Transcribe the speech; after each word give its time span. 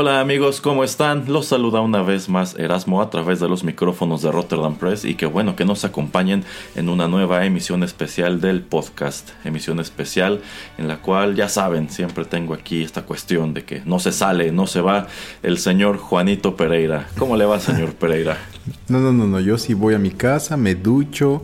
Hola 0.00 0.20
amigos, 0.20 0.60
¿cómo 0.60 0.84
están? 0.84 1.24
Los 1.26 1.46
saluda 1.46 1.80
una 1.80 2.02
vez 2.02 2.28
más 2.28 2.54
Erasmo 2.56 3.02
a 3.02 3.10
través 3.10 3.40
de 3.40 3.48
los 3.48 3.64
micrófonos 3.64 4.22
de 4.22 4.30
Rotterdam 4.30 4.76
Press 4.76 5.04
y 5.04 5.16
qué 5.16 5.26
bueno 5.26 5.56
que 5.56 5.64
nos 5.64 5.84
acompañen 5.84 6.44
en 6.76 6.88
una 6.88 7.08
nueva 7.08 7.44
emisión 7.44 7.82
especial 7.82 8.40
del 8.40 8.62
podcast. 8.62 9.30
Emisión 9.44 9.80
especial 9.80 10.40
en 10.78 10.86
la 10.86 10.98
cual 10.98 11.34
ya 11.34 11.48
saben, 11.48 11.90
siempre 11.90 12.24
tengo 12.26 12.54
aquí 12.54 12.84
esta 12.84 13.02
cuestión 13.02 13.54
de 13.54 13.64
que 13.64 13.82
no 13.86 13.98
se 13.98 14.12
sale, 14.12 14.52
no 14.52 14.68
se 14.68 14.82
va 14.82 15.08
el 15.42 15.58
señor 15.58 15.96
Juanito 15.96 16.54
Pereira. 16.54 17.08
¿Cómo 17.18 17.36
le 17.36 17.44
va 17.44 17.58
señor 17.58 17.94
Pereira? 17.98 18.38
No, 18.86 19.00
no, 19.00 19.12
no, 19.12 19.26
no, 19.26 19.40
yo 19.40 19.58
sí 19.58 19.74
voy 19.74 19.94
a 19.94 19.98
mi 19.98 20.12
casa, 20.12 20.56
me 20.56 20.76
ducho, 20.76 21.42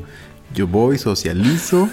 yo 0.55 0.69
voy, 0.69 0.99
socializo 0.99 1.89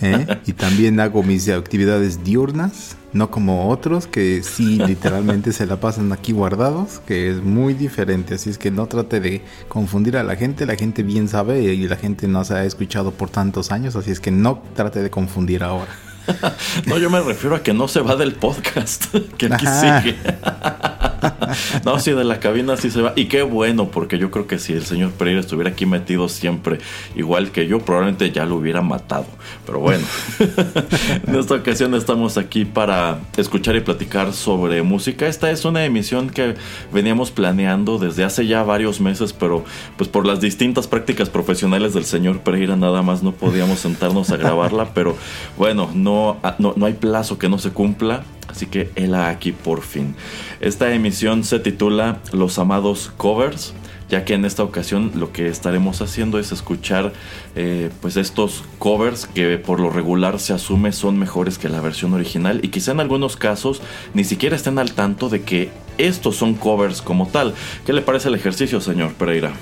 ¿eh? 0.00 0.26
y 0.46 0.52
también 0.52 1.00
hago 1.00 1.22
mis 1.22 1.48
actividades 1.48 2.22
diurnas 2.24 2.96
no 3.16 3.30
como 3.30 3.70
otros 3.70 4.06
que 4.06 4.42
sí 4.42 4.78
literalmente 4.78 5.52
se 5.52 5.66
la 5.66 5.80
pasan 5.80 6.12
aquí 6.12 6.32
guardados, 6.32 7.00
que 7.06 7.30
es 7.30 7.42
muy 7.42 7.74
diferente, 7.74 8.34
así 8.34 8.50
es 8.50 8.58
que 8.58 8.70
no 8.70 8.86
trate 8.86 9.20
de 9.20 9.42
confundir 9.68 10.16
a 10.16 10.22
la 10.22 10.36
gente, 10.36 10.66
la 10.66 10.76
gente 10.76 11.02
bien 11.02 11.28
sabe 11.28 11.62
y 11.62 11.88
la 11.88 11.96
gente 11.96 12.28
no 12.28 12.44
se 12.44 12.54
ha 12.54 12.64
escuchado 12.64 13.12
por 13.12 13.30
tantos 13.30 13.72
años, 13.72 13.96
así 13.96 14.10
es 14.10 14.20
que 14.20 14.30
no 14.30 14.62
trate 14.74 15.02
de 15.02 15.10
confundir 15.10 15.64
ahora. 15.64 15.90
no, 16.86 16.98
yo 16.98 17.08
me 17.08 17.20
refiero 17.20 17.56
a 17.56 17.62
que 17.62 17.72
no 17.72 17.88
se 17.88 18.00
va 18.00 18.16
del 18.16 18.34
podcast, 18.34 19.06
que 19.38 19.46
aquí 19.46 19.66
sigue. 19.66 20.16
no, 21.84 21.98
si 21.98 22.12
de 22.12 22.24
la 22.24 22.40
cabina 22.40 22.76
sí 22.76 22.90
se 22.90 23.02
va. 23.02 23.12
Y 23.16 23.26
qué 23.26 23.42
bueno, 23.42 23.88
porque 23.88 24.18
yo 24.18 24.30
creo 24.30 24.46
que 24.46 24.58
si 24.58 24.72
el 24.72 24.84
señor 24.84 25.12
Pereira 25.12 25.40
estuviera 25.40 25.70
aquí 25.70 25.86
metido 25.86 26.28
siempre, 26.28 26.78
igual 27.14 27.50
que 27.50 27.66
yo, 27.66 27.80
probablemente 27.80 28.30
ya 28.30 28.44
lo 28.44 28.56
hubiera 28.56 28.82
matado. 28.82 29.26
Pero 29.64 29.80
bueno, 29.80 30.04
en 31.26 31.34
esta 31.34 31.54
ocasión 31.54 31.94
estamos 31.94 32.38
aquí 32.38 32.64
para 32.64 33.20
escuchar 33.36 33.76
y 33.76 33.80
platicar 33.80 34.32
sobre 34.32 34.82
música. 34.82 35.26
Esta 35.26 35.50
es 35.50 35.64
una 35.64 35.84
emisión 35.84 36.30
que 36.30 36.54
veníamos 36.92 37.30
planeando 37.30 37.98
desde 37.98 38.24
hace 38.24 38.46
ya 38.46 38.62
varios 38.62 39.00
meses, 39.00 39.32
pero 39.32 39.64
pues 39.96 40.08
por 40.08 40.26
las 40.26 40.40
distintas 40.40 40.86
prácticas 40.86 41.30
profesionales 41.30 41.94
del 41.94 42.04
señor 42.04 42.40
Pereira 42.40 42.76
nada 42.76 43.02
más 43.02 43.22
no 43.22 43.32
podíamos 43.32 43.80
sentarnos 43.80 44.30
a 44.30 44.36
grabarla. 44.36 44.90
Pero 44.94 45.16
bueno, 45.56 45.90
no, 45.94 46.38
no, 46.58 46.74
no 46.76 46.86
hay 46.86 46.94
plazo 46.94 47.38
que 47.38 47.48
no 47.48 47.58
se 47.58 47.70
cumpla. 47.70 48.24
Así 48.48 48.66
que 48.66 48.90
él 48.94 49.14
aquí 49.14 49.52
por 49.52 49.82
fin. 49.82 50.14
Esta 50.60 50.92
emisión 50.94 51.15
se 51.16 51.58
titula 51.60 52.20
Los 52.32 52.58
amados 52.58 53.12
covers 53.16 53.72
ya 54.08 54.24
que 54.24 54.34
en 54.34 54.44
esta 54.44 54.62
ocasión 54.62 55.12
lo 55.16 55.32
que 55.32 55.48
estaremos 55.48 56.00
haciendo 56.00 56.38
es 56.38 56.52
escuchar 56.52 57.12
eh, 57.56 57.90
pues 58.00 58.16
estos 58.16 58.62
covers 58.78 59.26
que 59.26 59.58
por 59.58 59.80
lo 59.80 59.90
regular 59.90 60.38
se 60.38 60.52
asume 60.52 60.92
son 60.92 61.18
mejores 61.18 61.58
que 61.58 61.68
la 61.68 61.80
versión 61.80 62.12
original 62.12 62.60
y 62.62 62.68
quizá 62.68 62.92
en 62.92 63.00
algunos 63.00 63.36
casos 63.36 63.82
ni 64.14 64.22
siquiera 64.22 64.54
estén 64.54 64.78
al 64.78 64.92
tanto 64.92 65.28
de 65.28 65.42
que 65.42 65.70
estos 65.98 66.36
son 66.36 66.54
covers 66.54 67.02
como 67.02 67.26
tal. 67.26 67.54
¿Qué 67.84 67.92
le 67.92 68.02
parece 68.02 68.28
el 68.28 68.34
ejercicio, 68.34 68.80
señor 68.80 69.14
Pereira? 69.14 69.52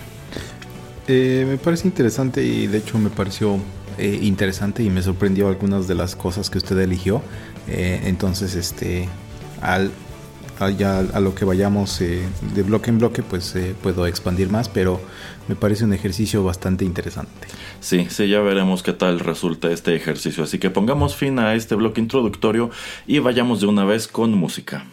Eh, 1.07 1.47
me 1.49 1.57
parece 1.57 1.87
interesante 1.87 2.45
y 2.45 2.67
de 2.67 2.79
hecho 2.79 2.99
me 2.99 3.11
pareció 3.11 3.59
eh, 3.97 4.19
interesante 4.23 4.83
y 4.83 4.91
me 4.91 5.03
sorprendió 5.03 5.49
algunas 5.49 5.87
de 5.87 5.95
las 5.95 6.17
cosas 6.17 6.51
que 6.51 6.59
usted 6.59 6.79
eligió. 6.81 7.23
Eh, 7.69 8.03
entonces, 8.05 8.57
este, 8.57 9.09
al, 9.61 9.91
ya 10.77 10.99
a 11.01 11.21
lo 11.21 11.35
que 11.35 11.45
vayamos 11.45 12.01
eh, 12.01 12.23
de 12.55 12.63
bloque 12.63 12.91
en 12.91 12.99
bloque, 12.99 13.23
pues 13.23 13.55
puedo 13.83 14.07
expandir 14.07 14.51
más, 14.51 14.69
pero 14.69 15.01
me 15.49 15.57
parece 15.57 15.85
un 15.85 15.93
ejercicio 15.93 16.43
bastante 16.45 16.85
interesante. 16.85 17.49
Sí, 17.81 18.07
sí, 18.09 18.29
ya 18.29 18.41
veremos 18.41 18.83
qué 18.83 18.93
tal 18.93 19.21
resulta 19.21 19.71
este 19.71 19.95
ejercicio. 19.95 20.45
Así 20.45 20.59
que 20.59 20.71
pongamos 20.71 21.17
fin 21.17 21.39
a 21.39 21.55
este 21.55 21.75
bloque 21.75 22.01
introductorio 22.01 22.71
y 23.07 23.19
vayamos 23.19 23.61
de 23.61 23.67
una 23.67 23.85
vez 23.85 24.09
con 24.09 24.33
música. 24.33 24.85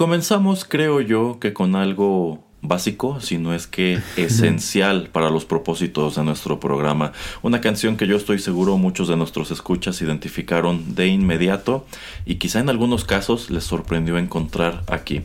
Comenzamos, 0.00 0.64
creo 0.64 1.02
yo, 1.02 1.38
que 1.40 1.52
con 1.52 1.76
algo 1.76 2.42
básico, 2.62 3.20
sino 3.20 3.54
es 3.54 3.66
que 3.66 4.00
esencial 4.16 5.08
para 5.10 5.30
los 5.30 5.44
propósitos 5.44 6.16
de 6.16 6.24
nuestro 6.24 6.60
programa. 6.60 7.12
Una 7.42 7.60
canción 7.60 7.96
que 7.96 8.06
yo 8.06 8.16
estoy 8.16 8.38
seguro 8.38 8.76
muchos 8.76 9.08
de 9.08 9.16
nuestros 9.16 9.50
escuchas 9.50 10.02
identificaron 10.02 10.94
de 10.94 11.08
inmediato 11.08 11.86
y 12.26 12.36
quizá 12.36 12.60
en 12.60 12.68
algunos 12.68 13.04
casos 13.04 13.50
les 13.50 13.64
sorprendió 13.64 14.18
encontrar 14.18 14.82
aquí. 14.86 15.22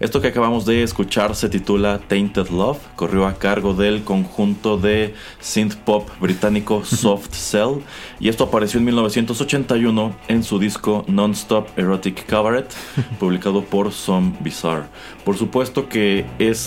Esto 0.00 0.20
que 0.20 0.28
acabamos 0.28 0.64
de 0.64 0.82
escuchar 0.82 1.34
se 1.34 1.48
titula 1.48 2.00
Tainted 2.06 2.48
Love, 2.48 2.78
corrió 2.94 3.26
a 3.26 3.34
cargo 3.34 3.74
del 3.74 4.04
conjunto 4.04 4.76
de 4.76 5.14
synth 5.40 5.74
pop 5.74 6.08
británico 6.20 6.84
Soft 6.84 7.32
Cell 7.32 7.80
y 8.20 8.28
esto 8.28 8.44
apareció 8.44 8.78
en 8.78 8.86
1981 8.86 10.16
en 10.28 10.42
su 10.42 10.58
disco 10.58 11.04
Non-Stop 11.08 11.78
Erotic 11.78 12.26
Cabaret, 12.26 12.72
publicado 13.18 13.64
por 13.64 13.92
Some 13.92 14.34
Bizarre. 14.40 14.84
Por 15.24 15.36
supuesto 15.36 15.88
que 15.88 16.24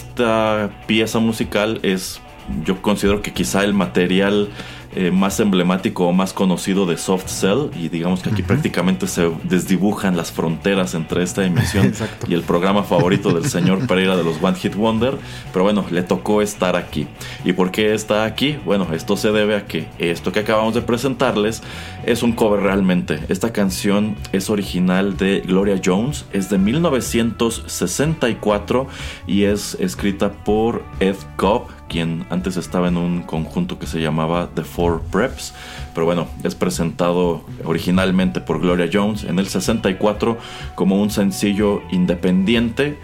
esta 0.10 0.70
pieza 0.88 1.20
musical 1.20 1.80
es, 1.84 2.20
yo 2.66 2.82
considero 2.82 3.22
que 3.22 3.32
quizá 3.32 3.64
el 3.64 3.74
material 3.74 4.50
eh, 4.96 5.12
más 5.12 5.40
emblemático 5.40 6.08
o 6.08 6.14
más 6.14 6.34
conocido 6.34 6.88
de 6.88 6.98
Soft 6.98 7.28
Cell 7.28 7.70
y 7.80 7.90
digamos 7.90 8.24
que 8.24 8.32
aquí 8.32 8.42
prácticamente 8.42 9.06
se 9.06 9.30
desdibujan 9.44 10.18
las 10.18 10.32
fronteras 10.32 10.96
entre 10.96 11.22
esta 11.22 11.46
emisión 11.46 11.94
y 12.28 12.34
el 12.34 12.42
programa 12.42 12.82
favorito 12.84 13.32
del 13.32 13.46
señor 13.46 13.86
Pereira 13.88 14.18
de 14.18 14.24
los 14.24 14.42
One 14.42 14.58
Hit 14.58 14.74
Wonder, 14.74 15.16
pero 15.54 15.64
bueno, 15.64 15.86
le 15.92 16.02
tocó 16.02 16.42
estar 16.42 16.76
aquí. 16.76 17.08
¿Y 17.46 17.54
por 17.54 17.70
qué 17.70 17.94
está 17.94 18.26
aquí? 18.26 18.58
Bueno, 18.66 18.88
esto 18.92 19.16
se 19.16 19.32
debe 19.32 19.56
a 19.56 19.68
que 19.68 19.88
esto 20.00 20.32
que 20.32 20.40
acabamos 20.40 20.74
de 20.74 20.82
presentarles 20.82 21.62
es 22.06 22.24
un 22.24 22.32
cover 22.34 22.62
realmente. 22.62 23.20
Esta 23.30 23.54
canción 23.54 24.16
es 24.32 24.50
original 24.50 25.18
de 25.18 25.42
Gloria 25.42 25.80
Jones, 25.84 26.26
es 26.34 26.50
de 26.50 26.58
1964 26.58 28.88
y 29.28 29.44
es 29.44 29.78
escrita 29.80 30.32
por 30.32 30.84
Ed 31.00 31.18
Cobb 31.36 31.68
quien 31.90 32.26
antes 32.30 32.56
estaba 32.56 32.88
en 32.88 32.96
un 32.96 33.24
conjunto 33.24 33.78
que 33.80 33.88
se 33.88 34.00
llamaba 34.00 34.50
The 34.56 34.64
Four 34.64 35.02
Preps, 35.12 35.54
pero 35.94 36.06
bueno, 36.06 36.28
es 36.44 36.56
presentado 36.56 37.44
originalmente 37.66 38.40
por 38.40 38.62
Gloria 38.62 38.90
Jones 38.92 39.26
en 39.26 39.40
el 39.40 39.48
64 39.48 40.38
como 40.76 41.02
un 41.02 41.10
sencillo 41.10 41.82
independiente, 41.92 42.98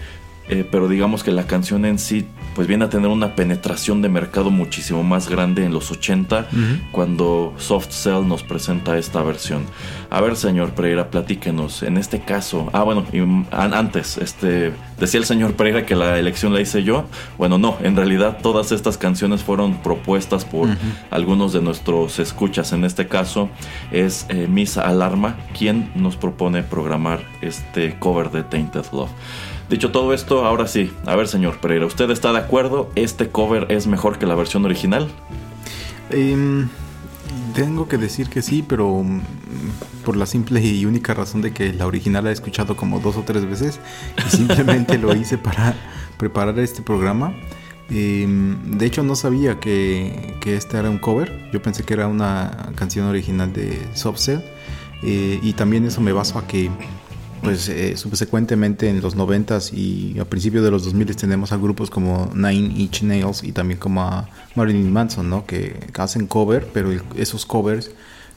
eh, 0.47 0.65
pero 0.71 0.87
digamos 0.87 1.23
que 1.23 1.31
la 1.31 1.47
canción 1.47 1.85
en 1.85 1.99
sí 1.99 2.27
pues 2.55 2.67
viene 2.67 2.85
a 2.85 2.89
tener 2.89 3.09
una 3.09 3.35
penetración 3.35 4.01
de 4.01 4.09
mercado 4.09 4.49
muchísimo 4.49 5.03
más 5.03 5.29
grande 5.29 5.65
en 5.65 5.73
los 5.73 5.91
80 5.91 6.47
cuando 6.91 7.53
Soft 7.57 7.91
Cell 7.91 8.25
nos 8.25 8.43
presenta 8.43 8.97
esta 8.97 9.21
versión. 9.21 9.65
A 10.09 10.21
ver, 10.21 10.37
señor 10.37 10.71
Pereira, 10.71 11.09
platíquenos. 11.11 11.83
En 11.83 11.97
este 11.97 12.21
caso, 12.21 12.69
ah, 12.73 12.83
bueno, 12.83 13.05
antes, 13.51 14.17
este, 14.17 14.71
decía 14.99 15.19
el 15.19 15.25
señor 15.25 15.53
Pereira 15.55 15.85
que 15.85 15.95
la 15.95 16.17
elección 16.17 16.53
la 16.53 16.61
hice 16.61 16.83
yo. 16.83 17.05
Bueno, 17.37 17.57
no, 17.57 17.77
en 17.83 17.95
realidad 17.95 18.37
todas 18.41 18.71
estas 18.71 18.97
canciones 18.97 19.43
fueron 19.43 19.77
propuestas 19.81 20.45
por 20.45 20.69
algunos 21.11 21.51
de 21.51 21.61
nuestros 21.61 22.19
escuchas. 22.19 22.71
En 22.71 22.85
este 22.85 23.07
caso 23.07 23.49
es 23.91 24.25
eh, 24.29 24.47
Misa 24.49 24.87
Alarma 24.87 25.35
quien 25.57 25.91
nos 25.95 26.15
propone 26.15 26.63
programar 26.63 27.19
este 27.41 27.97
cover 27.99 28.31
de 28.31 28.43
Tainted 28.43 28.85
Love. 28.93 29.11
Dicho 29.69 29.91
todo 29.91 30.13
esto, 30.13 30.45
ahora 30.45 30.67
sí, 30.67 30.91
a 31.07 31.15
ver 31.15 31.27
señor 31.27 31.57
Pereira, 31.57 31.87
¿usted 31.87 32.11
está 32.11 32.31
de 32.31 32.37
acuerdo? 32.37 32.91
¿Este 32.95 33.29
cover 33.29 33.65
es 33.69 33.87
mejor 33.87 34.19
que 34.19 34.27
la 34.27 34.35
versión 34.35 34.63
original? 34.63 35.09
Em, 36.11 36.69
tengo 37.55 37.87
que 37.87 37.97
decir 37.97 38.29
que 38.29 38.43
sí, 38.43 38.63
pero 38.67 39.01
mm, 39.01 39.21
por 40.05 40.17
la 40.17 40.27
simple 40.27 40.61
y 40.61 40.85
única 40.85 41.15
razón 41.15 41.41
de 41.41 41.51
que 41.51 41.73
la 41.73 41.87
original 41.87 42.25
la 42.25 42.29
he 42.29 42.33
escuchado 42.33 42.75
como 42.75 42.99
dos 42.99 43.17
o 43.17 43.23
tres 43.23 43.45
veces 43.49 43.79
y 44.27 44.35
simplemente 44.35 44.99
lo 44.99 45.15
hice 45.15 45.39
para 45.39 45.75
preparar 46.17 46.59
este 46.59 46.83
programa. 46.83 47.33
Em, 47.89 48.77
de 48.77 48.85
hecho 48.85 49.01
no 49.01 49.15
sabía 49.15 49.59
que, 49.59 50.35
que, 50.41 50.57
este 50.57 50.77
era 50.77 50.91
un 50.91 50.99
cover, 50.99 51.49
yo 51.51 51.61
pensé 51.61 51.83
que 51.83 51.93
era 51.93 52.07
una 52.07 52.71
canción 52.75 53.07
original 53.07 53.51
de 53.51 53.79
Soft 53.93 54.19
Cell 54.19 54.39
eh, 55.03 55.39
y 55.41 55.53
también 55.53 55.85
eso 55.85 56.01
me 56.01 56.11
baso 56.11 56.39
a 56.39 56.47
que 56.47 56.69
pues 57.45 57.69
eh, 57.69 57.95
subsecuentemente 57.95 58.89
en 58.89 59.01
los 59.01 59.15
90s 59.15 59.71
y 59.71 60.19
a 60.19 60.25
principios 60.25 60.63
de 60.63 60.71
los 60.71 60.83
2000 60.83 61.15
tenemos 61.15 61.51
a 61.51 61.57
grupos 61.57 61.89
como 61.89 62.31
Nine 62.33 62.73
Inch 62.77 63.03
Nails 63.03 63.43
y 63.43 63.51
también 63.51 63.79
como 63.79 64.01
a 64.01 64.27
Marilyn 64.55 64.91
Manson, 64.91 65.29
¿no? 65.29 65.45
Que, 65.45 65.79
hacen 65.97 66.27
cover, 66.27 66.67
pero 66.73 66.91
esos 67.15 67.45
covers 67.45 67.91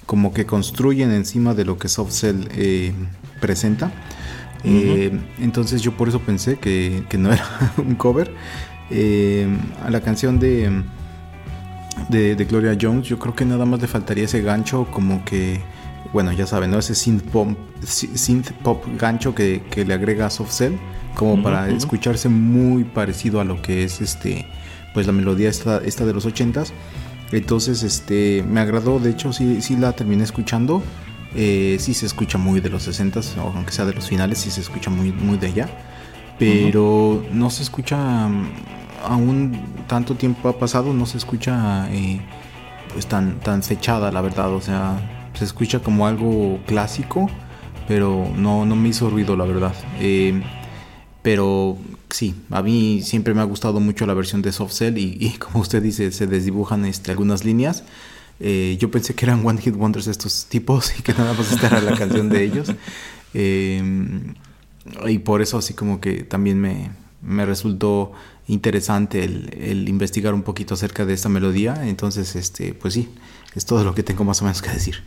como 0.07 0.33
que 0.33 0.47
construyen 0.47 1.11
encima 1.11 1.55
de 1.55 1.65
lo 1.65 1.79
que 1.79 1.89
Soft 1.89 2.13
Cell 2.13 2.49
eh, 2.53 2.93
presenta. 3.41 3.91
Eh, 4.65 5.19
entonces 5.41 5.83
yo 5.83 5.97
por 5.97 6.09
eso 6.09 6.21
pensé 6.21 6.59
que, 6.59 7.05
no 7.19 7.33
era 7.33 7.45
un 7.79 7.95
cover. 7.95 8.31
a 8.91 9.91
la 9.91 10.01
canción 10.01 10.39
de, 10.39 10.83
de, 12.09 12.37
de 12.37 12.45
Gloria 12.45 12.77
Jones 12.81 13.09
yo 13.09 13.19
creo 13.19 13.35
que 13.35 13.45
nada 13.45 13.67
más 13.67 13.81
le 13.81 13.87
faltaría 13.87 14.25
ese 14.25 14.41
gancho 14.41 14.87
como 14.91 15.25
que 15.25 15.61
bueno, 16.13 16.33
ya 16.33 16.47
saben, 16.47 16.71
¿no? 16.71 16.79
Ese 16.79 16.95
synth 16.95 17.23
pop, 17.25 17.49
synth 17.83 18.53
pop 18.63 18.85
gancho 18.99 19.35
que, 19.35 19.63
le 19.75 19.95
agrega 19.95 20.31
Soft 20.31 20.53
Cell, 20.53 20.75
como 21.15 21.43
para 21.43 21.69
escucharse 21.69 22.29
muy 22.29 22.85
parecido 22.85 23.41
a 23.41 23.45
lo 23.45 23.61
que 23.61 23.85
es 23.85 24.01
este, 24.01 24.47
pues 24.95 25.07
la 25.07 25.13
melodía 25.13 25.49
esta, 25.49 25.79
esta 25.79 26.05
de 26.05 26.13
los 26.13 26.25
ochentas. 26.25 26.73
Entonces, 27.33 27.83
este, 27.83 28.43
me 28.49 28.61
agradó, 28.61 28.99
de 28.99 29.11
hecho, 29.11 29.33
sí, 29.33 29.61
sí 29.61 29.77
la 29.77 29.93
terminé 29.93 30.25
escuchando. 30.25 30.83
Eh, 31.35 31.77
sí 31.79 31.93
se 31.93 32.07
escucha 32.07 32.39
muy 32.39 32.61
de 32.61 32.71
los 32.71 32.85
60 32.85 33.21
aunque 33.37 33.71
sea 33.71 33.85
de 33.85 33.93
los 33.93 34.09
finales, 34.09 34.39
sí 34.39 34.51
se 34.51 34.63
escucha 34.63 34.91
muy, 34.91 35.13
muy 35.13 35.37
de 35.37 35.49
allá. 35.49 35.69
Pero 36.39 37.25
no 37.33 37.51
se 37.51 37.63
escucha, 37.63 38.29
mm, 38.29 38.51
aún 39.05 39.61
tanto 39.87 40.15
tiempo 40.15 40.49
ha 40.49 40.59
pasado, 40.59 40.95
no 40.95 41.05
se 41.05 41.19
escucha 41.19 41.89
eh, 41.91 42.21
pues 42.93 43.07
tan, 43.07 43.41
tan 43.41 43.63
fechada, 43.63 44.11
la 44.11 44.21
verdad. 44.21 44.53
O 44.55 44.61
sea, 44.61 45.18
se 45.39 45.45
escucha 45.45 45.79
como 45.81 46.07
algo 46.07 46.59
clásico, 46.67 47.31
pero 47.87 48.29
no, 48.37 48.67
no 48.67 48.75
me 48.75 48.89
hizo 48.89 49.09
ruido, 49.09 49.37
la 49.37 49.45
verdad. 49.45 49.75
Eh, 50.01 50.43
pero 51.23 51.79
sí, 52.11 52.35
a 52.51 52.61
mí 52.63 53.03
siempre 53.03 53.35
me 53.35 53.41
ha 53.41 53.45
gustado 53.45 53.79
mucho 53.79 54.05
la 54.07 54.15
versión 54.15 54.43
de 54.43 54.51
Soft 54.51 54.73
Cell 54.73 54.99
y, 54.99 55.31
como 55.39 55.61
usted 55.61 55.83
dice, 55.83 56.11
se 56.11 56.27
desdibujan 56.27 56.85
este, 56.85 57.13
algunas 57.13 57.45
líneas. 57.45 57.85
Eh, 58.41 58.77
yo 58.81 58.91
pensé 58.91 59.15
que 59.15 59.27
eran 59.27 59.47
One 59.47 59.61
Hit 59.61 59.75
Wonders 59.77 60.07
estos 60.07 60.47
tipos 60.47 60.99
y 60.99 61.03
que 61.03 61.13
nada 61.13 61.35
más 61.35 61.53
esta 61.53 61.69
era 61.69 61.81
la 61.81 61.97
canción 61.97 62.29
de 62.29 62.45
ellos. 62.45 62.73
Eh, 63.35 63.83
y 65.07 65.19
por 65.19 65.43
eso 65.43 65.59
así 65.59 65.75
como 65.75 66.01
que 66.01 66.23
también 66.23 66.59
me, 66.59 66.93
me 67.21 67.45
resultó 67.45 68.13
interesante 68.47 69.23
el, 69.23 69.55
el, 69.61 69.87
investigar 69.87 70.33
un 70.33 70.43
poquito 70.43 70.73
acerca 70.73 71.05
de 71.05 71.13
esta 71.13 71.29
melodía. 71.29 71.87
Entonces, 71.87 72.35
este, 72.37 72.73
pues 72.73 72.95
sí, 72.95 73.11
es 73.55 73.67
todo 73.67 73.85
lo 73.85 73.95
que 73.95 74.03
tengo 74.03 74.25
más 74.25 74.41
o 74.41 74.47
menos 74.47 74.63
que 74.63 74.71
decir. 74.71 75.05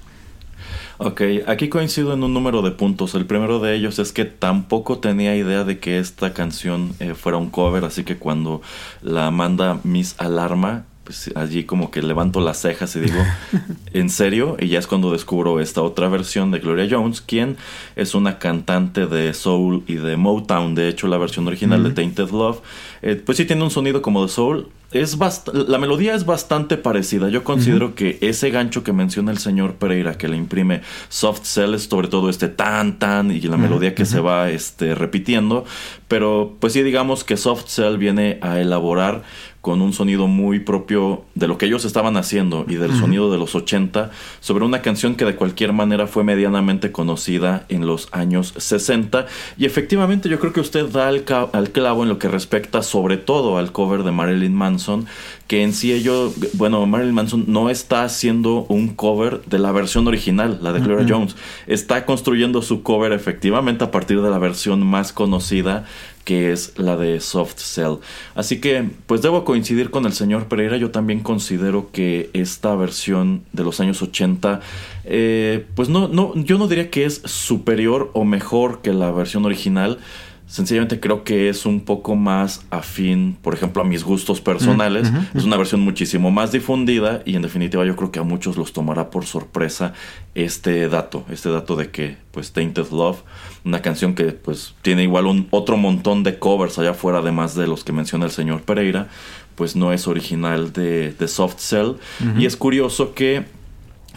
Ok, 1.03 1.21
aquí 1.47 1.67
coincido 1.67 2.13
en 2.13 2.23
un 2.23 2.31
número 2.31 2.61
de 2.61 2.69
puntos. 2.69 3.15
El 3.15 3.25
primero 3.25 3.59
de 3.59 3.73
ellos 3.73 3.97
es 3.97 4.13
que 4.13 4.23
tampoco 4.23 4.99
tenía 4.99 5.35
idea 5.35 5.63
de 5.63 5.79
que 5.79 5.97
esta 5.97 6.31
canción 6.31 6.93
eh, 6.99 7.15
fuera 7.15 7.39
un 7.39 7.49
cover, 7.49 7.85
así 7.85 8.03
que 8.03 8.17
cuando 8.17 8.61
la 9.01 9.31
manda 9.31 9.79
Miss 9.83 10.13
Alarma, 10.19 10.85
pues 11.03 11.31
allí 11.33 11.63
como 11.63 11.89
que 11.89 12.03
levanto 12.03 12.39
las 12.39 12.61
cejas 12.61 12.95
y 12.95 12.99
digo, 12.99 13.17
¿en 13.93 14.11
serio? 14.11 14.57
Y 14.59 14.67
ya 14.67 14.77
es 14.77 14.85
cuando 14.85 15.11
descubro 15.11 15.59
esta 15.59 15.81
otra 15.81 16.07
versión 16.07 16.51
de 16.51 16.59
Gloria 16.59 16.87
Jones, 16.87 17.21
quien 17.21 17.57
es 17.95 18.13
una 18.13 18.37
cantante 18.37 19.07
de 19.07 19.33
soul 19.33 19.83
y 19.87 19.95
de 19.95 20.17
Motown. 20.17 20.75
De 20.75 20.87
hecho, 20.87 21.07
la 21.07 21.17
versión 21.17 21.47
original 21.47 21.83
de 21.83 21.89
Tainted 21.89 22.29
Love, 22.29 22.61
eh, 23.01 23.15
pues 23.15 23.39
sí 23.39 23.45
tiene 23.45 23.63
un 23.63 23.71
sonido 23.71 24.03
como 24.03 24.21
de 24.21 24.29
soul, 24.29 24.67
es 24.91 25.17
la 25.53 25.77
melodía 25.77 26.15
es 26.15 26.25
bastante 26.25 26.77
parecida. 26.77 27.29
Yo 27.29 27.43
considero 27.43 27.95
que 27.95 28.17
ese 28.21 28.49
gancho 28.49 28.83
que 28.83 28.91
menciona 28.91 29.31
el 29.31 29.37
señor 29.37 29.75
Pereira, 29.75 30.17
que 30.17 30.27
le 30.27 30.35
imprime 30.35 30.81
Soft 31.09 31.43
Cell, 31.43 31.75
es 31.75 31.83
sobre 31.83 32.07
todo 32.09 32.29
este 32.29 32.49
tan 32.49 32.99
tan 32.99 33.31
y 33.31 33.39
la 33.41 33.57
melodía 33.57 33.95
que 33.95 34.05
se 34.05 34.19
va 34.19 34.49
este, 34.49 34.95
repitiendo. 34.95 35.65
Pero 36.07 36.57
pues 36.59 36.73
sí, 36.73 36.83
digamos 36.83 37.23
que 37.23 37.37
Soft 37.37 37.67
Cell 37.67 37.97
viene 37.97 38.37
a 38.41 38.59
elaborar 38.59 39.23
con 39.61 39.81
un 39.81 39.93
sonido 39.93 40.27
muy 40.27 40.59
propio 40.59 41.23
de 41.35 41.47
lo 41.47 41.57
que 41.57 41.67
ellos 41.67 41.85
estaban 41.85 42.17
haciendo 42.17 42.65
y 42.67 42.75
del 42.75 42.95
sonido 42.97 43.31
de 43.31 43.37
los 43.37 43.53
80 43.53 44.09
sobre 44.39 44.65
una 44.65 44.81
canción 44.81 45.15
que 45.15 45.23
de 45.23 45.35
cualquier 45.35 45.71
manera 45.71 46.07
fue 46.07 46.23
medianamente 46.23 46.91
conocida 46.91 47.65
en 47.69 47.85
los 47.85 48.09
años 48.11 48.55
60 48.57 49.27
y 49.57 49.65
efectivamente 49.65 50.29
yo 50.29 50.39
creo 50.39 50.51
que 50.51 50.61
usted 50.61 50.87
da 50.89 51.07
al, 51.07 51.23
clavo 51.71 52.03
en 52.03 52.09
lo 52.09 52.17
que 52.17 52.27
respecta 52.27 52.81
sobre 52.81 53.17
todo 53.17 53.59
al 53.59 53.71
cover 53.71 54.01
de 54.03 54.11
Marilyn 54.11 54.55
Manson 54.55 55.05
que 55.51 55.63
en 55.63 55.73
sí 55.73 55.91
ello, 55.91 56.33
bueno, 56.53 56.85
Marilyn 56.85 57.13
Manson 57.13 57.43
no 57.49 57.69
está 57.69 58.05
haciendo 58.05 58.65
un 58.69 58.87
cover 58.95 59.41
de 59.47 59.59
la 59.59 59.73
versión 59.73 60.07
original, 60.07 60.59
la 60.61 60.71
de 60.71 60.79
Gloria 60.79 61.05
Jones, 61.05 61.35
está 61.67 62.05
construyendo 62.05 62.61
su 62.61 62.83
cover 62.83 63.11
efectivamente 63.11 63.83
a 63.83 63.91
partir 63.91 64.21
de 64.21 64.29
la 64.29 64.39
versión 64.39 64.87
más 64.87 65.11
conocida 65.11 65.83
que 66.23 66.53
es 66.53 66.79
la 66.79 66.95
de 66.95 67.19
Soft 67.19 67.57
Cell. 67.57 67.95
Así 68.33 68.61
que, 68.61 68.91
pues 69.07 69.21
debo 69.21 69.43
coincidir 69.43 69.89
con 69.89 70.05
el 70.05 70.13
señor 70.13 70.47
Pereira, 70.47 70.77
yo 70.77 70.89
también 70.89 71.19
considero 71.19 71.89
que 71.91 72.29
esta 72.31 72.73
versión 72.75 73.43
de 73.51 73.65
los 73.65 73.81
años 73.81 74.01
80, 74.01 74.61
eh, 75.03 75.65
pues 75.75 75.89
no, 75.89 76.07
no, 76.07 76.33
yo 76.35 76.59
no 76.59 76.69
diría 76.69 76.89
que 76.89 77.03
es 77.03 77.15
superior 77.25 78.09
o 78.13 78.23
mejor 78.23 78.81
que 78.81 78.93
la 78.93 79.11
versión 79.11 79.43
original, 79.43 79.99
Sencillamente 80.51 80.99
creo 80.99 81.23
que 81.23 81.47
es 81.47 81.65
un 81.65 81.79
poco 81.79 82.17
más 82.17 82.65
afín, 82.71 83.37
por 83.41 83.53
ejemplo, 83.53 83.83
a 83.83 83.85
mis 83.85 84.03
gustos 84.03 84.41
personales. 84.41 85.09
Es 85.33 85.45
una 85.45 85.55
versión 85.55 85.79
muchísimo 85.79 86.29
más 86.29 86.51
difundida 86.51 87.21
y 87.25 87.37
en 87.37 87.41
definitiva 87.41 87.85
yo 87.85 87.95
creo 87.95 88.11
que 88.11 88.19
a 88.19 88.23
muchos 88.23 88.57
los 88.57 88.73
tomará 88.73 89.11
por 89.11 89.25
sorpresa 89.25 89.93
este 90.35 90.89
dato, 90.89 91.23
este 91.31 91.47
dato 91.47 91.77
de 91.77 91.89
que 91.89 92.17
pues 92.31 92.51
Tainted 92.51 92.87
Love, 92.91 93.19
una 93.63 93.81
canción 93.81 94.13
que 94.13 94.25
pues 94.25 94.75
tiene 94.81 95.03
igual 95.03 95.27
un 95.27 95.47
otro 95.51 95.77
montón 95.77 96.23
de 96.23 96.37
covers 96.37 96.77
allá 96.77 96.91
afuera 96.91 97.19
además 97.19 97.55
de 97.55 97.65
los 97.67 97.85
que 97.85 97.93
menciona 97.93 98.25
el 98.25 98.31
señor 98.31 98.63
Pereira, 98.63 99.07
pues 99.55 99.77
no 99.77 99.93
es 99.93 100.05
original 100.05 100.73
de, 100.73 101.13
de 101.13 101.27
Soft 101.29 101.59
Cell. 101.59 101.93
Y 102.37 102.45
es 102.45 102.57
curioso 102.57 103.13
que 103.13 103.45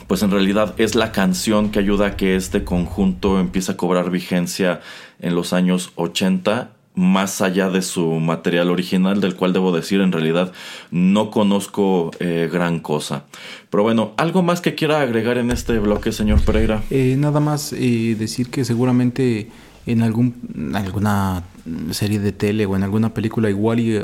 pues 0.06 0.22
en 0.22 0.30
realidad 0.30 0.74
es 0.78 0.94
la 0.94 1.12
canción 1.12 1.70
que 1.70 1.78
ayuda 1.78 2.06
a 2.06 2.16
que 2.16 2.36
este 2.36 2.64
conjunto 2.64 3.40
empiece 3.40 3.72
a 3.72 3.76
cobrar 3.76 4.10
vigencia 4.10 4.80
en 5.24 5.34
los 5.34 5.52
años 5.52 5.92
80 5.96 6.70
más 6.94 7.40
allá 7.40 7.70
de 7.70 7.82
su 7.82 8.08
material 8.20 8.70
original, 8.70 9.20
del 9.20 9.34
cual 9.34 9.52
debo 9.52 9.72
decir 9.74 10.00
en 10.00 10.12
realidad 10.12 10.52
no 10.92 11.30
conozco 11.30 12.12
eh, 12.20 12.48
gran 12.52 12.78
cosa. 12.78 13.24
Pero 13.68 13.82
bueno, 13.82 14.12
¿algo 14.16 14.42
más 14.42 14.60
que 14.60 14.76
quiera 14.76 15.00
agregar 15.00 15.38
en 15.38 15.50
este 15.50 15.78
bloque, 15.80 16.12
señor 16.12 16.40
Pereira? 16.42 16.84
Eh, 16.90 17.16
nada 17.18 17.40
más 17.40 17.72
eh, 17.72 18.14
decir 18.16 18.48
que 18.48 18.64
seguramente 18.64 19.50
en 19.86 20.02
algún, 20.02 20.72
alguna 20.74 21.42
serie 21.90 22.20
de 22.20 22.30
tele 22.30 22.64
o 22.66 22.76
en 22.76 22.84
alguna 22.84 23.12
película 23.12 23.50
igual 23.50 23.80
y 23.80 24.00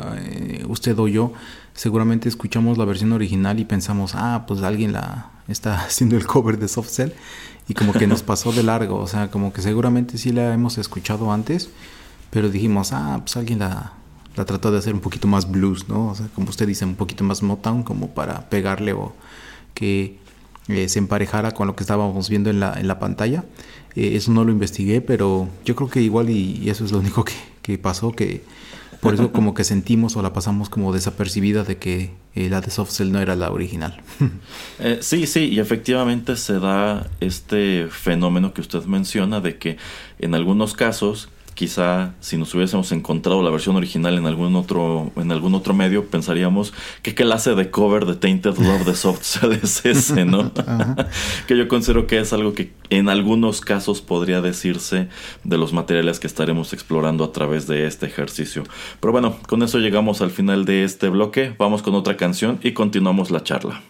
usted 0.67 0.99
o 0.99 1.07
yo 1.07 1.33
seguramente 1.75 2.29
escuchamos 2.29 2.77
la 2.77 2.85
versión 2.85 3.13
original 3.13 3.61
y 3.61 3.65
pensamos, 3.65 4.13
ah, 4.15 4.45
pues 4.49 4.63
alguien 4.63 4.93
la 4.93 5.31
está 5.49 5.85
haciendo 5.85 6.17
el 6.17 6.27
cover 6.27 6.59
de 6.59 6.67
Soft 6.67 6.91
Cell 6.91 7.11
y 7.71 7.75
como 7.75 7.93
que 7.93 8.09
nos 8.09 8.25
pasó 8.25 8.51
de 8.51 8.65
largo, 8.65 8.97
o 8.97 9.07
sea, 9.07 9.31
como 9.31 9.53
que 9.53 9.63
seguramente 9.63 10.19
sí 10.19 10.33
la 10.33 10.53
hemos 10.53 10.77
escuchado 10.77 11.31
antes, 11.31 11.71
pero 12.31 12.49
dijimos, 12.49 12.93
ah, 12.93 13.21
pues 13.23 13.37
alguien 13.37 13.61
la, 13.61 13.93
trató 14.35 14.73
de 14.73 14.79
hacer 14.79 14.93
un 14.93 14.99
poquito 14.99 15.29
más 15.29 15.49
blues, 15.49 15.89
¿no? 15.89 16.09
O 16.09 16.15
sea, 16.17 16.27
como 16.35 16.51
usted 16.51 16.67
dice, 16.67 16.85
un 16.85 16.97
poquito 16.97 17.23
más 17.23 17.45
Motown, 17.45 17.85
como 17.85 18.09
para 18.09 18.49
pegarle 18.49 18.93
o 18.93 19.13
que 19.73 20.19
eh, 20.67 20.89
se 20.89 20.99
emparejara 20.99 21.53
con 21.53 21.69
lo 21.69 21.77
que 21.77 21.85
estábamos 21.85 22.29
viendo 22.29 22.51
en 22.51 22.59
la, 22.59 22.75
en 22.75 22.89
la 22.89 22.99
pantalla. 22.99 23.45
Eh, 23.95 24.17
eso 24.17 24.33
no 24.33 24.43
lo 24.43 24.51
investigué, 24.51 25.01
pero 25.01 25.49
yo 25.65 25.77
creo 25.77 25.89
que 25.89 26.03
igual 26.03 26.29
y, 26.29 26.69
eso 26.69 26.85
es 26.85 26.91
lo 26.91 26.99
único 26.99 27.25
que 27.63 27.79
pasó, 27.79 28.11
que 28.11 28.43
por 29.01 29.15
eso 29.15 29.31
como 29.31 29.55
que 29.55 29.63
sentimos 29.63 30.17
o 30.17 30.23
la 30.23 30.33
pasamos 30.33 30.71
como 30.71 30.93
desapercibida 30.93 31.63
de 31.63 31.79
que 31.79 32.11
eh, 32.35 32.49
la 32.49 32.61
de 32.61 32.71
Soft 32.71 32.93
Cell 32.93 33.11
no 33.11 33.21
era 33.21 33.37
la 33.37 33.51
original. 33.51 34.01
Eh, 34.83 35.01
sí, 35.03 35.27
sí, 35.27 35.41
y 35.41 35.61
efectivamente 35.61 36.37
se 36.37 36.59
da 36.59 37.07
este 37.21 37.89
fenómeno 37.91 38.55
que 38.55 38.63
usted 38.63 38.83
menciona 38.85 39.41
de 39.41 39.59
que 39.59 39.77
en 40.19 40.35
algunos 40.35 40.73
casos 40.73 41.29
quizá 41.55 42.15
si 42.21 42.37
nos 42.37 42.55
hubiésemos 42.55 42.93
encontrado 42.93 43.43
la 43.43 43.51
versión 43.51 43.77
original 43.77 44.17
en 44.17 44.27
algún 44.27 44.57
otro 44.57 45.13
en 45.17 45.31
algún 45.33 45.55
otro 45.55 45.75
medio 45.75 46.07
pensaríamos 46.07 46.73
que 47.03 47.15
clase 47.15 47.55
de 47.55 47.71
cover 47.71 48.07
de 48.07 48.15
Tainted 48.15 48.57
Love 48.57 48.85
de 48.85 48.95
Soft 48.95 49.23
Cell 49.23 49.53
es 49.63 49.85
ese, 49.85 50.25
¿no? 50.25 50.53
que 51.47 51.57
yo 51.57 51.69
considero 51.69 52.07
que 52.07 52.19
es 52.19 52.33
algo 52.33 52.55
que 52.55 52.73
en 52.91 53.09
algunos 53.09 53.61
casos 53.61 54.01
podría 54.01 54.41
decirse 54.41 55.09
de 55.45 55.59
los 55.59 55.73
materiales 55.73 56.21
que 56.21 56.27
estaremos 56.27 56.73
explorando 56.73 57.25
a 57.25 57.33
través 57.33 57.67
de 57.67 57.87
este 57.87 58.07
ejercicio. 58.07 58.65
Pero 59.01 59.13
bueno, 59.13 59.37
con 59.49 59.63
eso 59.63 59.79
llegamos 59.79 60.21
al 60.21 60.31
final 60.31 60.65
de 60.65 60.85
este 60.85 61.09
bloque, 61.09 61.55
vamos 61.59 61.83
con 61.83 61.95
otra 61.95 62.17
canción 62.17 62.59
y 62.63 62.73
continuamos 62.73 63.31
la 63.31 63.43
charla. 63.43 63.81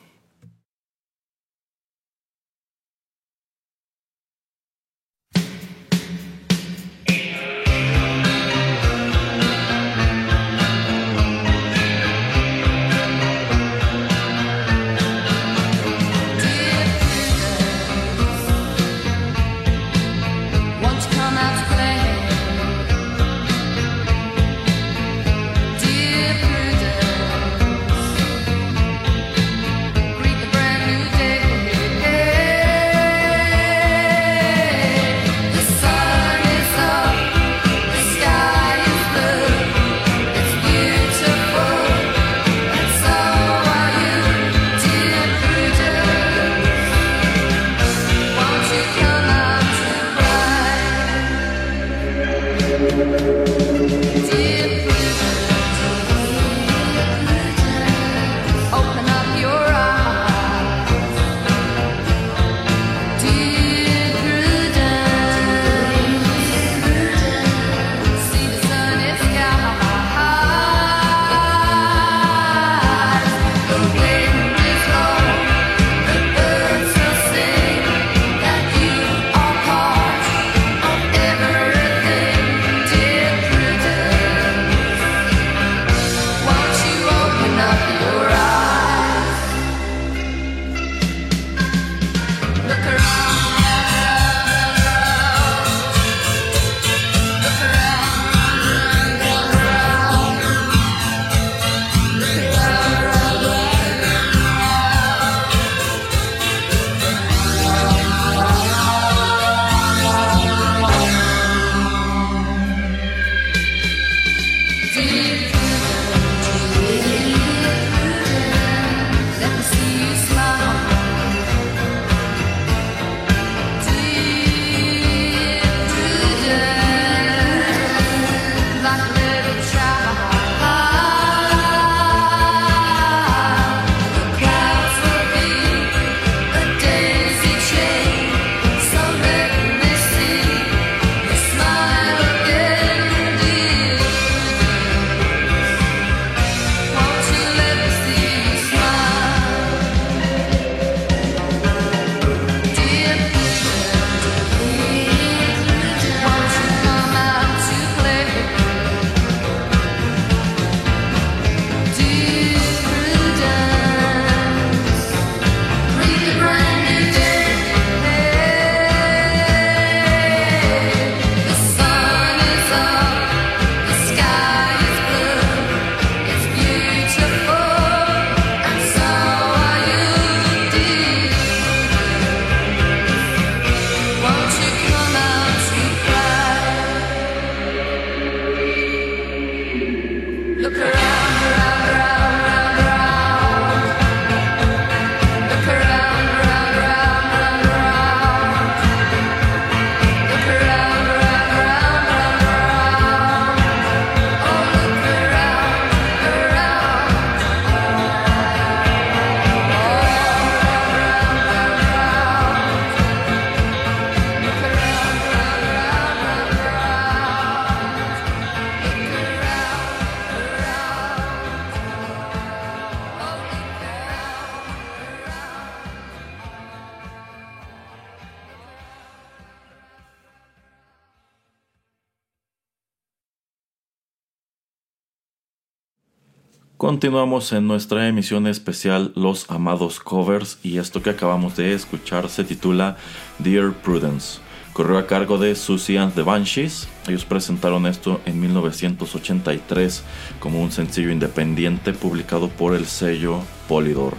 Continuamos 236.90 237.52
en 237.52 237.68
nuestra 237.68 238.08
emisión 238.08 238.48
especial 238.48 239.12
Los 239.14 239.48
Amados 239.48 240.00
Covers 240.00 240.58
y 240.64 240.78
esto 240.78 241.04
que 241.04 241.10
acabamos 241.10 241.56
de 241.56 241.72
escuchar 241.72 242.28
se 242.28 242.42
titula 242.42 242.96
Dear 243.38 243.74
Prudence. 243.74 244.40
Corrió 244.72 244.98
a 244.98 245.06
cargo 245.06 245.38
de 245.38 245.54
Susie 245.54 246.00
and 246.00 246.12
the 246.14 246.22
Banshees. 246.22 246.88
Ellos 247.06 247.24
presentaron 247.24 247.86
esto 247.86 248.20
en 248.26 248.40
1983 248.40 250.02
como 250.40 250.60
un 250.60 250.72
sencillo 250.72 251.12
independiente 251.12 251.92
publicado 251.92 252.48
por 252.48 252.74
el 252.74 252.86
sello 252.86 253.38
Polydor. 253.68 254.16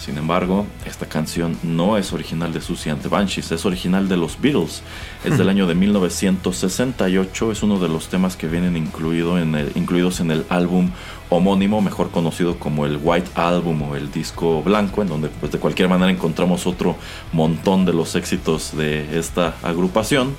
Sin 0.00 0.16
embargo, 0.16 0.66
esta 0.86 1.04
canción 1.04 1.58
no 1.62 1.98
es 1.98 2.14
original 2.14 2.54
de 2.54 2.62
Susie 2.62 2.90
and 2.90 3.02
the 3.02 3.08
Banshees, 3.08 3.52
es 3.52 3.66
original 3.66 4.08
de 4.08 4.16
los 4.16 4.40
Beatles. 4.40 4.82
Es 5.26 5.36
del 5.36 5.50
año 5.50 5.66
de 5.66 5.74
1968, 5.74 7.52
es 7.52 7.62
uno 7.62 7.78
de 7.78 7.88
los 7.88 8.08
temas 8.08 8.34
que 8.34 8.48
vienen 8.48 8.78
incluido 8.78 9.38
en 9.38 9.54
el, 9.54 9.72
incluidos 9.74 10.20
en 10.20 10.30
el 10.30 10.46
álbum 10.48 10.90
homónimo, 11.30 11.80
mejor 11.80 12.10
conocido 12.10 12.58
como 12.58 12.84
el 12.84 12.98
White 13.02 13.30
Album 13.36 13.82
o 13.82 13.96
el 13.96 14.10
disco 14.10 14.62
blanco, 14.62 15.00
en 15.02 15.08
donde 15.08 15.28
pues 15.28 15.52
de 15.52 15.58
cualquier 15.58 15.88
manera 15.88 16.10
encontramos 16.10 16.66
otro 16.66 16.96
montón 17.32 17.84
de 17.84 17.92
los 17.92 18.14
éxitos 18.16 18.76
de 18.76 19.18
esta 19.18 19.54
agrupación. 19.62 20.34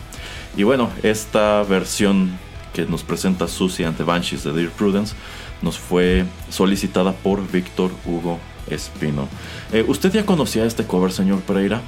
Y 0.55 0.63
bueno, 0.63 0.89
esta 1.01 1.63
versión 1.63 2.38
que 2.74 2.86
nos 2.86 3.03
presenta 3.03 3.48
Susie 3.48 3.86
and 3.86 3.98
the 3.98 4.03
Banshees 4.03 4.43
de 4.43 4.53
Dear 4.53 4.69
Prudence 4.69 5.15
nos 5.62 5.79
fue 5.79 6.25
solicitada 6.50 7.13
por 7.13 7.50
Víctor 7.51 7.91
Hugo 8.05 8.39
Espino. 8.67 9.27
Eh, 9.71 9.83
¿Usted 9.88 10.12
ya 10.12 10.25
conocía 10.25 10.65
este 10.65 10.86
cover, 10.86 11.12
señor 11.12 11.39
Pereira? 11.41 11.81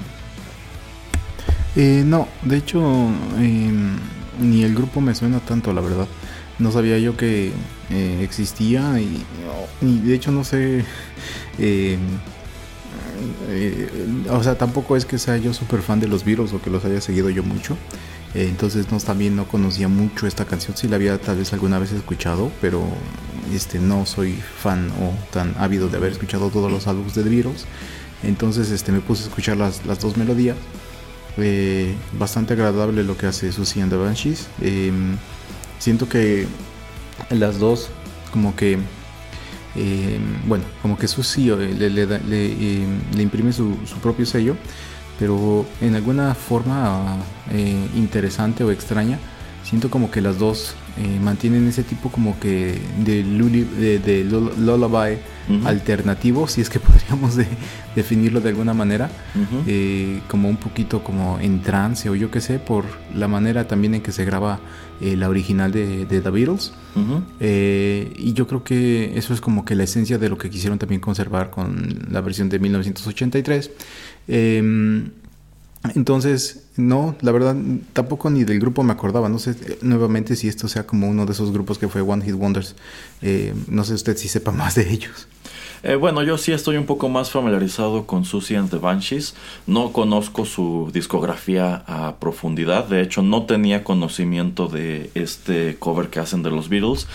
Eh, 1.76 2.02
no, 2.06 2.28
de 2.42 2.58
hecho, 2.58 2.80
em, 3.38 3.96
ni 4.40 4.62
el 4.62 4.74
grupo 4.74 5.00
me 5.00 5.14
suena 5.14 5.40
tanto, 5.40 5.72
la 5.72 5.80
verdad. 5.80 6.06
No 6.58 6.70
sabía 6.70 6.98
yo 6.98 7.16
que 7.16 7.52
eh, 7.90 8.20
existía 8.22 9.00
y, 9.00 9.24
de 9.82 10.14
hecho 10.14 10.32
no 10.32 10.44
sé... 10.44 10.84
Em, 11.58 12.00
o 14.28 14.42
sea, 14.42 14.58
tampoco 14.58 14.96
es 14.96 15.04
que 15.04 15.18
sea 15.18 15.36
yo 15.36 15.54
súper 15.54 15.82
fan 15.82 16.00
de 16.00 16.08
los 16.08 16.24
Beatles 16.24 16.52
o 16.52 16.60
que 16.60 16.68
los 16.68 16.84
haya 16.84 17.00
seguido 17.00 17.30
yo 17.30 17.42
mucho. 17.42 17.76
entonces 18.34 18.90
no, 18.90 18.98
también 18.98 19.36
no 19.36 19.46
conocía 19.46 19.88
mucho 19.88 20.26
esta 20.26 20.44
canción. 20.44 20.76
Sí 20.76 20.88
la 20.88 20.96
había 20.96 21.18
tal 21.18 21.36
vez 21.38 21.52
alguna 21.52 21.78
vez 21.78 21.92
escuchado, 21.92 22.50
pero 22.60 22.82
este, 23.52 23.78
no 23.78 24.04
soy 24.06 24.34
fan 24.34 24.90
o 25.00 25.12
tan 25.32 25.54
ávido 25.58 25.88
de 25.88 25.96
haber 25.96 26.12
escuchado 26.12 26.50
todos 26.50 26.70
los 26.70 26.86
álbumes 26.86 27.14
de 27.14 27.22
The 27.22 27.30
Beatles. 27.30 27.66
Entonces 28.22 28.70
este, 28.70 28.92
me 28.92 29.00
puse 29.00 29.24
a 29.24 29.26
escuchar 29.28 29.56
las, 29.56 29.86
las 29.86 30.00
dos 30.00 30.16
melodías. 30.16 30.56
Eh, 31.36 31.94
bastante 32.18 32.54
agradable 32.54 33.02
lo 33.02 33.16
que 33.16 33.26
hace 33.26 33.50
Susie 33.52 33.82
and 33.82 33.90
the 33.90 33.96
Banshees. 33.96 34.48
Siento 35.84 36.08
que 36.08 36.46
las 37.28 37.58
dos 37.58 37.90
como 38.32 38.56
que... 38.56 38.78
Em, 39.76 40.48
bueno, 40.48 40.64
como 40.80 40.96
que 40.96 41.06
Susie 41.06 41.52
eh, 41.52 41.74
le, 41.74 41.90
le, 41.90 42.04
em, 42.04 43.00
le, 43.14 43.22
imprime 43.22 43.52
su, 43.52 43.76
su, 43.84 43.98
propio 43.98 44.24
sello, 44.24 44.56
pero 45.18 45.66
en 45.82 45.94
alguna 45.94 46.34
forma 46.34 47.18
eh, 47.50 47.86
interesante 47.96 48.64
o 48.64 48.70
extraña, 48.70 49.18
siento 49.62 49.90
como 49.90 50.10
que 50.10 50.22
las 50.22 50.38
dos 50.38 50.74
eh, 50.96 51.18
mantienen 51.20 51.66
ese 51.66 51.82
tipo 51.82 52.08
como 52.08 52.38
que 52.38 52.78
de, 53.04 53.24
de, 53.24 54.24
lullaby 54.24 55.18
alternativo, 55.64 56.46
si 56.46 56.60
es 56.60 56.70
que 56.70 56.78
podríamos 56.88 57.36
definirlo 57.96 58.40
de 58.40 58.50
alguna 58.50 58.74
manera, 58.74 59.10
eh, 59.66 60.20
como 60.28 60.48
un 60.48 60.56
poquito 60.56 61.02
como 61.02 61.40
en 61.40 61.62
trance 61.62 62.08
o 62.08 62.14
yo 62.14 62.30
qué 62.30 62.40
sé, 62.40 62.60
por 62.60 62.84
la 63.12 63.26
manera 63.26 63.66
también 63.66 63.94
en 63.94 64.02
que 64.02 64.12
se 64.12 64.24
graba 64.24 64.60
eh, 65.00 65.16
la 65.16 65.28
original 65.28 65.72
de, 65.72 66.06
The 66.06 66.30
Beatles. 66.30 66.72
y 67.40 68.32
yo 68.34 68.46
creo 68.46 68.62
que 68.62 69.18
eso 69.18 69.34
es 69.34 69.40
como 69.40 69.64
que 69.64 69.74
la 69.74 69.82
esencia 69.82 70.18
de 70.18 70.28
lo 70.28 70.38
que 70.38 70.48
quisieron 70.48 70.78
también 70.78 71.00
conservar 71.00 71.50
con 71.50 72.06
la 72.08 72.20
versión 72.20 72.48
de 72.48 72.60
1983. 72.60 73.70
Entonces, 75.94 76.64
no, 76.76 77.14
la 77.20 77.30
verdad, 77.30 77.54
tampoco 77.92 78.30
ni 78.30 78.44
del 78.44 78.58
grupo 78.58 78.82
me 78.82 78.92
acordaba. 78.92 79.28
No 79.28 79.38
sé 79.38 79.54
nuevamente 79.82 80.34
si 80.34 80.48
esto 80.48 80.66
sea 80.66 80.86
como 80.86 81.08
uno 81.08 81.26
de 81.26 81.32
esos 81.32 81.52
grupos 81.52 81.78
que 81.78 81.88
fue 81.88 82.00
One 82.00 82.24
Hit 82.24 82.34
Wonders. 82.34 82.74
Eh, 83.20 83.54
no 83.68 83.84
sé 83.84 83.94
usted 83.94 84.16
si 84.16 84.28
sepa 84.28 84.50
más 84.52 84.74
de 84.74 84.90
ellos. 84.90 85.28
Eh, 85.82 85.96
bueno, 85.96 86.22
yo 86.22 86.38
sí 86.38 86.50
estoy 86.52 86.78
un 86.78 86.86
poco 86.86 87.10
más 87.10 87.30
familiarizado 87.30 88.06
con 88.06 88.24
Susie 88.24 88.56
and 88.56 88.70
the 88.70 88.78
Banshees. 88.78 89.34
No 89.66 89.92
conozco 89.92 90.46
su 90.46 90.90
discografía 90.94 91.84
a 91.86 92.16
profundidad. 92.16 92.88
De 92.88 93.02
hecho, 93.02 93.20
no 93.20 93.44
tenía 93.44 93.84
conocimiento 93.84 94.68
de 94.68 95.10
este 95.14 95.76
cover 95.78 96.08
que 96.08 96.20
hacen 96.20 96.42
de 96.42 96.50
los 96.50 96.70
Beatles 96.70 97.06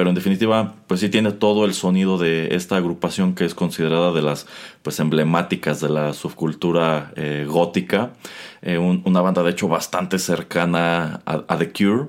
pero 0.00 0.08
en 0.08 0.14
definitiva 0.14 0.76
pues 0.86 1.00
sí 1.00 1.10
tiene 1.10 1.30
todo 1.30 1.66
el 1.66 1.74
sonido 1.74 2.16
de 2.16 2.54
esta 2.54 2.78
agrupación 2.78 3.34
que 3.34 3.44
es 3.44 3.54
considerada 3.54 4.12
de 4.12 4.22
las 4.22 4.46
pues 4.82 4.98
emblemáticas 4.98 5.82
de 5.82 5.90
la 5.90 6.14
subcultura 6.14 7.12
eh, 7.16 7.44
gótica 7.46 8.12
eh, 8.62 8.78
una 8.78 9.20
banda 9.20 9.42
de 9.42 9.50
hecho 9.50 9.68
bastante 9.68 10.18
cercana 10.18 11.20
a, 11.26 11.58
The 11.58 11.70
Cure 11.70 12.06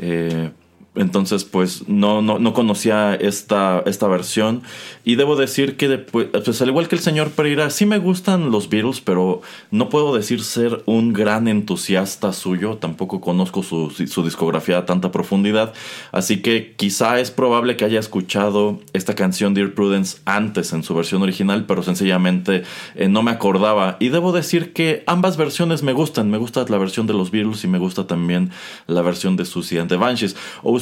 eh, 0.00 0.50
entonces, 0.96 1.44
pues 1.44 1.88
no, 1.88 2.20
no, 2.20 2.40
no 2.40 2.52
conocía 2.52 3.14
esta, 3.14 3.80
esta 3.86 4.08
versión. 4.08 4.62
Y 5.04 5.14
debo 5.14 5.36
decir 5.36 5.76
que, 5.76 5.86
después, 5.86 6.26
pues 6.44 6.60
al 6.60 6.68
igual 6.68 6.88
que 6.88 6.96
el 6.96 7.00
señor 7.00 7.30
Pereira, 7.30 7.70
sí 7.70 7.86
me 7.86 7.98
gustan 7.98 8.50
los 8.50 8.68
Beatles, 8.68 9.00
pero 9.00 9.40
no 9.70 9.88
puedo 9.88 10.12
decir 10.14 10.42
ser 10.42 10.82
un 10.86 11.12
gran 11.12 11.46
entusiasta 11.46 12.32
suyo. 12.32 12.78
Tampoco 12.78 13.20
conozco 13.20 13.62
su, 13.62 13.90
su 13.90 14.24
discografía 14.24 14.78
a 14.78 14.86
tanta 14.86 15.12
profundidad. 15.12 15.74
Así 16.10 16.42
que 16.42 16.74
quizá 16.76 17.20
es 17.20 17.30
probable 17.30 17.76
que 17.76 17.84
haya 17.84 18.00
escuchado 18.00 18.80
esta 18.92 19.14
canción 19.14 19.54
Dear 19.54 19.74
Prudence 19.74 20.18
antes 20.24 20.72
en 20.72 20.82
su 20.82 20.94
versión 20.96 21.22
original, 21.22 21.66
pero 21.66 21.84
sencillamente 21.84 22.64
eh, 22.96 23.08
no 23.08 23.22
me 23.22 23.30
acordaba. 23.30 23.96
Y 24.00 24.08
debo 24.08 24.32
decir 24.32 24.72
que 24.72 25.04
ambas 25.06 25.36
versiones 25.36 25.84
me 25.84 25.92
gustan. 25.92 26.30
Me 26.30 26.38
gusta 26.38 26.64
la 26.68 26.78
versión 26.78 27.06
de 27.06 27.14
los 27.14 27.30
Beatles 27.30 27.62
y 27.62 27.68
me 27.68 27.78
gusta 27.78 28.08
también 28.08 28.50
la 28.88 29.02
versión 29.02 29.36
de 29.36 29.44
Susie 29.44 29.78
and 29.78 29.88
the 29.88 29.96
Banshees. 29.96 30.34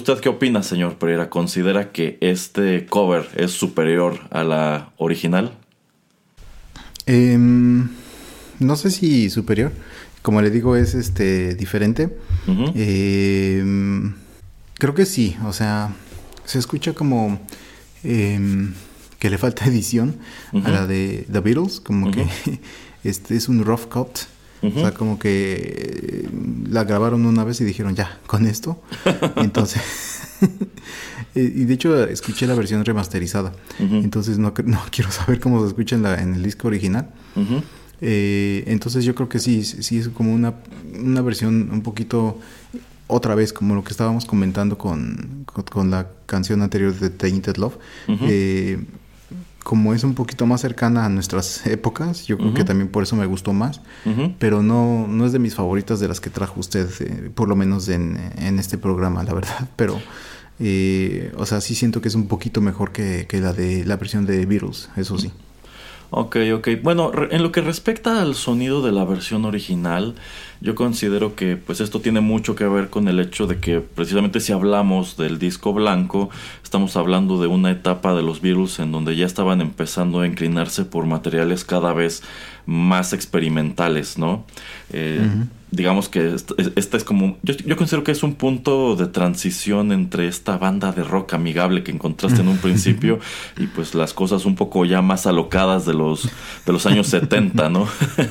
¿Usted 0.09 0.23
qué 0.23 0.31
opina, 0.31 0.62
señor 0.62 0.97
Pereira? 0.97 1.29
¿Considera 1.29 1.92
que 1.92 2.16
este 2.23 2.87
cover 2.87 3.29
es 3.37 3.51
superior 3.51 4.18
a 4.31 4.42
la 4.42 4.90
original? 4.97 5.53
Em, 7.05 7.90
no 8.59 8.77
sé 8.77 8.90
si 8.90 9.29
superior. 9.29 9.71
Como 10.23 10.40
le 10.40 10.51
digo, 10.51 10.77
es 10.77 10.94
este 10.94 11.55
diferente. 11.55 12.16
Em, 12.75 14.14
creo 14.79 14.94
que 14.94 15.05
sí. 15.05 15.37
O 15.44 15.53
sea, 15.53 15.94
se 16.47 16.59
escucha 16.59 16.94
como 16.94 17.38
em, 18.03 18.73
que 19.18 19.29
le 19.29 19.37
falta 19.37 19.66
edición 19.66 20.16
a 20.64 20.71
la 20.71 20.87
de 20.87 21.27
The 21.31 21.40
Beatles. 21.40 21.81
Como 21.81 22.11
que 22.11 22.27
este 23.05 23.37
es 23.37 23.47
un 23.51 23.62
rough 23.62 23.88
cut 23.88 24.21
o 24.62 24.71
sea, 24.73 24.92
como 24.92 25.18
que 25.18 26.25
eh, 26.25 26.29
la 26.68 26.85
grabaron 26.85 27.27
una 27.27 27.44
vez 27.44 27.61
y 27.61 27.64
dijeron, 27.64 27.94
ya, 27.94 28.18
con 28.27 28.47
esto. 28.47 28.83
Entonces, 29.37 29.83
y 31.35 31.64
de 31.64 31.75
hecho 31.75 32.05
escuché 32.05 32.47
la 32.47 32.55
versión 32.55 32.85
remasterizada. 32.85 33.53
Entonces 33.79 34.38
no, 34.38 34.53
no, 34.64 34.81
quiero 34.90 35.11
saber 35.11 35.40
cómo 35.40 35.61
se 35.62 35.68
escucha 35.68 35.97
en, 35.97 36.03
la, 36.03 36.21
en 36.21 36.35
el 36.35 36.42
disco 36.42 36.68
original. 36.68 37.11
Eh, 38.01 38.64
entonces 38.66 39.05
yo 39.05 39.14
creo 39.14 39.29
que 39.29 39.38
sí, 39.38 39.64
sí 39.64 39.99
es 39.99 40.09
como 40.09 40.33
una, 40.33 40.55
una 40.99 41.21
versión 41.23 41.71
un 41.73 41.83
poquito 41.83 42.38
otra 43.07 43.35
vez, 43.35 43.53
como 43.53 43.75
lo 43.75 43.83
que 43.83 43.90
estábamos 43.90 44.25
comentando 44.25 44.77
con, 44.77 45.44
con, 45.47 45.90
la 45.90 46.09
canción 46.27 46.62
anterior 46.62 46.94
de 46.94 47.11
Tainted 47.11 47.57
Love 47.57 47.79
como 49.68 49.92
es 49.92 50.02
un 50.02 50.14
poquito 50.14 50.46
más 50.46 50.62
cercana 50.62 51.04
a 51.04 51.11
nuestras 51.11 51.66
épocas, 51.66 52.26
yo 52.26 52.38
creo 52.38 52.54
que 52.54 52.64
también 52.64 52.88
por 52.88 53.02
eso 53.02 53.16
me 53.16 53.26
gustó 53.26 53.52
más, 53.52 53.83
pero 54.38 54.62
no, 54.62 55.07
no 55.07 55.26
es 55.26 55.33
de 55.33 55.38
mis 55.38 55.54
favoritas 55.54 56.00
de 56.00 56.09
las 56.09 56.22
que 56.22 56.31
trajo 56.31 56.59
usted, 56.59 56.88
eh, 57.00 57.31
por 57.35 57.50
lo 57.50 57.54
menos 57.54 57.87
en, 57.90 58.16
este 58.59 58.78
programa, 58.78 59.24
la 59.24 59.35
verdad, 59.35 59.68
pero, 59.76 60.00
eh, 60.59 61.35
o 61.37 61.44
sea, 61.44 61.61
sí 61.61 61.74
siento 61.74 62.00
que 62.00 62.09
es 62.09 62.14
un 62.14 62.28
poquito 62.28 62.62
mejor 62.62 62.92
que, 62.92 63.26
que 63.28 63.42
la 63.42 63.52
de 63.52 63.85
la 63.85 63.98
versión 63.98 64.24
de 64.24 64.46
Beatles, 64.46 64.88
eso 64.96 65.18
sí. 65.18 65.33
Ok, 66.11 66.37
ok. 66.55 66.68
Bueno, 66.83 67.12
en 67.31 67.42
lo 67.42 67.53
que 67.53 67.61
respecta 67.61 68.23
al 68.23 68.35
sonido 68.35 68.81
de 68.81 68.92
la 68.92 69.05
versión 69.05 69.44
original, 69.44 70.14
yo 70.62 70.75
considero 70.75 71.35
que 71.37 71.57
pues 71.57 71.81
esto 71.81 72.01
tiene 72.01 72.21
mucho 72.21 72.55
que 72.55 72.66
ver 72.66 72.88
con 72.88 73.09
el 73.09 73.21
hecho 73.21 73.47
de 73.47 73.59
que 73.59 73.81
precisamente 73.81 74.40
si 74.40 74.53
hablamos 74.53 75.18
del 75.18 75.38
disco 75.38 75.75
blanco, 75.75 76.31
estamos 76.64 76.97
hablando 76.97 77.40
de 77.40 77.47
una 77.47 77.71
etapa 77.71 78.14
de 78.14 78.23
los 78.23 78.40
Beatles 78.40 78.79
en 78.79 78.90
donde 78.90 79.16
ya 79.16 79.27
estaban 79.27 79.61
empezando 79.61 80.21
a 80.21 80.27
inclinarse 80.27 80.87
por 80.87 81.05
materiales 81.05 81.64
cada 81.64 81.92
vez 81.92 82.23
más 82.64 83.12
experimentales, 83.12 84.16
¿no? 84.16 84.47
Eh, 84.90 85.29
digamos 85.70 86.09
que 86.09 86.35
esta 86.76 86.96
es 86.96 87.04
como, 87.04 87.37
yo, 87.42 87.54
yo, 87.54 87.76
considero 87.76 88.02
que 88.04 88.12
es 88.12 88.22
un 88.22 88.35
punto 88.35 88.96
de 88.96 89.07
transición 89.07 89.92
entre 89.92 90.26
esta 90.26 90.57
banda 90.57 90.92
de 90.92 91.04
rock 91.04 91.35
amigable 91.35 91.83
que 91.83 91.90
encontraste 91.90 92.40
en 92.40 92.48
un 92.48 92.59
principio 92.59 93.18
y 93.59 93.66
pues 93.66 93.94
las 93.94 94.14
cosas 94.14 94.46
un 94.46 94.54
poco 94.54 94.85
ya 94.85 95.02
más 95.02 95.26
alocadas 95.26 95.85
de 95.85 95.94
los, 95.94 96.28
de 96.64 96.72
los 96.72 96.87
años 96.87 97.09
70, 97.09 97.68
¿no? 97.68 97.87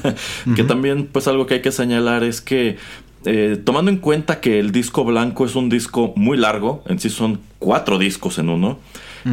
que 0.56 0.64
también 0.64 1.08
pues 1.12 1.28
algo 1.28 1.46
que 1.46 1.56
hay 1.56 1.62
que 1.62 1.72
señalar 1.72 2.24
es 2.24 2.42
que 2.42 2.78
eh, 3.26 3.62
tomando 3.64 3.92
en 3.92 3.98
cuenta 3.98 4.40
que 4.40 4.60
el 4.60 4.72
disco 4.72 5.04
blanco 5.04 5.46
es 5.46 5.56
un 5.56 5.70
disco 5.70 6.14
muy 6.16 6.38
largo, 6.38 6.84
en 6.88 7.00
sí 7.00 7.10
son 7.10 7.40
cuatro 7.60 7.98
discos 7.98 8.40
en 8.40 8.50
uno, 8.50 8.80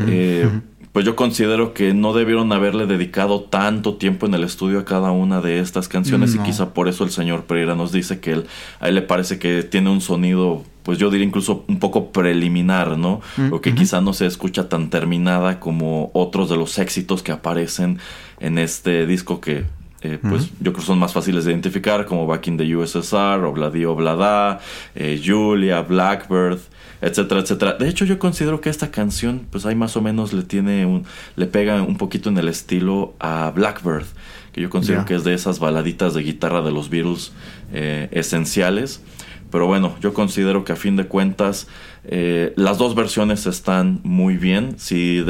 eh, 0.08 0.48
pues 0.94 1.04
yo 1.04 1.16
considero 1.16 1.74
que 1.74 1.92
no 1.92 2.12
debieron 2.12 2.52
haberle 2.52 2.87
dedicado 2.87 3.40
tanto 3.40 3.96
tiempo 3.96 4.26
en 4.26 4.35
el 4.35 4.44
estudio 4.44 4.78
a 4.78 4.85
cada 4.85 5.11
una 5.11 5.40
de 5.40 5.59
estas 5.59 5.88
canciones 5.88 6.37
y 6.37 6.38
quizá 6.38 6.72
por 6.72 6.87
eso 6.87 7.02
el 7.02 7.11
señor 7.11 7.46
Pereira 7.46 7.74
nos 7.74 7.90
dice 7.90 8.20
que 8.20 8.30
él, 8.30 8.46
a 8.78 8.88
él 8.88 8.94
le 8.94 9.02
parece 9.02 9.40
que 9.40 9.64
tiene 9.64 9.90
un 9.90 10.00
sonido, 10.00 10.62
pues 10.85 10.98
yo 10.98 11.11
diría 11.11 11.26
incluso 11.26 11.64
un 11.66 11.80
poco 11.80 12.12
preliminar, 12.12 12.96
¿no? 12.96 13.20
o 13.50 13.61
que 13.61 13.74
quizá 13.74 14.00
no 14.00 14.12
se 14.12 14.26
escucha 14.26 14.68
tan 14.68 14.88
terminada 14.88 15.59
como 15.59 16.12
otros 16.14 16.48
de 16.48 16.57
los 16.57 16.78
éxitos 16.78 17.24
que 17.24 17.33
aparecen 17.33 17.98
en 18.38 18.59
este 18.59 19.04
disco 19.04 19.40
que 19.40 19.64
eh, 20.02 20.18
pues 20.20 20.50
yo 20.61 20.72
creo 20.72 20.74
que 20.74 20.83
son 20.83 21.00
más 21.00 21.12
fáciles 21.12 21.44
de 21.44 21.50
identificar 21.50 22.07
como 22.07 22.26
Back 22.28 22.46
in 22.46 22.57
the 22.57 22.76
USSR, 22.76 23.42
Obladi 23.42 23.85
Oblada, 23.85 24.61
eh, 24.94 25.20
Julia, 25.24 25.80
Blackbird, 25.80 26.61
etcétera, 27.04 27.40
etcétera. 27.40 27.74
De 27.74 27.88
hecho, 27.88 28.04
yo 28.04 28.18
considero 28.18 28.60
que 28.60 28.70
esta 28.70 28.90
canción, 28.90 29.46
pues 29.50 29.66
ahí 29.66 29.74
más 29.74 29.96
o 29.96 30.00
menos 30.00 30.32
le 30.32 30.42
tiene 30.42 30.86
un, 30.86 31.04
le 31.36 31.46
pega 31.46 31.82
un 31.82 31.96
poquito 31.96 32.30
en 32.30 32.38
el 32.38 32.48
estilo 32.48 33.14
a 33.20 33.52
Blackbird, 33.54 34.06
que 34.52 34.62
yo 34.62 34.70
considero 34.70 35.04
que 35.04 35.14
es 35.14 35.24
de 35.24 35.34
esas 35.34 35.58
baladitas 35.58 36.14
de 36.14 36.22
guitarra 36.22 36.62
de 36.62 36.72
los 36.72 36.88
Beatles 36.88 37.32
eh, 37.72 38.08
esenciales. 38.12 39.02
Pero 39.50 39.66
bueno, 39.66 39.94
yo 40.00 40.14
considero 40.14 40.64
que 40.64 40.72
a 40.72 40.76
fin 40.76 40.96
de 40.96 41.06
cuentas 41.06 41.68
eh, 42.04 42.52
las 42.56 42.78
dos 42.78 42.94
versiones 42.94 43.46
están 43.46 44.00
muy 44.02 44.36
bien. 44.36 44.78
Si 44.78 45.24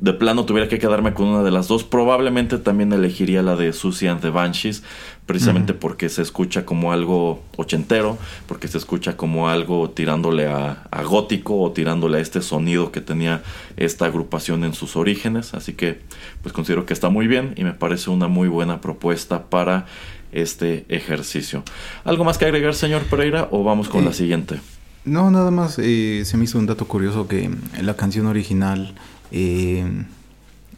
de 0.00 0.12
plano 0.12 0.44
tuviera 0.44 0.68
que 0.68 0.78
quedarme 0.78 1.12
con 1.12 1.26
una 1.26 1.42
de 1.42 1.50
las 1.50 1.68
dos, 1.68 1.84
probablemente 1.84 2.58
también 2.58 2.92
elegiría 2.92 3.42
la 3.42 3.56
de 3.56 3.72
Susie 3.72 4.08
and 4.08 4.20
the 4.20 4.30
Banshees, 4.30 4.82
precisamente 5.28 5.74
porque 5.74 6.08
se 6.08 6.22
escucha 6.22 6.64
como 6.64 6.90
algo 6.90 7.42
ochentero, 7.58 8.16
porque 8.46 8.66
se 8.66 8.78
escucha 8.78 9.18
como 9.18 9.50
algo 9.50 9.90
tirándole 9.90 10.46
a, 10.46 10.88
gótico 11.04 11.60
o 11.60 11.70
tirándole 11.70 12.16
a 12.16 12.20
este 12.22 12.40
sonido 12.40 12.90
que 12.92 13.02
tenía 13.02 13.42
esta 13.76 14.06
agrupación 14.06 14.64
en 14.64 14.72
sus 14.72 14.96
orígenes. 14.96 15.52
Así 15.52 15.74
que 15.74 16.00
pues 16.42 16.54
considero 16.54 16.86
que 16.86 16.94
está 16.94 17.10
muy 17.10 17.26
bien 17.26 17.52
y 17.56 17.64
me 17.64 17.74
parece 17.74 18.08
una 18.08 18.26
muy 18.26 18.48
buena 18.48 18.80
propuesta 18.80 19.50
para 19.50 19.84
este 20.32 20.86
ejercicio. 20.88 21.62
¿Algo 22.04 22.24
más 22.24 22.38
que 22.38 22.46
agregar, 22.46 22.74
señor 22.74 23.02
Pereira, 23.02 23.48
o 23.50 23.62
vamos 23.62 23.90
con 23.90 24.06
la 24.06 24.12
eh, 24.12 24.14
siguiente? 24.14 24.60
No, 25.04 25.30
nada 25.30 25.50
más 25.50 25.78
eh, 25.78 26.22
se 26.24 26.38
me 26.38 26.44
hizo 26.44 26.58
un 26.58 26.64
dato 26.64 26.88
curioso 26.88 27.28
que 27.28 27.50
la 27.82 27.96
canción 27.96 28.26
original 28.26 28.94
eh, 29.30 29.84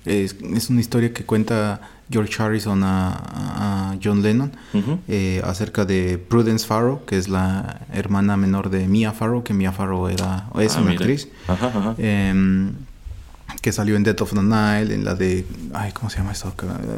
es, 0.04 0.34
una 0.70 0.80
historia 0.80 1.12
que 1.12 1.24
cuenta 1.24 1.99
George 2.10 2.42
Harrison 2.42 2.82
a, 2.84 3.96
John 4.02 4.22
Lennon 4.22 4.52
eh, 5.08 5.40
acerca 5.44 5.84
de 5.84 6.18
Prudence 6.18 6.66
Farrow, 6.66 7.04
que 7.04 7.18
es 7.18 7.28
la 7.28 7.82
hermana 7.92 8.36
menor 8.36 8.70
de 8.70 8.86
Mia 8.88 9.12
Farrow, 9.12 9.42
que 9.42 9.52
Mia 9.52 9.72
Farrow 9.72 10.08
era, 10.08 10.48
es 10.58 10.76
ah, 10.76 10.80
una 10.80 10.92
actriz. 10.92 11.28
Em, 11.98 12.72
que 13.60 13.72
salió 13.72 13.96
en 13.96 14.04
Death 14.04 14.22
of 14.22 14.32
the 14.32 14.42
Nile, 14.42 14.94
en 14.94 15.04
la 15.04 15.14
de, 15.14 15.44
ay, 15.74 15.92
¿cómo 15.92 16.08
se 16.08 16.18
llama 16.18 16.32
esto? 16.32 16.54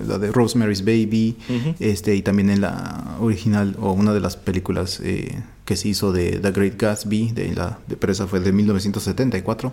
La 0.06 0.18
de 0.18 0.30
Rosemary's 0.30 0.84
Baby, 0.84 1.36
este, 1.80 2.14
y 2.14 2.22
también 2.22 2.50
en 2.50 2.60
la 2.60 3.16
original, 3.20 3.76
o 3.80 3.92
una 3.92 4.12
de 4.12 4.20
las 4.20 4.36
películas 4.36 5.00
eh, 5.02 5.42
que 5.64 5.76
se 5.76 5.88
hizo 5.88 6.12
de 6.12 6.38
The 6.38 6.52
Great 6.52 6.76
Gatsby, 6.78 7.32
de 7.32 7.54
la, 7.54 7.78
de, 7.88 7.96
pero 7.96 8.12
esa 8.12 8.26
fue 8.26 8.40
de 8.40 8.52
1974. 8.52 9.72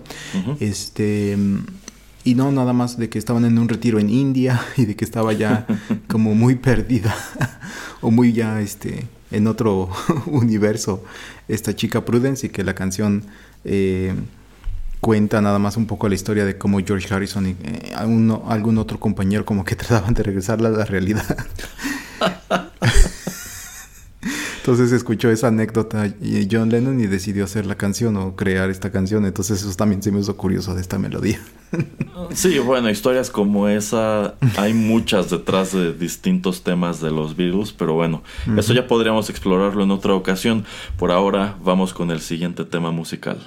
Este, 0.60 1.38
y 2.24 2.36
no 2.36 2.52
nada 2.52 2.74
más 2.74 2.98
de 2.98 3.10
que 3.10 3.18
estaban 3.18 3.46
en 3.46 3.58
un 3.58 3.70
retiro 3.70 4.00
en 4.00 4.10
India 4.10 4.62
y 4.78 4.86
de 4.86 4.96
que 4.96 5.06
estaba 5.06 5.34
ya 5.34 5.66
como 6.08 6.36
muy 6.36 6.56
perdida, 6.56 7.16
o 8.02 8.12
muy 8.12 8.34
ya, 8.34 8.62
este, 8.62 9.08
en 9.32 9.48
otro 9.48 9.90
universo, 10.26 11.04
esta 11.48 11.76
chica 11.76 12.06
Prudence, 12.06 12.48
y 12.48 12.50
que 12.50 12.64
la 12.64 12.74
canción... 12.74 13.24
Eh, 13.66 14.14
cuenta 15.00 15.42
nada 15.42 15.60
más 15.60 15.78
un 15.78 15.86
poco 15.86 16.10
la 16.10 16.16
historia 16.16 16.46
de 16.46 16.58
cómo 16.58 16.80
George 16.80 17.14
Harrison 17.14 17.48
y 17.48 17.56
eh, 17.64 17.94
algún, 17.96 18.78
otro 18.78 19.00
compañero 19.00 19.46
como 19.46 19.64
que 19.64 19.76
trataban 19.76 20.14
de 20.14 20.24
regresarla 20.24 20.70
a 20.70 20.72
la 20.72 20.86
realidad. 20.86 21.38
Entonces 24.70 24.92
escuchó 24.92 25.32
esa 25.32 25.48
anécdota 25.48 26.06
y 26.22 26.48
John 26.50 26.70
Lennon 26.70 27.02
y 27.02 27.08
decidió 27.08 27.46
hacer 27.46 27.66
la 27.66 27.74
canción 27.74 28.16
o 28.18 28.36
crear 28.36 28.70
esta 28.70 28.92
canción. 28.92 29.26
Entonces 29.26 29.64
eso 29.64 29.76
también 29.76 30.04
se 30.04 30.12
me 30.12 30.20
hizo 30.20 30.38
curioso 30.38 30.76
de 30.76 30.82
esta 30.82 31.00
melodía. 31.00 31.42
Sí, 32.34 32.60
bueno, 32.60 32.90
historias 32.90 33.32
como 33.32 33.68
esa 33.70 34.36
hay 34.58 34.74
muchas 34.74 35.32
detrás 35.32 35.72
de 35.72 35.94
distintos 35.94 36.64
temas 36.64 37.00
de 37.02 37.10
los 37.10 37.36
Beatles, 37.36 37.72
pero 37.72 37.94
bueno, 37.94 38.22
eso 38.58 38.74
ya 38.74 38.86
podríamos 38.88 39.30
explorarlo 39.32 39.84
en 39.84 39.90
otra 39.90 40.14
ocasión. 40.14 40.66
Por 40.98 41.12
ahora 41.12 41.58
vamos 41.64 41.94
con 41.94 42.12
el 42.12 42.20
siguiente 42.20 42.66
tema 42.66 42.92
musical. 42.92 43.40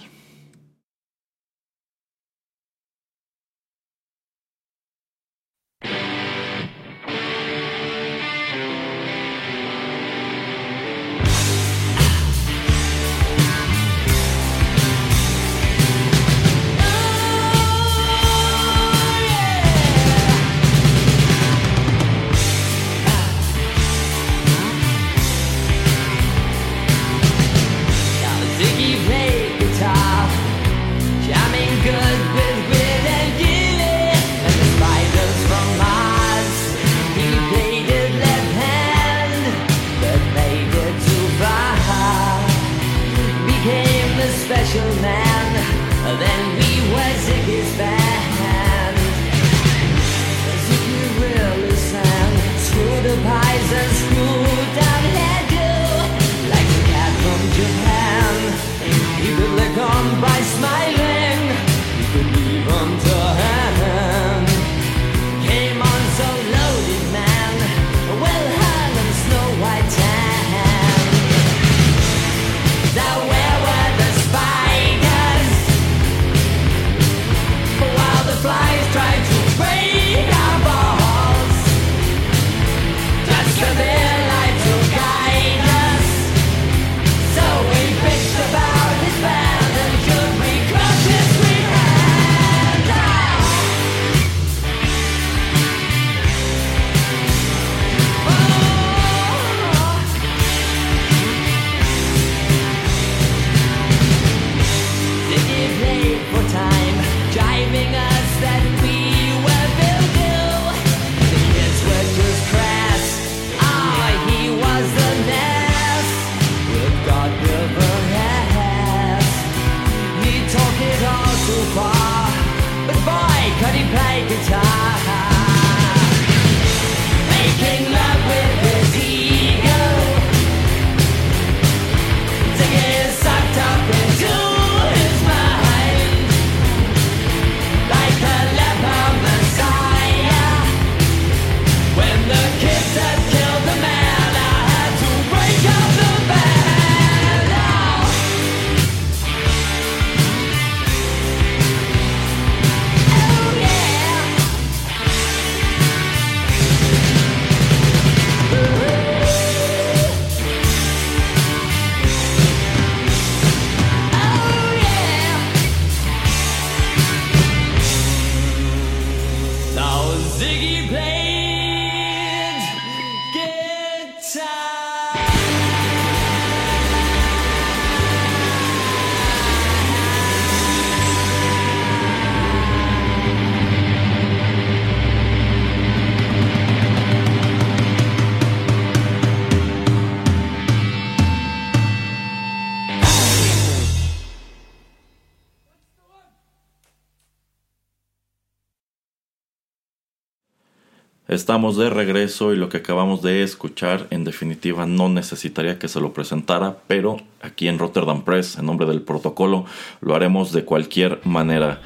Estamos 201.32 201.78
de 201.78 201.88
regreso 201.88 202.52
y 202.52 202.56
lo 202.58 202.68
que 202.68 202.76
acabamos 202.76 203.22
de 203.22 203.42
escuchar 203.42 204.06
en 204.10 204.22
definitiva 204.22 204.84
no 204.84 205.08
necesitaría 205.08 205.78
que 205.78 205.88
se 205.88 205.98
lo 205.98 206.12
presentara, 206.12 206.76
pero 206.88 207.16
aquí 207.40 207.68
en 207.68 207.78
Rotterdam 207.78 208.22
Press, 208.22 208.58
en 208.58 208.66
nombre 208.66 208.86
del 208.86 209.00
protocolo, 209.00 209.64
lo 210.02 210.14
haremos 210.14 210.52
de 210.52 210.66
cualquier 210.66 211.20
manera. 211.24 211.80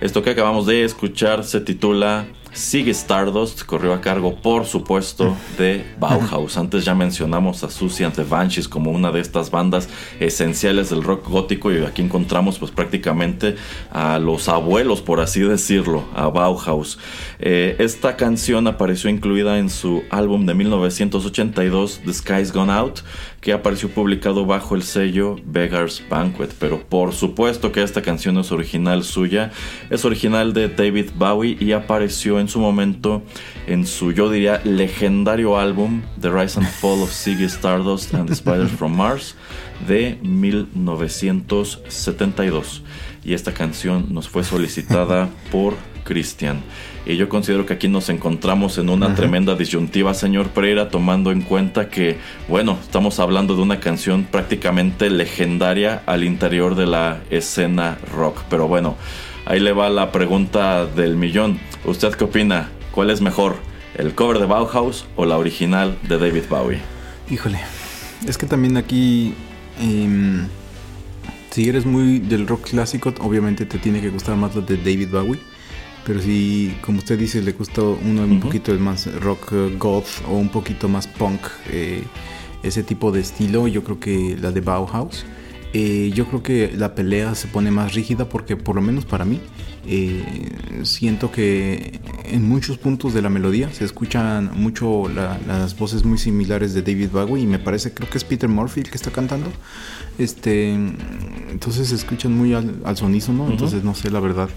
Esto 0.00 0.22
que 0.22 0.30
acabamos 0.30 0.66
de 0.66 0.84
escuchar 0.84 1.42
se 1.42 1.60
titula 1.60 2.26
Sigue 2.54 2.92
Stardust 2.92 3.64
corrió 3.64 3.92
a 3.92 4.00
cargo, 4.00 4.36
por 4.36 4.64
supuesto, 4.64 5.36
de 5.58 5.84
Bauhaus. 5.98 6.56
Antes 6.56 6.84
ya 6.84 6.94
mencionamos 6.94 7.64
a 7.64 7.70
Susie 7.70 8.06
and 8.06 8.14
the 8.14 8.22
Banshees 8.22 8.68
como 8.68 8.92
una 8.92 9.10
de 9.10 9.18
estas 9.18 9.50
bandas 9.50 9.88
esenciales 10.20 10.90
del 10.90 11.02
rock 11.02 11.28
gótico 11.28 11.72
y 11.72 11.84
aquí 11.84 12.02
encontramos 12.02 12.60
pues 12.60 12.70
prácticamente 12.70 13.56
a 13.90 14.20
los 14.20 14.48
abuelos, 14.48 15.02
por 15.02 15.18
así 15.18 15.40
decirlo, 15.40 16.04
a 16.14 16.28
Bauhaus. 16.28 16.96
Eh, 17.40 17.74
esta 17.80 18.16
canción 18.16 18.68
apareció 18.68 19.10
incluida 19.10 19.58
en 19.58 19.68
su 19.68 20.04
álbum 20.10 20.46
de 20.46 20.54
1982, 20.54 22.02
The 22.04 22.14
Sky's 22.14 22.52
Gone 22.52 22.72
Out, 22.72 23.00
que 23.40 23.52
apareció 23.52 23.90
publicado 23.90 24.46
bajo 24.46 24.76
el 24.76 24.84
sello 24.84 25.36
Beggar's 25.44 26.02
Banquet. 26.08 26.54
Pero 26.58 26.80
por 26.88 27.12
supuesto 27.12 27.72
que 27.72 27.82
esta 27.82 28.00
canción 28.00 28.38
es 28.38 28.52
original 28.52 29.02
suya, 29.02 29.50
es 29.90 30.04
original 30.04 30.52
de 30.52 30.68
David 30.68 31.10
Bowie 31.16 31.56
y 31.58 31.72
apareció 31.72 32.38
en 32.38 32.43
su 32.48 32.60
momento 32.60 33.22
en 33.66 33.86
su, 33.86 34.12
yo 34.12 34.30
diría, 34.30 34.60
legendario 34.64 35.58
álbum 35.58 36.02
The 36.20 36.30
Rise 36.30 36.60
and 36.60 36.68
Fall 36.68 37.02
of 37.02 37.10
Ziggy 37.10 37.44
Stardust 37.44 38.12
and 38.14 38.28
the 38.28 38.34
Spiders 38.34 38.70
from 38.70 38.96
Mars 38.96 39.34
de 39.86 40.18
1972. 40.22 42.82
Y 43.24 43.34
esta 43.34 43.54
canción 43.54 44.12
nos 44.12 44.28
fue 44.28 44.42
solicitada 44.44 45.30
por 45.50 45.74
Christian. 46.04 46.62
Y 47.06 47.16
yo 47.16 47.28
considero 47.28 47.66
que 47.66 47.74
aquí 47.74 47.88
nos 47.88 48.08
encontramos 48.08 48.78
en 48.78 48.88
una 48.88 49.14
tremenda 49.14 49.56
disyuntiva, 49.56 50.14
señor 50.14 50.48
Pereira, 50.48 50.88
tomando 50.88 51.32
en 51.32 51.42
cuenta 51.42 51.90
que, 51.90 52.16
bueno, 52.48 52.78
estamos 52.80 53.18
hablando 53.18 53.56
de 53.56 53.62
una 53.62 53.80
canción 53.80 54.24
prácticamente 54.24 55.10
legendaria 55.10 56.02
al 56.06 56.24
interior 56.24 56.76
de 56.76 56.86
la 56.86 57.20
escena 57.30 57.98
rock. 58.14 58.42
Pero 58.48 58.68
bueno, 58.68 58.96
ahí 59.46 59.60
le 59.60 59.72
va 59.72 59.88
la 59.90 60.12
pregunta 60.12 60.86
del 60.86 61.16
millón. 61.16 61.58
¿Usted 61.84 62.14
qué 62.14 62.24
opina? 62.24 62.70
¿Cuál 62.92 63.10
es 63.10 63.20
mejor? 63.20 63.56
¿El 63.96 64.14
cover 64.14 64.38
de 64.38 64.46
Bauhaus 64.46 65.06
o 65.16 65.24
la 65.24 65.38
original 65.38 65.96
de 66.08 66.18
David 66.18 66.44
Bowie? 66.48 66.80
Híjole, 67.30 67.60
es 68.26 68.38
que 68.38 68.46
también 68.46 68.76
aquí... 68.76 69.34
Em, 69.80 70.46
si 71.50 71.68
eres 71.68 71.86
muy 71.86 72.18
del 72.18 72.48
rock 72.48 72.70
clásico, 72.70 73.14
obviamente 73.20 73.64
te 73.64 73.78
tiene 73.78 74.00
que 74.00 74.10
gustar 74.10 74.34
más 74.34 74.56
lo 74.56 74.62
de 74.62 74.76
David 74.76 75.10
Bowie. 75.10 75.40
Pero 76.04 76.20
si, 76.20 76.76
como 76.82 76.98
usted 76.98 77.18
dice, 77.18 77.40
le 77.40 77.52
gusta 77.52 77.80
uno 77.80 78.22
un 78.22 78.40
poquito 78.40 78.72
más 78.74 79.06
rock 79.20 79.52
uh, 79.52 79.78
goth 79.78 80.08
o 80.28 80.32
un 80.34 80.48
poquito 80.48 80.88
más 80.88 81.06
punk, 81.06 81.40
eh, 81.70 82.02
ese 82.62 82.82
tipo 82.82 83.12
de 83.12 83.20
estilo, 83.20 83.68
yo 83.68 83.84
creo 83.84 84.00
que 84.00 84.36
la 84.40 84.50
de 84.50 84.60
Bauhaus. 84.60 85.24
Eh, 85.76 86.12
yo 86.14 86.26
creo 86.26 86.42
que 86.42 86.72
la 86.76 86.94
pelea 86.94 87.34
se 87.34 87.48
pone 87.48 87.70
más 87.70 87.94
rígida 87.94 88.28
porque 88.28 88.56
por 88.56 88.76
lo 88.76 88.80
menos 88.80 89.04
para 89.04 89.24
mí 89.24 89.40
eh, 89.86 90.24
siento 90.84 91.32
que 91.32 92.00
en 92.24 92.48
muchos 92.48 92.78
puntos 92.78 93.12
de 93.12 93.20
la 93.20 93.28
melodía 93.28 93.72
se 93.72 93.84
escuchan 93.84 94.52
mucho 94.54 95.08
las 95.08 95.76
voces 95.76 96.04
muy 96.04 96.16
similares 96.16 96.74
de 96.74 96.82
David 96.82 97.08
Bowie 97.10 97.42
y 97.42 97.46
me 97.46 97.58
parece 97.58 97.92
creo 97.92 98.08
que 98.08 98.18
es 98.18 98.24
Peter 98.24 98.48
Murphy 98.48 98.82
el 98.82 98.90
que 98.90 98.96
está 98.96 99.10
cantando 99.10 99.50
este 100.16 100.72
entonces 101.50 101.88
se 101.88 101.96
escuchan 101.96 102.32
muy 102.32 102.54
al, 102.54 102.80
al 102.84 102.96
sonísono 102.96 103.50
entonces 103.50 103.82
no 103.82 103.96
sé 103.96 104.10
la 104.10 104.20
verdad 104.20 104.48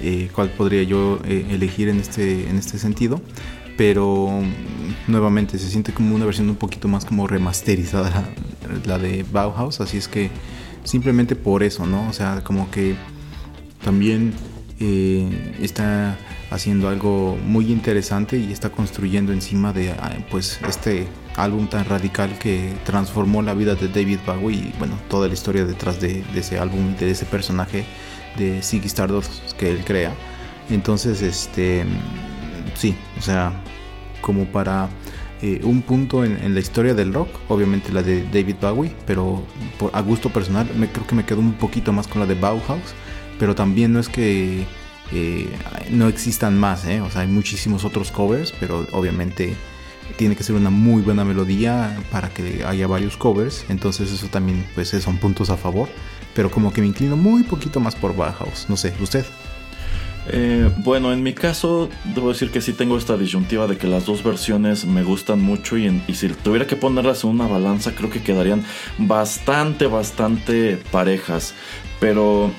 eh, 0.00 0.30
cuál 0.34 0.50
podría 0.50 0.82
yo 0.82 1.20
eh, 1.24 1.46
elegir 1.50 1.88
en 1.88 2.00
este, 2.00 2.48
en 2.48 2.56
este 2.56 2.78
sentido. 2.78 3.20
Pero 3.76 4.28
mm, 4.28 5.10
nuevamente 5.10 5.58
se 5.58 5.68
siente 5.68 5.92
como 5.92 6.14
una 6.14 6.24
versión 6.24 6.48
un 6.48 6.56
poquito 6.56 6.88
más 6.88 7.04
como 7.04 7.26
remasterizada 7.26 8.28
la, 8.84 8.98
de 8.98 9.24
Bauhaus. 9.30 9.80
Así 9.80 9.98
es 9.98 10.08
que 10.08 10.30
simplemente 10.84 11.36
por 11.36 11.62
eso, 11.62 11.86
¿no? 11.86 12.08
O 12.08 12.12
sea, 12.12 12.42
como 12.44 12.70
que 12.70 12.96
también 13.84 14.32
eh, 14.80 15.56
está 15.60 16.16
haciendo 16.50 16.88
algo 16.88 17.36
muy 17.44 17.72
interesante 17.72 18.36
y 18.36 18.52
está 18.52 18.70
construyendo 18.70 19.32
encima 19.32 19.72
de 19.72 19.92
ah, 19.92 20.12
pues 20.30 20.60
este 20.68 21.06
álbum 21.36 21.66
tan 21.66 21.84
radical 21.86 22.38
que 22.38 22.74
transformó 22.84 23.40
la 23.42 23.54
vida 23.54 23.74
de 23.74 23.88
David 23.88 24.18
Bowie 24.26 24.56
y 24.56 24.74
bueno 24.78 24.98
toda 25.08 25.28
la 25.28 25.34
historia 25.34 25.64
detrás 25.64 25.98
de, 25.98 26.22
de 26.22 26.40
ese 26.40 26.58
álbum 26.58 26.94
de 26.96 27.10
ese 27.10 27.24
personaje 27.24 27.86
de 28.36 28.62
Ziggy 28.62 28.86
Stardust 28.86 29.52
que 29.58 29.70
él 29.70 29.84
crea. 29.84 30.14
Entonces, 30.70 31.22
este, 31.22 31.84
sí, 32.74 32.94
o 33.18 33.22
sea, 33.22 33.52
como 34.20 34.46
para 34.46 34.88
eh, 35.42 35.60
un 35.64 35.82
punto 35.82 36.24
en, 36.24 36.54
la 36.54 36.60
historia 36.60 36.94
del 36.94 37.12
rock, 37.12 37.28
obviamente 37.48 37.92
la 37.92 38.02
de 38.02 38.24
David 38.24 38.56
Bowie, 38.60 38.94
pero 39.06 39.42
por, 39.78 39.90
a 39.94 40.00
gusto 40.00 40.30
personal 40.30 40.68
me, 40.76 40.88
creo 40.88 41.06
que 41.06 41.14
me 41.14 41.24
quedo 41.24 41.40
un 41.40 41.54
poquito 41.54 41.92
más 41.92 42.06
con 42.06 42.20
la 42.20 42.26
de 42.26 42.34
Bauhaus, 42.34 42.94
pero 43.38 43.54
también 43.54 43.92
no 43.92 44.00
es 44.00 44.08
que 44.08 44.64
eh, 45.12 45.48
no 45.90 46.08
existan 46.08 46.58
más, 46.58 46.84
¿eh? 46.86 47.00
o 47.00 47.10
sea, 47.10 47.22
hay 47.22 47.28
muchísimos 47.28 47.84
otros 47.84 48.10
covers, 48.10 48.52
pero 48.58 48.86
obviamente 48.92 49.54
tiene 50.16 50.36
que 50.36 50.44
ser 50.44 50.56
una 50.56 50.70
muy 50.70 51.02
buena 51.02 51.24
melodía 51.24 51.96
para 52.10 52.28
que 52.28 52.64
haya 52.64 52.86
varios 52.86 53.16
covers, 53.16 53.64
entonces 53.68 54.12
eso 54.12 54.28
también 54.28 54.64
pues 54.74 54.88
son 54.88 55.18
puntos 55.18 55.50
a 55.50 55.56
favor 55.56 55.88
pero 56.34 56.50
como 56.50 56.72
que 56.72 56.80
me 56.80 56.86
inclino 56.86 57.16
muy 57.16 57.42
poquito 57.42 57.80
más 57.80 57.94
por 57.94 58.16
Bauhaus. 58.16 58.66
No 58.68 58.76
sé, 58.76 58.94
¿usted? 59.00 59.24
Eh, 60.28 60.70
bueno, 60.78 61.12
en 61.12 61.22
mi 61.22 61.32
caso, 61.32 61.88
debo 62.14 62.28
decir 62.28 62.50
que 62.50 62.60
sí 62.60 62.72
tengo 62.72 62.96
esta 62.96 63.16
disyuntiva 63.16 63.66
de 63.66 63.76
que 63.76 63.88
las 63.88 64.06
dos 64.06 64.22
versiones 64.22 64.84
me 64.84 65.02
gustan 65.02 65.40
mucho 65.40 65.76
y, 65.76 66.02
y, 66.06 66.14
si 66.14 66.28
tuviera 66.28 66.66
que 66.66 66.76
ponerlas 66.76 67.24
en 67.24 67.30
una 67.30 67.46
balanza, 67.46 67.92
creo 67.94 68.08
que 68.08 68.22
quedarían 68.22 68.64
bastante, 68.98 69.86
bastante 69.86 70.78
parejas. 70.92 71.54
Pero, 71.98 72.52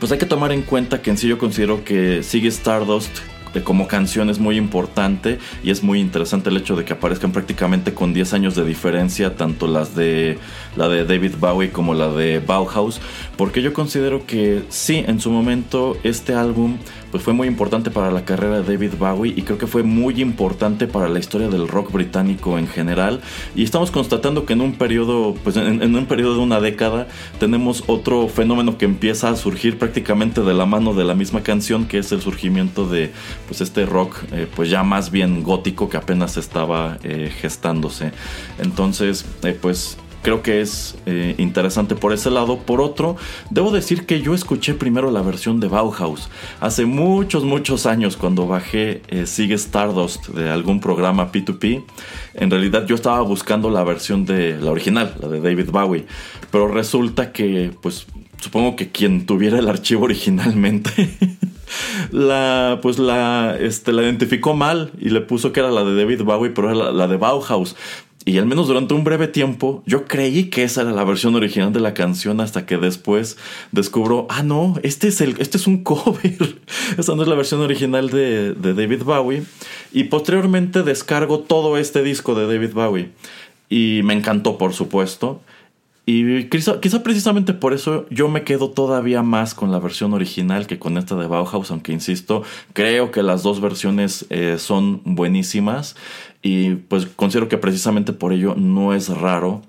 pues 0.00 0.10
hay 0.12 0.18
que 0.18 0.26
tomar 0.26 0.52
en 0.52 0.62
cuenta 0.62 1.02
que 1.02 1.10
en 1.10 1.18
sí 1.18 1.28
yo 1.28 1.38
considero 1.38 1.84
que 1.84 2.22
sigue 2.22 2.48
Stardust 2.48 3.18
como 3.62 3.88
canción 3.88 4.30
es 4.30 4.38
muy 4.38 4.56
importante 4.56 5.38
y 5.62 5.70
es 5.70 5.82
muy 5.82 6.00
interesante 6.00 6.50
el 6.50 6.56
hecho 6.56 6.76
de 6.76 6.84
que 6.84 6.92
aparezcan 6.92 7.32
prácticamente 7.32 7.94
con 7.94 8.12
10 8.12 8.32
años 8.34 8.54
de 8.54 8.64
diferencia 8.64 9.36
tanto 9.36 9.66
las 9.66 9.94
de 9.94 10.38
la 10.76 10.88
de 10.88 11.04
David 11.04 11.34
Bowie 11.38 11.70
como 11.70 11.94
la 11.94 12.08
de 12.08 12.40
Bauhaus 12.40 13.00
porque 13.36 13.62
yo 13.62 13.72
considero 13.72 14.26
que 14.26 14.62
sí 14.68 15.04
en 15.06 15.20
su 15.20 15.30
momento 15.30 15.96
este 16.02 16.34
álbum 16.34 16.78
pues 17.10 17.22
fue 17.22 17.32
muy 17.32 17.48
importante 17.48 17.90
para 17.90 18.10
la 18.10 18.24
carrera 18.24 18.60
de 18.60 18.72
David 18.72 18.92
Bowie 18.98 19.32
y 19.36 19.42
creo 19.42 19.58
que 19.58 19.66
fue 19.66 19.82
muy 19.82 20.20
importante 20.20 20.86
para 20.86 21.08
la 21.08 21.18
historia 21.18 21.48
del 21.48 21.68
rock 21.68 21.92
británico 21.92 22.58
en 22.58 22.68
general. 22.68 23.20
Y 23.54 23.64
estamos 23.64 23.90
constatando 23.90 24.44
que 24.44 24.52
en 24.52 24.60
un 24.60 24.74
periodo 24.74 25.34
pues 25.44 25.56
en, 25.56 25.94
un 25.94 26.06
periodo 26.06 26.34
de 26.34 26.40
una 26.40 26.60
década 26.60 27.08
tenemos 27.38 27.84
otro 27.86 28.28
fenómeno 28.28 28.78
que 28.78 28.84
empieza 28.84 29.30
a 29.30 29.36
surgir 29.36 29.78
prácticamente 29.78 30.42
de 30.42 30.54
la 30.54 30.66
mano 30.66 30.94
de 30.94 31.04
la 31.04 31.14
misma 31.14 31.42
canción 31.42 31.86
que 31.86 31.98
es 31.98 32.12
el 32.12 32.20
surgimiento 32.20 32.88
de 32.88 33.12
pues 33.46 33.60
este 33.60 33.86
rock 33.86 34.16
eh, 34.32 34.46
pues 34.54 34.70
ya 34.70 34.82
más 34.82 35.10
bien 35.10 35.42
gótico 35.42 35.88
que 35.88 35.96
apenas 35.96 36.36
estaba 36.36 36.98
eh, 37.02 37.30
gestándose. 37.40 38.12
Entonces 38.58 39.24
eh, 39.42 39.56
pues 39.60 39.98
creo 40.26 40.42
que 40.42 40.60
es 40.60 40.96
eh, 41.06 41.36
interesante 41.38 41.94
por 41.94 42.12
ese 42.12 42.32
lado. 42.32 42.58
Por 42.58 42.80
otro, 42.80 43.14
debo 43.50 43.70
decir 43.70 44.06
que 44.06 44.20
yo 44.22 44.34
escuché 44.34 44.74
primero 44.74 45.12
la 45.12 45.22
versión 45.22 45.60
de 45.60 45.68
Bauhaus 45.68 46.28
hace 46.58 46.84
muchos, 46.84 47.44
muchos 47.44 47.86
años 47.86 48.16
cuando 48.16 48.48
bajé 48.48 49.02
eh, 49.06 49.26
Sigue 49.26 49.54
Stardust 49.54 50.26
de 50.30 50.50
algún 50.50 50.80
programa 50.80 51.30
P2P. 51.30 51.84
En 52.34 52.50
realidad 52.50 52.86
yo 52.88 52.96
estaba 52.96 53.20
buscando 53.20 53.70
la 53.70 53.84
versión 53.84 54.24
de 54.24 54.58
la 54.58 54.72
original, 54.72 55.14
la 55.20 55.28
de 55.28 55.40
David 55.40 55.70
Bowie, 55.70 56.06
pero 56.50 56.66
resulta 56.66 57.30
que, 57.30 57.70
pues, 57.80 58.08
supongo 58.40 58.74
que 58.74 58.90
quien 58.90 59.26
tuviera 59.26 59.60
el 59.60 59.68
archivo 59.68 60.06
originalmente 60.06 61.08
la 62.10 62.78
pues 62.82 62.98
la 62.98 63.56
este 63.58 63.92
la 63.92 64.02
identificó 64.02 64.54
mal 64.54 64.92
y 64.98 65.08
le 65.08 65.20
puso 65.20 65.52
que 65.52 65.60
era 65.60 65.70
la 65.70 65.84
de 65.84 65.96
David 65.96 66.22
Bowie 66.22 66.50
pero 66.50 66.70
era 66.70 66.92
la 66.92 67.08
de 67.08 67.16
Bauhaus 67.16 67.76
y 68.26 68.38
al 68.38 68.46
menos 68.46 68.66
durante 68.66 68.92
un 68.92 69.04
breve 69.04 69.28
tiempo 69.28 69.84
yo 69.86 70.04
creí 70.04 70.50
que 70.50 70.64
esa 70.64 70.82
era 70.82 70.90
la 70.90 71.04
versión 71.04 71.36
original 71.36 71.72
de 71.72 71.78
la 71.78 71.94
canción 71.94 72.40
hasta 72.40 72.66
que 72.66 72.76
después 72.76 73.38
descubro, 73.70 74.26
ah 74.28 74.42
no, 74.42 74.74
este 74.82 75.06
es, 75.06 75.20
el, 75.20 75.36
este 75.38 75.58
es 75.58 75.68
un 75.68 75.84
cover. 75.84 76.58
Esa 76.98 77.14
no 77.14 77.22
es 77.22 77.28
la 77.28 77.36
versión 77.36 77.60
original 77.60 78.10
de, 78.10 78.54
David 78.54 79.04
Bowie. 79.04 79.44
Y 79.92 80.04
posteriormente 80.04 80.82
descargo 80.82 81.38
todo 81.38 81.78
este 81.78 82.02
disco 82.02 82.34
de 82.34 82.52
David 82.52 82.74
Bowie. 82.74 83.10
Y 83.68 84.00
me 84.02 84.14
encantó, 84.14 84.58
por 84.58 84.72
supuesto. 84.72 85.40
Y 86.08 86.44
quizá, 86.44 87.02
precisamente 87.02 87.52
por 87.52 87.72
eso 87.72 88.06
yo 88.10 88.28
me 88.28 88.44
quedo 88.44 88.70
todavía 88.70 89.24
más 89.24 89.54
con 89.54 89.72
la 89.72 89.80
versión 89.80 90.14
original 90.14 90.68
que 90.68 90.78
con 90.78 90.98
esta 90.98 91.16
de 91.16 91.26
Bauhaus, 91.26 91.72
aunque 91.72 91.92
insisto, 91.92 92.44
creo 92.72 93.10
que 93.10 93.24
las 93.24 93.42
dos 93.42 93.60
versiones 93.60 94.24
eh, 94.30 94.56
son 94.58 95.02
buenísimas. 95.04 95.96
Y 96.42 96.76
pues 96.76 97.06
considero 97.06 97.48
que 97.48 97.58
precisamente 97.58 98.12
por 98.12 98.32
ello 98.32 98.54
no 98.56 98.94
es 98.94 99.08
raro 99.08 99.62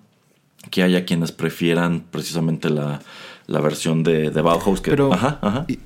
que 0.70 0.84
haya 0.84 1.06
quienes 1.06 1.32
prefieran 1.32 2.04
precisamente 2.12 2.70
la, 2.70 3.02
versión 3.48 4.04
de, 4.04 4.30
de 4.30 4.42
Bauhaus. 4.42 4.80
Que, 4.80 4.92
Pero, 4.92 5.12
ajá, 5.12 5.40
ajá. 5.42 5.66
¿Y 5.68 5.80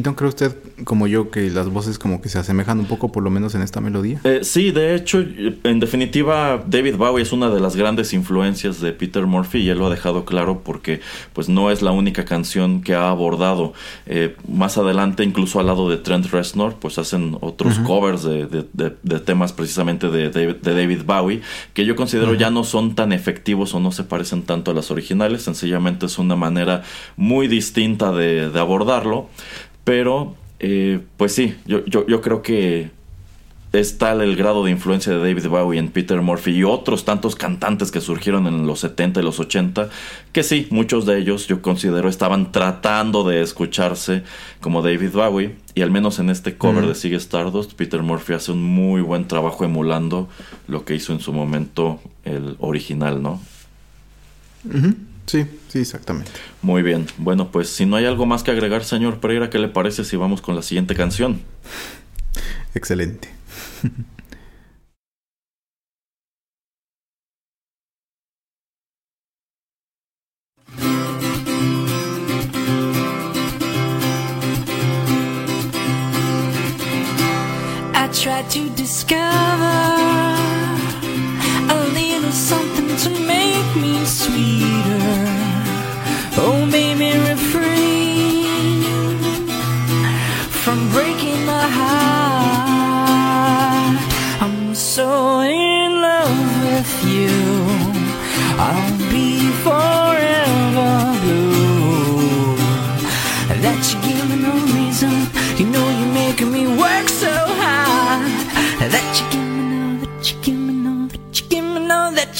no 0.00 0.16
cree 0.16 0.30
usted, 0.30 0.56
como 0.84 1.06
yo, 1.06 1.30
que 1.30 1.50
las 1.50 1.68
voces 1.68 1.98
como 1.98 2.22
que 2.22 2.30
se 2.30 2.38
asemejan 2.38 2.80
un 2.80 2.86
poco, 2.86 3.12
por 3.12 3.22
lo 3.22 3.28
menos 3.28 3.54
en 3.54 3.60
esta 3.60 3.82
melodía? 3.82 4.20
Eh, 4.24 4.40
sí, 4.42 4.70
de 4.70 4.94
hecho, 4.94 5.22
en 5.64 5.80
definitiva, 5.80 6.64
David 6.66 6.96
Bowie 6.96 7.22
es 7.22 7.32
una 7.32 7.50
de 7.50 7.60
las 7.60 7.76
grandes 7.76 8.14
influencias 8.14 8.80
de 8.80 8.92
Peter 8.92 9.26
Murphy 9.26 9.58
y 9.58 9.68
él 9.68 9.78
lo 9.78 9.88
ha 9.88 9.90
dejado 9.90 10.24
claro 10.24 10.62
porque 10.64 11.00
pues 11.34 11.50
no 11.50 11.70
es 11.70 11.82
la 11.82 11.90
única 11.90 12.24
canción 12.24 12.80
que 12.80 12.94
ha 12.94 13.10
abordado. 13.10 13.74
Eh, 14.06 14.34
más 14.48 14.78
adelante, 14.78 15.24
incluso 15.24 15.60
al 15.60 15.66
lado 15.66 15.90
de 15.90 15.98
Trent 15.98 16.24
Reznor, 16.26 16.76
pues 16.76 16.96
hacen 16.96 17.36
otros 17.40 17.78
covers 17.80 18.22
de, 18.22 19.20
temas 19.26 19.52
precisamente 19.52 20.08
de, 20.08 20.30
David 20.30 21.02
Bowie 21.04 21.42
que 21.74 21.84
yo 21.84 21.96
considero 21.96 22.34
ya 22.34 22.50
no 22.50 22.64
son 22.64 22.94
tan 22.94 23.12
efectivos 23.12 23.74
o 23.74 23.80
no 23.80 23.92
se 23.92 24.04
parecen 24.04 24.42
tanto 24.42 24.70
a 24.70 24.74
las 24.74 24.90
originales. 24.90 25.42
Sencillamente 25.42 26.06
es 26.06 26.18
una 26.18 26.36
manera 26.36 26.82
muy 27.16 27.46
distinta 27.46 28.10
de 28.12 28.50
abordarlo. 28.58 29.28
Pero, 29.84 30.34
eh, 30.60 31.00
pues 31.16 31.34
sí, 31.34 31.56
yo, 31.66 31.84
yo, 31.86 32.06
yo 32.06 32.20
creo 32.20 32.42
que 32.42 32.90
es 33.72 33.96
tal 33.96 34.20
el 34.20 34.36
grado 34.36 34.64
de 34.64 34.70
influencia 34.70 35.12
de 35.12 35.18
David 35.18 35.48
Bowie 35.48 35.78
en 35.78 35.88
Peter 35.88 36.20
Murphy 36.20 36.50
y 36.50 36.64
otros 36.64 37.06
tantos 37.06 37.34
cantantes 37.34 37.90
que 37.90 38.02
surgieron 38.02 38.46
en 38.46 38.66
los 38.66 38.80
70 38.80 39.20
y 39.20 39.22
los 39.22 39.40
80, 39.40 39.88
que 40.32 40.42
sí, 40.42 40.68
muchos 40.70 41.06
de 41.06 41.18
ellos 41.18 41.46
yo 41.46 41.62
considero 41.62 42.08
estaban 42.08 42.52
tratando 42.52 43.24
de 43.24 43.40
escucharse 43.40 44.24
como 44.60 44.82
David 44.82 45.12
Bowie, 45.12 45.56
y 45.74 45.80
al 45.80 45.90
menos 45.90 46.18
en 46.18 46.28
este 46.28 46.56
cover 46.58 46.86
de 46.86 46.94
Sigue 46.94 47.16
Stardust, 47.16 47.72
Peter 47.72 48.02
Murphy 48.02 48.34
hace 48.34 48.52
un 48.52 48.62
muy 48.62 49.00
buen 49.00 49.26
trabajo 49.26 49.64
emulando 49.64 50.28
lo 50.68 50.84
que 50.84 50.94
hizo 50.94 51.14
en 51.14 51.20
su 51.20 51.32
momento 51.32 51.98
el 52.24 52.56
original, 52.60 53.22
¿no? 53.22 53.40
Sí, 55.26 55.46
sí, 55.68 55.78
exactamente. 55.80 56.30
Muy 56.60 56.82
bien. 56.82 57.06
Bueno, 57.16 57.50
pues 57.50 57.68
si 57.70 57.86
no 57.86 57.96
hay 57.96 58.04
algo 58.04 58.26
más 58.26 58.42
que 58.42 58.50
agregar, 58.50 58.84
señor 58.84 59.20
Pereira, 59.20 59.50
¿qué 59.50 59.58
le 59.58 59.68
parece 59.68 60.04
si 60.04 60.16
vamos 60.16 60.42
con 60.42 60.54
la 60.54 60.62
siguiente 60.62 60.94
canción? 60.94 61.42
Excelente. 62.74 63.28
I 77.94 78.08
tried 78.12 78.50
to 78.50 78.68
discover 78.76 79.31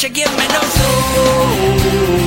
you 0.02 0.08
give 0.08 0.36
me 0.36 0.48
no 0.48 0.60
soul. 0.60 2.21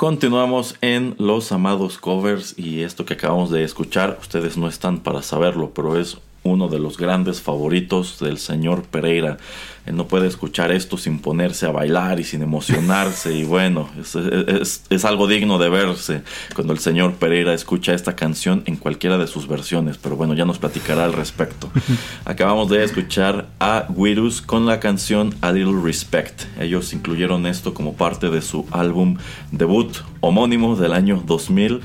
Continuamos 0.00 0.76
en 0.80 1.14
los 1.18 1.52
amados 1.52 1.98
covers 1.98 2.58
y 2.58 2.84
esto 2.84 3.04
que 3.04 3.12
acabamos 3.12 3.50
de 3.50 3.64
escuchar, 3.64 4.16
ustedes 4.18 4.56
no 4.56 4.66
están 4.66 5.00
para 5.00 5.20
saberlo, 5.20 5.72
pero 5.74 6.00
es 6.00 6.16
uno 6.50 6.68
de 6.68 6.78
los 6.78 6.98
grandes 6.98 7.40
favoritos 7.40 8.18
del 8.20 8.38
señor 8.38 8.82
Pereira. 8.82 9.38
Él 9.86 9.96
no 9.96 10.06
puede 10.06 10.28
escuchar 10.28 10.72
esto 10.72 10.98
sin 10.98 11.20
ponerse 11.20 11.66
a 11.66 11.70
bailar 11.72 12.20
y 12.20 12.24
sin 12.24 12.42
emocionarse. 12.42 13.34
y 13.34 13.44
bueno, 13.44 13.88
es, 13.98 15.04
algo 15.04 15.26
digno 15.26 15.58
de 15.58 15.70
verse 15.70 16.22
cuando 16.54 16.72
el 16.72 16.78
señor 16.78 17.14
Pereira 17.14 17.54
escucha 17.54 17.94
esta 17.94 18.14
canción 18.14 18.62
en 18.66 18.76
cualquiera 18.76 19.16
de 19.16 19.26
sus 19.26 19.48
versiones. 19.48 19.96
Pero 19.96 20.16
bueno, 20.16 20.34
ya 20.34 20.44
nos 20.44 20.58
platicará 20.58 21.04
al 21.04 21.12
respecto. 21.12 21.70
Acabamos 22.24 22.68
de 22.68 22.84
escuchar 22.84 23.48
a 23.58 23.86
Wirus 23.88 24.42
con 24.42 24.66
la 24.66 24.80
canción 24.80 25.34
A 25.40 25.50
Little 25.50 25.80
Respect. 25.82 26.42
Ellos 26.60 26.92
incluyeron 26.92 27.46
esto 27.46 27.72
como 27.72 27.94
parte 27.94 28.28
de 28.28 28.42
su 28.42 28.66
álbum 28.70 29.16
debut 29.50 29.96
homónimo 30.20 30.76
del 30.76 30.92
año 30.92 31.22
2000, 31.26 31.80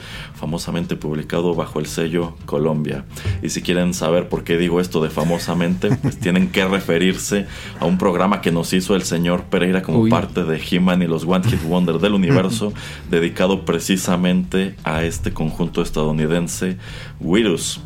famosamente 0.45 0.95
publicado 0.95 1.55
bajo 1.55 1.79
el 1.79 1.87
sello 1.87 2.35
Colombia. 2.45 3.03
Y 3.41 3.49
si 3.49 3.63
quieren 3.63 3.95
saber 3.95 4.29
por 4.29 4.43
qué 4.43 4.59
digo 4.59 4.79
esto 4.79 5.01
de 5.01 5.09
famosamente, 5.09 5.89
pues 6.03 6.19
tienen 6.19 6.49
que 6.49 6.63
referirse 6.67 7.47
a 7.79 7.85
un 7.85 7.97
programa 7.97 8.41
que 8.41 8.51
nos 8.51 8.71
hizo 8.71 8.95
el 8.95 9.01
señor 9.01 9.45
Pereira 9.45 9.81
como 9.81 10.07
parte 10.07 10.43
de 10.43 10.61
He-Man 10.61 11.01
y 11.01 11.07
los 11.07 11.23
One 11.23 11.49
Hit 11.49 11.63
Wonder 11.63 11.97
del 11.97 12.13
universo, 12.13 12.73
dedicado 13.09 13.65
precisamente 13.65 14.75
a 14.83 15.03
este 15.03 15.33
conjunto 15.33 15.81
estadounidense, 15.81 16.77
Virus. 17.19 17.81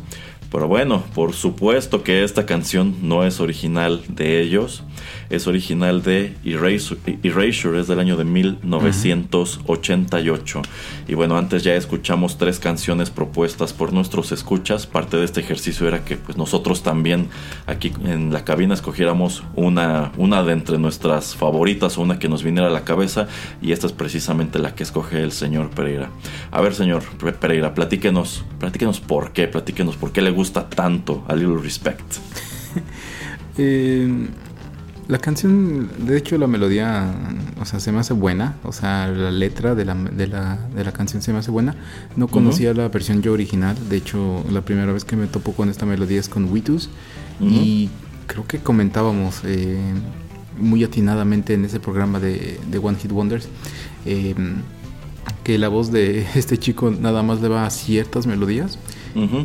Pero 0.52 0.68
bueno, 0.68 1.02
por 1.14 1.32
supuesto 1.32 2.02
que 2.02 2.24
esta 2.24 2.44
canción 2.44 2.94
no 3.00 3.24
es 3.24 3.40
original 3.40 4.02
de 4.08 4.42
ellos 4.42 4.82
es 5.30 5.46
original 5.46 6.02
de 6.02 6.36
Erasure, 6.44 7.80
es 7.80 7.86
del 7.86 8.00
año 8.00 8.16
de 8.16 8.24
1988. 8.24 10.62
Y 11.06 11.14
bueno, 11.14 11.38
antes 11.38 11.62
ya 11.62 11.76
escuchamos 11.76 12.36
tres 12.36 12.58
canciones 12.58 13.10
propuestas 13.10 13.72
por 13.72 13.92
nuestros 13.92 14.32
escuchas. 14.32 14.88
Parte 14.88 15.16
de 15.16 15.24
este 15.24 15.38
ejercicio 15.40 15.86
era 15.86 16.04
que 16.04 16.16
pues 16.16 16.36
nosotros 16.36 16.82
también 16.82 17.28
aquí 17.66 17.92
en 18.04 18.32
la 18.32 18.44
cabina 18.44 18.74
escogiéramos 18.74 19.44
una, 19.54 20.10
una 20.16 20.42
de 20.42 20.52
entre 20.52 20.78
nuestras 20.78 21.36
favoritas 21.36 21.96
o 21.96 22.02
una 22.02 22.18
que 22.18 22.28
nos 22.28 22.42
viniera 22.42 22.66
a 22.66 22.72
la 22.72 22.82
cabeza. 22.82 23.28
Y 23.62 23.70
esta 23.70 23.86
es 23.86 23.92
precisamente 23.92 24.58
la 24.58 24.74
que 24.74 24.82
escoge 24.82 25.22
el 25.22 25.30
señor 25.30 25.70
Pereira. 25.70 26.10
A 26.50 26.60
ver, 26.60 26.74
señor 26.74 27.04
Pereira, 27.38 27.72
platíquenos, 27.72 28.44
platíquenos 28.58 28.98
por 28.98 29.32
qué, 29.32 29.46
platíquenos 29.46 29.96
por 29.96 30.10
qué 30.10 30.22
le 30.22 30.32
gusta 30.32 30.68
tanto 30.68 31.24
a 31.28 31.36
Little 31.36 31.62
Respect. 31.62 32.16
eh 33.56 34.26
la 35.10 35.18
canción, 35.18 35.90
de 36.06 36.16
hecho 36.16 36.38
la 36.38 36.46
melodía, 36.46 37.12
o 37.60 37.64
sea, 37.64 37.80
se 37.80 37.90
me 37.90 37.98
hace 37.98 38.14
buena, 38.14 38.56
o 38.62 38.72
sea, 38.72 39.08
la 39.08 39.32
letra 39.32 39.74
de 39.74 39.84
la, 39.84 39.94
de 39.94 40.28
la, 40.28 40.56
de 40.72 40.84
la 40.84 40.92
canción 40.92 41.20
se 41.20 41.32
me 41.32 41.40
hace 41.40 41.50
buena. 41.50 41.74
No 42.14 42.28
conocía 42.28 42.72
la 42.74 42.88
versión 42.88 43.20
yo 43.20 43.32
original, 43.32 43.76
de 43.88 43.96
hecho 43.96 44.44
la 44.52 44.60
primera 44.60 44.92
vez 44.92 45.04
que 45.04 45.16
me 45.16 45.26
topo 45.26 45.52
con 45.52 45.68
esta 45.68 45.84
melodía 45.84 46.20
es 46.20 46.28
con 46.28 46.50
Witus 46.50 46.90
y 47.40 47.88
creo 48.28 48.46
que 48.46 48.60
comentábamos 48.60 49.40
eh, 49.44 49.80
muy 50.56 50.84
atinadamente 50.84 51.54
en 51.54 51.64
ese 51.64 51.80
programa 51.80 52.20
de, 52.20 52.60
One 52.80 52.96
Hit 52.96 53.10
Wonders. 53.10 53.48
Eh, 54.06 54.34
que 55.42 55.58
la 55.58 55.68
voz 55.68 55.90
de 55.90 56.24
este 56.36 56.56
chico 56.56 56.90
nada 56.90 57.24
más 57.24 57.40
le 57.40 57.48
va 57.48 57.66
a 57.66 57.70
ciertas 57.70 58.28
melodías. 58.28 58.78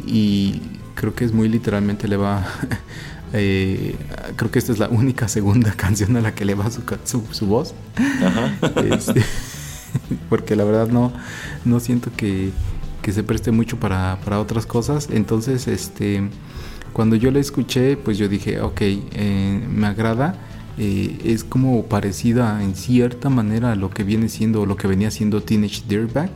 Y 0.06 0.62
creo 0.94 1.16
que 1.16 1.26
es 1.26 1.34
muy 1.34 1.50
literalmente 1.50 2.08
le 2.08 2.18
va 2.18 2.46
Eh, 3.34 3.96
creo 4.36 4.52
que 4.52 4.60
esta 4.60 4.72
es 4.72 4.80
la 4.80 4.90
única 4.90 5.28
segunda 5.28 5.72
canción 5.78 6.16
a 6.18 6.22
la 6.22 6.36
que 6.36 6.46
le 6.46 6.56
va 6.56 6.70
su, 6.72 6.84
su, 7.32 7.46
voz. 7.46 7.74
Este, 8.90 9.24
porque 10.30 10.56
la 10.56 10.64
verdad 10.64 10.88
no, 10.88 11.14
no 11.64 11.80
siento 11.80 12.12
que, 12.16 12.52
se 13.04 13.24
preste 13.24 13.52
mucho 13.52 13.80
para, 13.80 14.18
otras 14.40 14.66
cosas. 14.66 15.10
Entonces, 15.12 15.68
este, 15.68 16.28
cuando 16.94 17.16
yo 17.16 17.30
la 17.32 17.40
escuché, 17.40 17.98
pues 17.98 18.18
yo 18.18 18.28
dije, 18.28 18.62
ok, 18.62 18.82
eh, 18.82 19.66
me 19.70 19.88
agrada. 19.88 20.36
Eh, 20.78 21.22
es 21.24 21.46
como 21.46 21.86
parecida 21.86 22.62
en 22.62 22.76
cierta 22.76 23.30
manera 23.30 23.72
a 23.72 23.76
lo 23.76 23.92
que 23.92 24.04
viene 24.04 24.28
siendo, 24.28 24.66
lo 24.66 24.76
que 24.76 24.88
venía 24.88 25.12
siendo 25.12 25.42
Teenage 25.42 25.84
Dirtbag. 25.88 26.30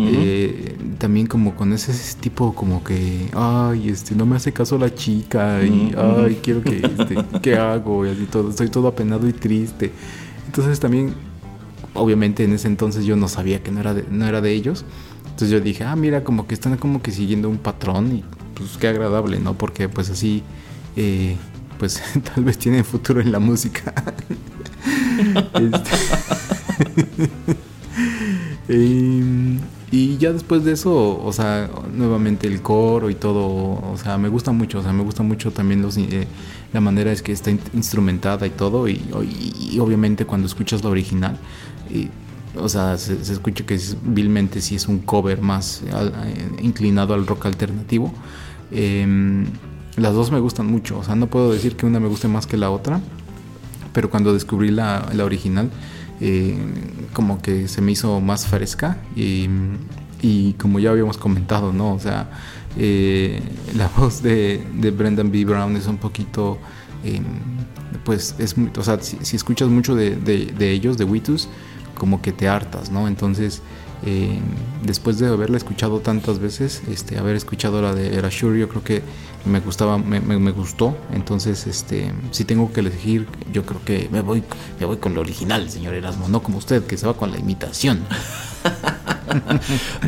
Eh, 0.00 0.76
también 0.98 1.26
como 1.26 1.54
con 1.56 1.72
ese 1.72 1.92
tipo 2.18 2.54
como 2.54 2.84
que, 2.84 3.28
ay, 3.34 3.88
este, 3.88 4.14
no 4.14 4.26
me 4.26 4.36
hace 4.36 4.52
caso 4.52 4.78
la 4.78 4.94
chica 4.94 5.62
y, 5.62 5.94
ay, 5.96 6.38
quiero 6.42 6.62
que, 6.62 6.76
este, 6.78 7.16
¿qué 7.42 7.56
hago? 7.56 8.06
Y 8.06 8.10
así 8.10 8.26
todo, 8.26 8.50
estoy 8.50 8.68
todo 8.68 8.88
apenado 8.88 9.26
y 9.28 9.32
triste. 9.32 9.92
Entonces 10.46 10.78
también, 10.80 11.14
obviamente 11.94 12.44
en 12.44 12.52
ese 12.52 12.68
entonces 12.68 13.04
yo 13.04 13.16
no 13.16 13.28
sabía 13.28 13.62
que 13.62 13.70
no 13.70 13.80
era 13.80 13.94
de, 13.94 14.04
no 14.10 14.26
era 14.26 14.40
de 14.40 14.52
ellos. 14.52 14.84
Entonces 15.24 15.50
yo 15.50 15.60
dije, 15.60 15.84
ah, 15.84 15.96
mira, 15.96 16.24
como 16.24 16.46
que 16.46 16.54
están 16.54 16.76
como 16.76 17.02
que 17.02 17.10
siguiendo 17.10 17.48
un 17.48 17.58
patrón 17.58 18.16
y 18.16 18.24
pues 18.54 18.76
qué 18.78 18.88
agradable, 18.88 19.38
¿no? 19.38 19.54
Porque 19.54 19.88
pues 19.88 20.10
así, 20.10 20.42
eh, 20.96 21.36
pues 21.78 22.02
tal 22.34 22.44
vez 22.44 22.58
tienen 22.58 22.84
futuro 22.84 23.20
en 23.20 23.32
la 23.32 23.38
música. 23.38 23.94
este... 25.54 25.90
Em, 28.68 29.58
y 29.90 30.18
ya 30.18 30.32
después 30.32 30.64
de 30.64 30.72
eso, 30.72 31.22
o 31.22 31.32
sea, 31.32 31.70
nuevamente 31.94 32.46
el 32.46 32.60
coro 32.60 33.08
y 33.08 33.14
todo, 33.14 33.46
o 33.46 33.96
sea, 33.96 34.18
me 34.18 34.28
gusta 34.28 34.52
mucho, 34.52 34.80
o 34.80 34.82
sea, 34.82 34.92
me 34.92 35.02
gusta 35.02 35.22
mucho 35.22 35.50
también 35.50 35.80
los, 35.80 35.96
eh, 35.96 36.26
la 36.74 36.80
manera 36.80 37.10
es 37.10 37.22
que 37.22 37.32
está 37.32 37.50
instrumentada 37.50 38.46
y 38.46 38.50
todo, 38.50 38.86
y, 38.86 39.00
obviamente 39.80 40.26
cuando 40.26 40.46
escuchas 40.46 40.84
la 40.84 40.90
original, 40.90 41.38
o 42.56 42.68
sea, 42.68 42.98
se, 42.98 43.14
escucha 43.14 43.64
que 43.64 43.74
es, 43.74 43.96
vilmente 44.02 44.60
sí 44.60 44.74
es 44.74 44.88
un 44.88 44.98
cover 44.98 45.40
más 45.40 45.82
eh, 45.86 46.48
inclinado 46.60 47.14
al 47.14 47.26
rock 47.26 47.46
alternativo. 47.46 48.12
Em, 48.70 49.46
las 49.96 50.12
dos 50.14 50.30
me 50.30 50.40
gustan 50.40 50.66
mucho, 50.66 50.98
o 50.98 51.04
sea, 51.04 51.14
no 51.16 51.28
puedo 51.28 51.50
decir 51.52 51.76
que 51.76 51.86
una 51.86 51.98
me 51.98 52.08
guste 52.08 52.28
más 52.28 52.46
que 52.46 52.56
la 52.56 52.70
otra, 52.70 53.00
pero 53.94 54.10
cuando 54.10 54.34
descubrí 54.34 54.70
la, 54.70 55.08
la 55.14 55.24
original, 55.24 55.70
como 57.12 57.40
que 57.40 57.68
se 57.68 57.80
me 57.80 57.92
hizo 57.92 58.20
más 58.20 58.46
fresca 58.46 58.98
y, 59.14 60.52
como 60.54 60.78
ya 60.78 60.90
habíamos 60.90 61.16
comentado, 61.16 61.72
¿no? 61.72 61.94
O 61.94 62.00
sea, 62.00 62.30
eh, 62.76 63.40
la 63.76 63.88
voz 63.96 64.22
de, 64.22 64.64
Brendan 64.96 65.30
B. 65.30 65.44
Brown 65.44 65.76
es 65.76 65.86
un 65.86 65.98
poquito, 65.98 66.58
em, 67.04 67.24
pues 68.04 68.34
es, 68.38 68.54
o 68.76 68.82
sea, 68.82 69.00
si, 69.00 69.36
escuchas 69.36 69.68
mucho 69.68 69.94
de, 69.94 70.72
ellos, 70.72 70.98
de 70.98 71.04
Witus, 71.04 71.48
como 71.96 72.20
que 72.20 72.32
te 72.32 72.48
hartas, 72.48 72.90
¿no? 72.90 73.08
Entonces, 73.08 73.62
em, 74.04 74.40
después 74.82 75.18
de 75.18 75.28
haberla 75.28 75.56
escuchado 75.56 76.00
tantas 76.00 76.38
veces, 76.38 76.82
este, 76.88 77.18
haber 77.18 77.36
escuchado 77.36 77.82
la 77.82 77.94
de 77.94 78.16
Erasure, 78.16 78.58
yo 78.58 78.68
creo 78.68 78.84
que 78.84 79.02
me 79.44 79.60
gustaba, 79.60 79.98
me, 79.98 80.20
me, 80.20 80.50
gustó. 80.50 80.96
Entonces, 81.12 81.66
este, 81.66 82.12
si 82.30 82.44
tengo 82.44 82.72
que 82.72 82.80
elegir, 82.80 83.26
yo 83.52 83.64
creo 83.64 83.80
que 83.84 84.08
me 84.10 84.20
voy, 84.20 84.42
me 84.78 84.86
voy 84.86 84.98
con 84.98 85.14
lo 85.14 85.20
original, 85.20 85.70
señor 85.70 85.94
Erasmo, 85.94 86.28
no 86.28 86.42
como 86.42 86.58
usted, 86.58 86.84
que 86.84 86.96
se 86.96 87.06
va 87.06 87.14
con 87.14 87.30
la 87.30 87.38
imitación. 87.38 88.04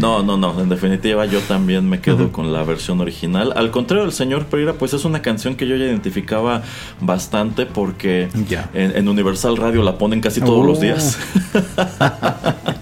no, 0.01 0.23
no, 0.23 0.37
no. 0.37 0.61
En 0.61 0.69
definitiva, 0.69 1.27
yo 1.27 1.41
también 1.41 1.89
me 1.89 2.01
quedo 2.01 2.33
con 2.33 2.53
la 2.53 2.63
versión 2.65 3.01
original. 3.01 3.53
Al 3.57 3.71
contrario 3.71 4.05
del 4.05 4.13
señor 4.13 4.47
Pereira, 4.47 4.75
pues 4.75 4.95
es 4.95 5.05
una 5.05 5.23
canción 5.23 5.57
que 5.57 5.67
yo 5.67 5.77
ya 5.77 5.85
identificaba 5.85 6.63
bastante 7.01 7.67
porque 7.67 8.29
en, 8.75 9.09
Universal 9.09 9.57
Radio 9.57 9.83
la 9.83 9.99
ponen 9.99 10.21
casi 10.21 10.41
todos 10.41 10.67
los 10.67 10.81
días. 10.81 11.19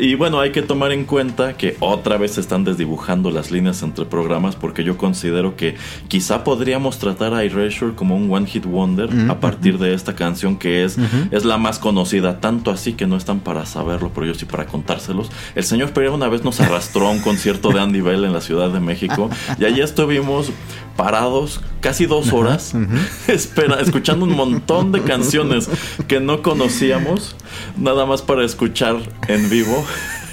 Y 0.00 0.14
bueno, 0.14 0.40
hay 0.40 0.52
que 0.52 0.62
tomar 0.62 0.92
en 0.92 1.04
cuenta 1.04 1.56
que 1.56 1.76
otra 1.80 2.16
vez 2.16 2.32
se 2.32 2.40
están 2.40 2.64
desdibujando 2.64 3.30
las 3.30 3.50
líneas 3.50 3.82
entre 3.82 4.04
programas 4.04 4.56
porque 4.56 4.84
yo 4.84 4.96
considero 4.96 5.56
que 5.56 5.76
quizá 6.08 6.44
podríamos 6.44 6.98
tratar 6.98 7.34
a 7.34 7.44
Erasure 7.44 7.94
como 7.94 8.16
un 8.16 8.32
One 8.32 8.46
Hit 8.46 8.66
Wonder 8.66 9.08
a 9.30 9.40
partir 9.40 9.78
de 9.78 9.94
esta 9.94 10.14
canción 10.14 10.56
que 10.56 10.84
es, 10.84 10.96
es 11.30 11.44
la 11.44 11.58
más 11.58 11.78
conocida, 11.78 12.40
tanto 12.40 12.70
así 12.70 12.92
que 12.92 13.06
no 13.06 13.16
están 13.16 13.40
para 13.40 13.66
saberlo, 13.66 14.10
pero 14.14 14.26
yo 14.26 14.34
sí 14.34 14.44
para 14.44 14.66
contárselos. 14.66 15.30
El 15.54 15.64
señor 15.64 15.92
Pereira 15.92 16.14
una 16.14 16.28
vez 16.28 16.44
nos 16.44 16.60
arrastró 16.60 17.08
a 17.08 17.10
un 17.10 17.20
concierto 17.20 17.70
de 17.70 17.80
Andy 17.80 18.00
Bell 18.00 18.24
en 18.24 18.32
la 18.32 18.40
Ciudad 18.40 18.70
de 18.70 18.80
México 18.80 19.30
y 19.58 19.64
allí 19.64 19.80
estuvimos 19.80 20.50
parados 20.96 21.60
casi 21.80 22.06
dos 22.06 22.32
horas 22.32 22.74
espera, 23.28 23.80
escuchando 23.80 24.24
un 24.24 24.34
montón 24.34 24.92
de 24.92 25.02
canciones 25.02 25.68
que 26.08 26.20
no 26.20 26.42
conocíamos, 26.42 27.36
nada 27.76 28.06
más 28.06 28.22
para 28.22 28.44
escuchar 28.44 28.96
en 29.28 29.50
vivo 29.50 29.84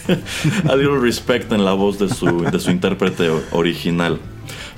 a 0.70 0.76
Little 0.76 1.00
Respect 1.00 1.52
en 1.52 1.66
la 1.66 1.74
voz 1.74 2.00
de 2.00 2.10
su, 2.10 2.44
de 2.44 2.60
su 2.60 2.72
intérprete 2.72 3.30
original. 3.52 4.20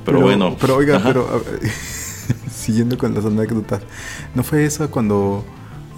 Pero, 0.06 0.20
bueno. 0.20 0.58
Pero 0.60 0.76
oiga, 0.76 1.02
pero 1.04 1.44
siguiendo 2.52 2.98
con 2.98 3.14
las 3.14 3.26
anécdotas, 3.26 3.82
¿no 4.36 4.44
fue 4.44 4.66
eso 4.66 4.90
cuando 4.92 5.46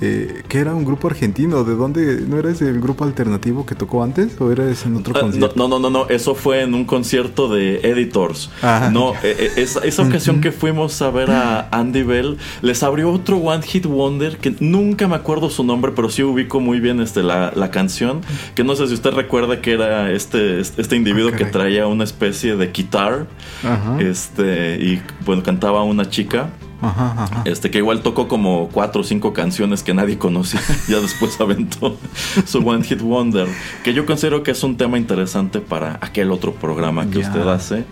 eh, 0.01 0.43
que 0.47 0.59
era 0.59 0.73
un 0.73 0.85
grupo 0.85 1.07
argentino. 1.07 1.63
¿De 1.63 1.75
dónde? 1.75 2.21
¿No 2.27 2.37
era 2.37 2.49
ese 2.51 2.67
el 2.69 2.79
grupo 2.81 3.03
alternativo 3.03 3.65
que 3.65 3.75
tocó 3.75 4.03
antes 4.03 4.39
o 4.41 4.51
era 4.51 4.69
ese 4.69 4.87
en 4.87 4.97
otro 4.97 5.13
Ah, 5.15 5.21
concierto? 5.21 5.53
No, 5.55 5.67
no, 5.67 5.79
no, 5.79 5.89
no, 5.89 6.07
eso 6.09 6.35
fue 6.35 6.61
en 6.61 6.73
un 6.73 6.85
concierto 6.85 7.47
de 7.47 7.79
Editors. 7.83 8.49
Ajá. 8.61 8.89
No, 8.89 9.13
eh, 9.23 9.35
eh, 9.39 9.51
esa, 9.57 9.79
esa 9.85 10.03
ocasión 10.03 10.41
que 10.41 10.51
fuimos 10.51 11.01
a 11.01 11.09
ver 11.11 11.31
a 11.31 11.69
Andy 11.71 12.03
Bell, 12.03 12.37
les 12.61 12.83
abrió 12.83 13.11
otro 13.11 13.37
One 13.37 13.63
Hit 13.63 13.85
Wonder 13.85 14.37
que 14.37 14.55
nunca 14.59 15.07
me 15.07 15.15
acuerdo 15.15 15.49
su 15.49 15.63
nombre, 15.63 15.91
pero 15.95 16.09
sí 16.09 16.23
ubico 16.23 16.59
muy 16.59 16.79
bien 16.79 16.99
este, 16.99 17.23
la, 17.23 17.51
la 17.55 17.71
canción. 17.71 18.21
Que 18.55 18.63
no 18.63 18.75
sé 18.75 18.87
si 18.87 18.93
usted 18.93 19.11
recuerda 19.11 19.61
que 19.61 19.71
era 19.73 20.11
este, 20.11 20.59
este 20.59 20.95
individuo 20.95 21.31
Ah, 21.33 21.37
que 21.37 21.45
traía 21.45 21.87
una 21.87 22.03
especie 22.03 22.55
de 22.55 22.67
guitar. 22.67 23.27
Ajá. 23.63 23.97
Este, 23.99 24.77
y 24.79 25.01
bueno, 25.25 25.41
cantaba 25.43 25.83
una 25.83 26.09
chica. 26.09 26.49
Ajá, 26.81 27.23
ajá. 27.23 27.41
Este 27.45 27.71
que 27.71 27.79
igual 27.79 28.01
tocó 28.01 28.27
como 28.27 28.69
cuatro 28.71 29.01
o 29.01 29.03
cinco 29.03 29.33
canciones 29.33 29.83
que 29.83 29.93
nadie 29.93 30.17
conocía. 30.17 30.61
ya 30.87 30.99
después 30.99 31.39
aventó 31.39 31.97
su 32.45 32.59
One 32.59 32.83
Hit 32.83 33.01
Wonder. 33.01 33.47
Que 33.83 33.93
yo 33.93 34.05
considero 34.05 34.43
que 34.43 34.51
es 34.51 34.63
un 34.63 34.77
tema 34.77 34.97
interesante 34.97 35.59
para 35.59 35.97
aquel 36.01 36.31
otro 36.31 36.53
programa 36.53 37.09
que 37.09 37.19
usted 37.19 37.47
hace. 37.47 37.85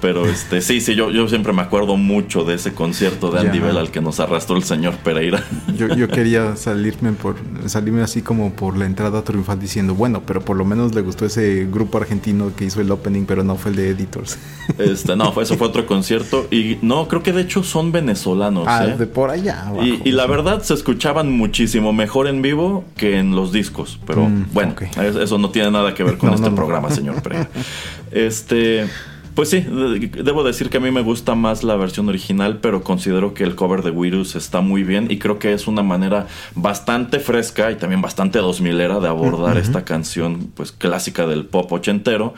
Pero 0.00 0.26
este, 0.26 0.60
sí, 0.60 0.80
sí, 0.80 0.94
yo, 0.94 1.10
yo 1.10 1.28
siempre 1.28 1.52
me 1.52 1.62
acuerdo 1.62 1.96
mucho 1.96 2.44
de 2.44 2.54
ese 2.54 2.74
concierto 2.74 3.30
de 3.30 3.40
Andy. 3.40 3.58
Bell 3.58 3.76
al 3.78 3.90
que 3.90 4.00
nos 4.00 4.20
arrastró 4.20 4.56
el 4.56 4.64
señor 4.64 4.94
Pereira. 4.98 5.42
Yo, 5.76 5.88
yo 5.94 6.08
quería 6.08 6.56
salirme 6.56 7.12
por 7.12 7.36
salirme 7.66 8.02
así 8.02 8.20
como 8.22 8.52
por 8.52 8.76
la 8.76 8.86
entrada 8.86 9.22
triunfal 9.22 9.58
diciendo, 9.58 9.94
bueno, 9.94 10.22
pero 10.26 10.40
por 10.42 10.56
lo 10.56 10.64
menos 10.64 10.94
le 10.94 11.00
gustó 11.00 11.24
ese 11.26 11.66
grupo 11.70 11.98
argentino 11.98 12.52
que 12.56 12.66
hizo 12.66 12.80
el 12.80 12.90
opening, 12.90 13.24
pero 13.24 13.42
no 13.44 13.56
fue 13.56 13.70
el 13.70 13.76
de 13.76 13.88
Editors. 13.90 14.38
Este, 14.78 15.14
no, 15.14 15.30
fue- 15.32 15.42
eso 15.44 15.56
fue 15.56 15.66
otro 15.68 15.84
concierto. 15.86 16.46
Y 16.50 16.78
no, 16.82 17.06
creo 17.06 17.22
que 17.22 17.32
de 17.32 17.42
hecho 17.42 17.62
son 17.62 17.92
venezolanos. 17.92 18.64
ah, 18.66 18.86
¿eh? 18.86 18.96
de 18.98 19.06
por 19.06 19.30
allá. 19.30 19.68
abajo. 19.68 19.84
Y, 19.84 20.00
y 20.04 20.12
la 20.12 20.26
verdad 20.26 20.62
se 20.62 20.72
escuchaban 20.74 21.30
muchísimo 21.30 21.92
mejor 21.92 22.26
en 22.28 22.40
vivo 22.42 22.84
que 22.96 23.18
en 23.18 23.34
los 23.36 23.52
discos. 23.52 23.98
Pero 24.06 24.24
Mm, 24.28 24.46
bueno, 24.52 24.74
eso 25.20 25.38
no 25.38 25.50
tiene 25.50 25.70
nada 25.70 25.92
que 25.94 26.02
ver 26.02 26.16
con 26.18 26.28
No, 26.30 26.34
este 26.34 26.44
no, 26.46 26.50
no. 26.50 26.56
programa, 26.56 26.90
señor 26.90 27.22
Pereira. 27.22 27.48
Este. 28.10 28.86
Pues 29.34 29.50
sí, 29.50 29.60
de- 29.60 30.10
debo 30.22 30.44
decir 30.44 30.70
que 30.70 30.76
a 30.76 30.80
mí 30.80 30.90
me 30.92 31.02
gusta 31.02 31.34
más 31.34 31.64
la 31.64 31.74
versión 31.74 32.08
original, 32.08 32.58
pero 32.60 32.82
considero 32.84 33.34
que 33.34 33.42
el 33.42 33.56
cover 33.56 33.82
de 33.82 33.90
Virus 33.90 34.36
está 34.36 34.60
muy 34.60 34.84
bien 34.84 35.08
y 35.10 35.18
creo 35.18 35.40
que 35.40 35.52
es 35.52 35.66
una 35.66 35.82
manera 35.82 36.28
bastante 36.54 37.18
fresca 37.18 37.72
y 37.72 37.74
también 37.74 38.00
bastante 38.00 38.38
2000era 38.38 39.00
de 39.00 39.08
abordar 39.08 39.56
esta 39.58 39.84
canción 39.84 40.52
pues 40.54 40.70
clásica 40.70 41.26
del 41.26 41.46
pop 41.46 41.70
ochentero. 41.72 42.34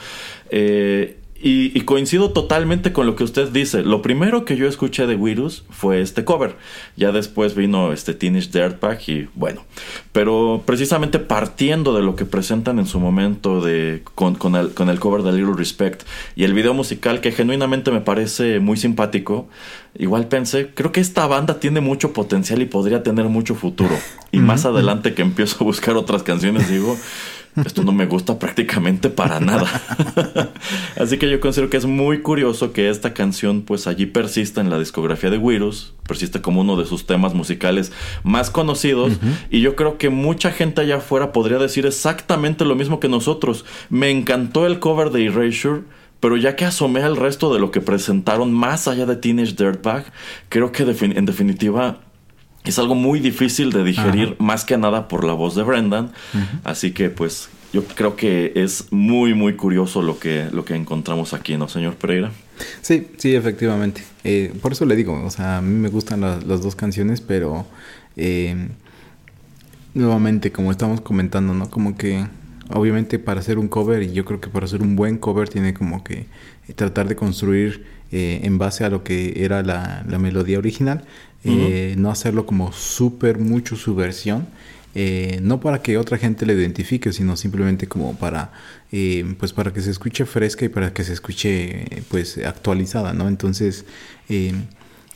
Eh, 0.50 1.18
y, 1.40 1.76
y 1.76 1.80
coincido 1.82 2.30
totalmente 2.30 2.92
con 2.92 3.06
lo 3.06 3.16
que 3.16 3.24
usted 3.24 3.48
dice. 3.48 3.82
Lo 3.82 4.02
primero 4.02 4.44
que 4.44 4.56
yo 4.56 4.66
escuché 4.66 5.06
de 5.06 5.16
Virus 5.16 5.64
fue 5.70 6.00
este 6.00 6.24
cover. 6.24 6.56
Ya 6.96 7.12
después 7.12 7.54
vino 7.54 7.92
este 7.92 8.14
Teenage 8.14 8.50
Dirtbag 8.50 8.98
y 9.08 9.28
bueno. 9.34 9.64
Pero 10.12 10.62
precisamente 10.64 11.18
partiendo 11.18 11.94
de 11.94 12.02
lo 12.02 12.16
que 12.16 12.24
presentan 12.24 12.78
en 12.78 12.86
su 12.86 13.00
momento 13.00 13.60
de, 13.60 14.02
con, 14.14 14.34
con 14.34 14.54
el, 14.56 14.70
con 14.70 14.88
el 14.88 14.98
cover 14.98 15.22
de 15.22 15.32
Little 15.32 15.54
Respect 15.56 16.02
y 16.34 16.44
el 16.44 16.54
video 16.54 16.74
musical 16.74 17.20
que 17.20 17.32
genuinamente 17.32 17.90
me 17.90 18.00
parece 18.00 18.60
muy 18.60 18.76
simpático, 18.76 19.48
igual 19.98 20.28
pensé, 20.28 20.70
creo 20.74 20.92
que 20.92 21.00
esta 21.00 21.26
banda 21.26 21.60
tiene 21.60 21.80
mucho 21.80 22.12
potencial 22.12 22.62
y 22.62 22.66
podría 22.66 23.02
tener 23.02 23.26
mucho 23.26 23.54
futuro. 23.54 23.96
Y 24.32 24.38
más 24.38 24.64
adelante 24.64 25.14
que 25.14 25.22
empiezo 25.22 25.56
a 25.60 25.64
buscar 25.64 25.96
otras 25.96 26.22
canciones 26.22 26.70
digo... 26.70 26.96
Esto 27.64 27.82
no 27.84 27.92
me 27.92 28.06
gusta 28.06 28.38
prácticamente 28.38 29.08
para 29.08 29.40
nada. 29.40 29.66
Así 31.00 31.18
que 31.18 31.30
yo 31.30 31.40
considero 31.40 31.70
que 31.70 31.76
es 31.76 31.86
muy 31.86 32.20
curioso 32.20 32.72
que 32.72 32.90
esta 32.90 33.14
canción 33.14 33.62
pues 33.62 33.86
allí 33.86 34.06
persista 34.06 34.60
en 34.60 34.70
la 34.70 34.78
discografía 34.78 35.30
de 35.30 35.38
Virus, 35.38 35.94
persiste 36.06 36.40
como 36.40 36.60
uno 36.60 36.76
de 36.76 36.84
sus 36.86 37.06
temas 37.06 37.34
musicales 37.34 37.92
más 38.24 38.50
conocidos 38.50 39.14
y 39.50 39.60
yo 39.60 39.74
creo 39.76 39.98
que 39.98 40.10
mucha 40.10 40.50
gente 40.52 40.80
allá 40.82 40.96
afuera 40.96 41.32
podría 41.32 41.58
decir 41.58 41.86
exactamente 41.86 42.64
lo 42.64 42.74
mismo 42.74 43.00
que 43.00 43.08
nosotros. 43.08 43.64
Me 43.90 44.10
encantó 44.10 44.66
el 44.66 44.78
cover 44.78 45.10
de 45.10 45.26
Erasure. 45.26 45.82
Pero 46.18 46.38
ya 46.38 46.56
que 46.56 46.64
asomé 46.64 47.02
al 47.02 47.14
resto 47.18 47.52
de 47.52 47.60
lo 47.60 47.70
que 47.70 47.82
presentaron 47.82 48.50
más 48.50 48.88
allá 48.88 49.04
de 49.04 49.16
Teenage 49.16 49.52
Dirtbag, 49.52 50.06
creo 50.48 50.72
que 50.72 50.86
defin- 50.86 51.14
en 51.14 51.26
definitiva 51.26 51.98
es 52.66 52.78
algo 52.78 52.94
muy 52.94 53.20
difícil 53.20 53.70
de 53.72 53.84
digerir, 53.84 54.36
más 54.38 54.64
que 54.64 54.76
nada 54.76 55.08
por 55.08 55.24
la 55.24 55.32
voz 55.32 55.54
de 55.54 55.62
Brendan. 55.62 56.12
Así 56.64 56.90
que 56.92 57.08
pues 57.10 57.48
yo 57.72 57.84
creo 57.84 58.16
que 58.16 58.52
es 58.56 58.86
muy 58.90 59.34
muy 59.34 59.54
curioso 59.54 60.02
lo 60.02 60.18
que, 60.18 60.48
lo 60.52 60.64
que 60.64 60.74
encontramos 60.74 61.32
aquí, 61.34 61.56
¿no, 61.56 61.68
señor 61.68 61.94
Pereira? 61.96 62.32
Sí, 62.80 63.08
sí, 63.18 63.34
efectivamente. 63.34 64.02
Eh, 64.24 64.52
por 64.62 64.72
eso 64.72 64.84
le 64.86 64.96
digo, 64.96 65.22
o 65.24 65.30
sea, 65.30 65.58
a 65.58 65.62
mí 65.62 65.74
me 65.74 65.88
gustan 65.88 66.20
la- 66.22 66.38
las 66.46 66.62
dos 66.62 66.74
canciones, 66.74 67.20
pero 67.20 67.66
eh, 68.16 68.68
nuevamente, 69.94 70.52
como 70.52 70.70
estamos 70.70 71.00
comentando, 71.00 71.54
¿no? 71.54 71.70
Como 71.70 71.96
que 71.96 72.26
obviamente 72.72 73.18
para 73.18 73.40
hacer 73.40 73.58
un 73.58 73.68
cover, 73.68 74.02
y 74.02 74.12
yo 74.12 74.24
creo 74.24 74.40
que 74.40 74.48
para 74.48 74.66
hacer 74.66 74.82
un 74.82 74.96
buen 74.96 75.18
cover 75.18 75.48
tiene 75.48 75.74
como 75.74 76.02
que 76.02 76.26
tratar 76.74 77.08
de 77.08 77.16
construir 77.16 77.84
eh, 78.12 78.40
en 78.44 78.58
base 78.58 78.84
a 78.84 78.88
lo 78.90 79.02
que 79.04 79.44
era 79.44 79.62
la, 79.62 80.04
la 80.08 80.18
melodía 80.18 80.58
original, 80.58 81.04
eh, 81.46 81.94
no 81.98 82.10
hacerlo 82.10 82.46
como 82.46 82.72
súper 82.72 83.38
mucho 83.38 83.76
su 83.76 83.94
versión. 83.94 84.48
eh, 84.98 85.40
no 85.42 85.60
para 85.60 85.82
que 85.82 85.98
otra 85.98 86.16
gente 86.16 86.46
le 86.46 86.54
identifique, 86.54 87.12
sino 87.12 87.36
simplemente 87.36 87.86
como 87.86 88.16
para, 88.16 88.52
eh, 88.92 89.34
pues 89.38 89.52
para 89.52 89.72
que 89.72 89.82
se 89.82 89.90
escuche 89.90 90.24
fresca 90.24 90.64
y 90.64 90.68
para 90.70 90.92
que 90.94 91.04
se 91.04 91.12
escuche, 91.12 91.84
pues 92.08 92.38
actualizada, 92.38 93.12
¿no? 93.12 93.28
Entonces, 93.28 93.84
eh, 94.30 94.54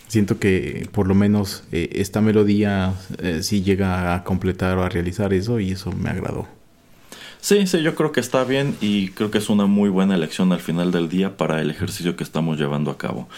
siento 0.08 0.38
que 0.38 0.86
por 0.92 1.06
lo 1.08 1.14
menos 1.14 1.64
eh, 1.72 1.88
esta 1.94 2.20
melodía 2.20 2.94
sí 3.42 3.62
llega 3.62 4.14
a 4.14 4.24
completar 4.24 4.76
o 4.78 4.82
a 4.84 4.88
realizar 4.90 5.32
eso 5.32 5.60
y 5.60 5.72
eso 5.72 5.92
me 5.92 6.10
agradó. 6.10 6.59
Sí, 7.40 7.66
sí, 7.66 7.82
yo 7.82 7.94
creo 7.94 8.12
que 8.12 8.20
está 8.20 8.44
bien 8.44 8.76
y 8.82 9.08
creo 9.10 9.30
que 9.30 9.38
es 9.38 9.48
una 9.48 9.66
muy 9.66 9.88
buena 9.88 10.14
elección 10.14 10.52
al 10.52 10.60
final 10.60 10.92
del 10.92 11.08
día 11.08 11.36
para 11.38 11.60
el 11.62 11.70
ejercicio 11.70 12.14
que 12.14 12.22
estamos 12.22 12.58
llevando 12.58 12.90
a 12.90 12.98
cabo. 12.98 13.28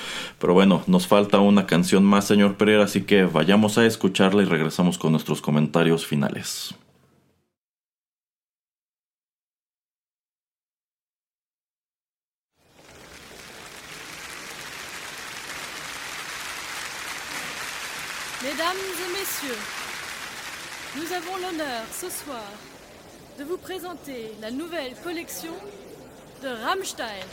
Pero 0.40 0.54
bueno, 0.54 0.82
nos 0.88 1.06
falta 1.06 1.38
una 1.38 1.66
canción 1.66 2.04
más, 2.04 2.26
señor 2.26 2.56
Pereira, 2.56 2.84
así 2.84 3.02
que 3.02 3.24
vayamos 3.24 3.78
a 3.78 3.86
escucharla 3.86 4.42
y 4.42 4.46
regresamos 4.46 4.98
con 4.98 5.12
nuestros 5.12 5.40
comentarios 5.40 6.04
finales. 6.06 6.74
Mesdames 18.42 18.98
et 18.98 19.12
messieurs, 19.12 19.56
nous 20.96 21.12
avons 21.12 21.36
l'honneur 21.38 21.86
ce 21.92 22.10
de 23.42 23.48
vous 23.48 23.56
présenter 23.56 24.30
la 24.40 24.52
nouvelle 24.52 24.94
collection 25.02 25.52
de 26.44 26.48
Rammstein. 26.64 27.26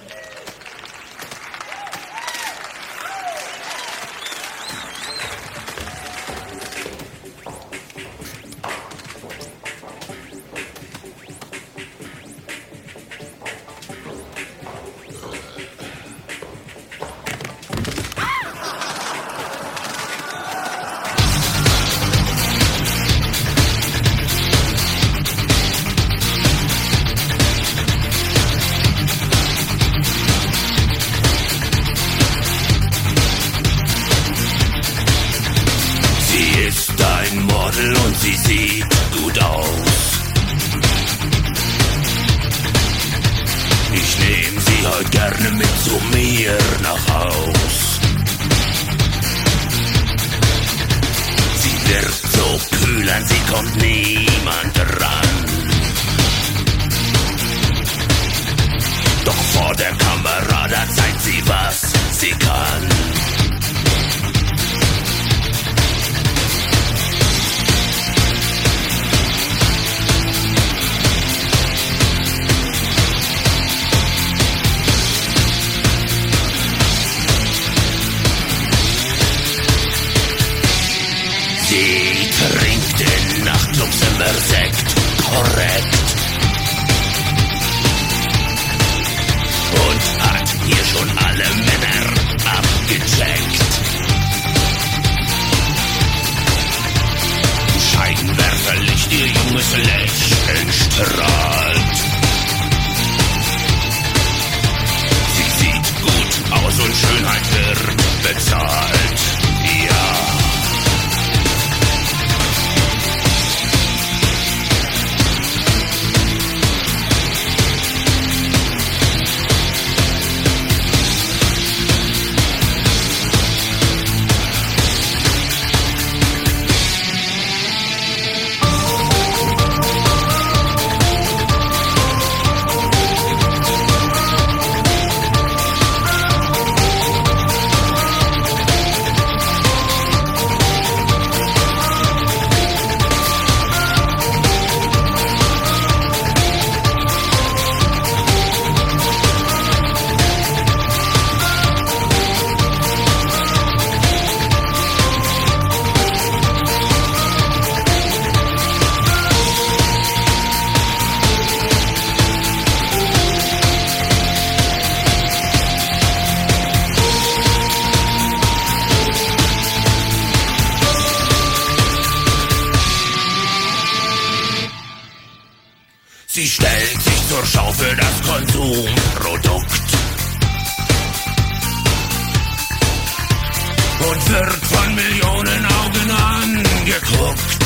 Wird 184.30 184.66
von 184.66 184.96
Millionen 184.96 185.66
Augen 185.66 186.12
angeguckt. 186.12 187.58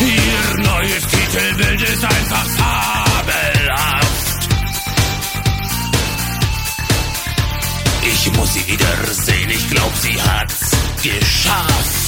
Ihr 0.00 0.62
neues 0.62 1.06
Titelbild 1.06 1.82
ist 1.82 2.04
einfach 2.04 2.46
fabelhaft. 2.58 4.06
Ich 8.04 8.32
muss 8.32 8.54
sie 8.54 8.66
wiedersehen, 8.66 9.50
ich 9.50 9.70
glaub, 9.70 9.92
sie 9.96 10.20
hat's 10.22 10.70
geschafft. 11.02 12.01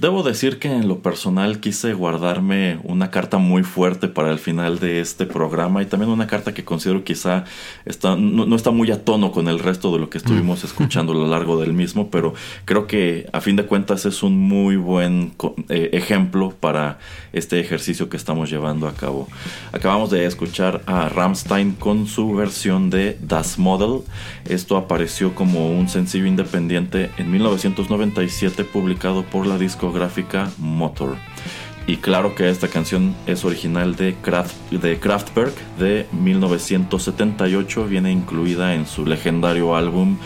Debo 0.00 0.22
decir 0.22 0.58
que 0.58 0.72
en 0.72 0.88
lo 0.88 1.00
personal 1.00 1.60
quise 1.60 1.92
guardarme 1.92 2.78
una 2.84 3.10
carta 3.10 3.36
muy 3.36 3.62
fuerte 3.62 4.08
para 4.08 4.30
el 4.30 4.38
final 4.38 4.78
de 4.78 5.02
este 5.02 5.26
programa 5.26 5.82
y 5.82 5.86
también 5.86 6.10
una 6.10 6.26
carta 6.26 6.54
que 6.54 6.64
considero 6.64 7.04
quizá 7.04 7.44
está, 7.84 8.16
no, 8.16 8.46
no 8.46 8.56
está 8.56 8.70
muy 8.70 8.90
a 8.92 9.04
tono 9.04 9.30
con 9.30 9.46
el 9.46 9.58
resto 9.58 9.92
de 9.92 9.98
lo 9.98 10.08
que 10.08 10.16
estuvimos 10.16 10.64
escuchando 10.64 11.12
a 11.12 11.16
lo 11.16 11.26
largo 11.26 11.60
del 11.60 11.74
mismo, 11.74 12.08
pero 12.08 12.32
creo 12.64 12.86
que 12.86 13.28
a 13.34 13.42
fin 13.42 13.56
de 13.56 13.66
cuentas 13.66 14.06
es 14.06 14.22
un 14.22 14.38
muy 14.38 14.76
buen 14.76 15.34
eh, 15.68 15.90
ejemplo 15.92 16.54
para 16.58 16.98
este 17.34 17.60
ejercicio 17.60 18.08
que 18.08 18.16
estamos 18.16 18.48
llevando 18.48 18.88
a 18.88 18.94
cabo. 18.94 19.28
Acabamos 19.70 20.08
de 20.08 20.24
escuchar 20.24 20.80
a 20.86 21.10
Ramstein 21.10 21.72
con 21.72 22.06
su 22.06 22.32
versión 22.34 22.88
de 22.88 23.18
Das 23.20 23.58
Model. 23.58 24.00
Esto 24.46 24.78
apareció 24.78 25.34
como 25.34 25.70
un 25.70 25.90
sencillo 25.90 26.24
independiente 26.24 27.10
en 27.18 27.30
1997 27.30 28.64
publicado 28.64 29.24
por 29.24 29.46
la 29.46 29.58
discográfica 29.90 30.50
Motor. 30.58 31.16
Y 31.86 31.96
claro 31.96 32.36
que 32.36 32.48
esta 32.48 32.68
canción 32.68 33.16
es 33.26 33.44
original 33.44 33.96
de, 33.96 34.14
Kraft, 34.22 34.54
de 34.70 35.00
Kraftwerk 35.00 35.54
de 35.78 36.06
1978, 36.12 37.86
viene 37.86 38.12
incluida 38.12 38.74
en 38.74 38.86
su 38.86 39.04
legendario 39.04 39.74
álbum 39.74 40.18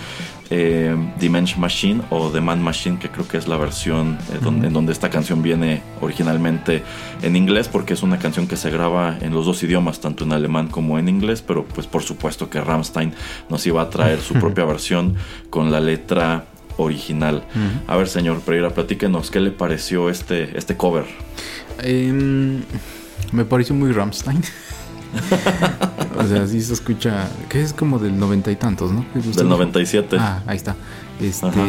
eh, 0.51 0.95
Dimension 1.19 1.59
Machine 1.59 2.03
o 2.11 2.29
The 2.29 2.43
Man 2.43 2.63
Machine, 2.63 2.99
que 2.99 3.09
creo 3.09 3.27
que 3.27 3.39
es 3.39 3.49
la 3.49 3.57
versión 3.57 4.19
eh, 4.31 4.39
donde, 4.43 4.67
en 4.67 4.75
donde 4.75 4.93
esta 4.93 5.09
canción 5.09 5.43
viene 5.43 5.81
originalmente 6.03 6.83
en 7.23 7.35
inglés, 7.35 7.69
porque 7.69 7.95
es 7.95 8.03
una 8.03 8.19
canción 8.19 8.47
que 8.47 8.57
se 8.57 8.69
graba 8.69 9.17
en 9.23 9.33
los 9.33 9.47
dos 9.47 9.63
idiomas, 9.63 10.01
tanto 10.01 10.25
en 10.25 10.33
alemán 10.33 10.69
como 10.69 10.99
en 10.99 11.09
inglés, 11.09 11.41
pero 11.41 11.65
pues 11.65 11.87
por 11.87 12.03
supuesto 12.03 12.51
que 12.51 12.61
Rammstein 12.61 13.15
nos 13.49 13.67
iba 13.67 13.81
a 13.81 13.89
traer 13.89 14.21
su 14.21 14.35
propia 14.43 14.67
versión 14.67 15.15
con 15.49 15.73
la 15.73 15.81
letra 15.81 16.45
original. 16.77 17.45
A 17.87 17.97
ver, 17.97 18.09
señor 18.09 18.41
Pereira, 18.41 18.71
platíquenos 18.71 19.31
qué 19.31 19.41
le 19.41 19.51
pareció 19.51 20.11
este, 20.11 20.57
este 20.57 20.77
cover. 20.77 21.07
Em, 21.83 22.63
me 23.33 23.45
pareció 23.45 23.75
muy 23.75 23.93
Ramstein. 23.93 24.43
o 26.19 26.27
sea, 26.27 26.47
sí 26.47 26.61
se 26.61 26.73
escucha. 26.73 27.29
Que 27.49 27.63
es 27.63 27.73
como 27.73 27.99
del 27.99 28.19
noventa 28.19 28.51
y 28.51 28.57
tantos, 28.57 28.93
¿no? 28.93 29.05
Del 29.15 29.23
dijo. 29.23 29.45
97. 29.45 30.17
Ah, 30.19 30.43
ahí 30.47 30.57
está. 30.57 30.77
Este, 31.21 31.47
Ajá. 31.47 31.67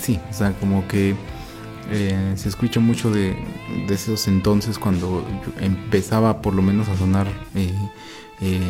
sí, 0.00 0.18
o 0.30 0.32
sea, 0.32 0.52
como 0.52 0.86
que 0.88 1.14
eh, 1.90 2.32
se 2.36 2.48
escucha 2.48 2.80
mucho 2.80 3.10
de, 3.10 3.36
de 3.86 3.94
esos 3.94 4.28
entonces 4.28 4.78
cuando 4.78 5.24
empezaba 5.60 6.42
por 6.42 6.54
lo 6.54 6.60
menos 6.60 6.88
a 6.88 6.96
sonar 6.96 7.26
eh, 7.54 7.72
eh, 8.40 8.60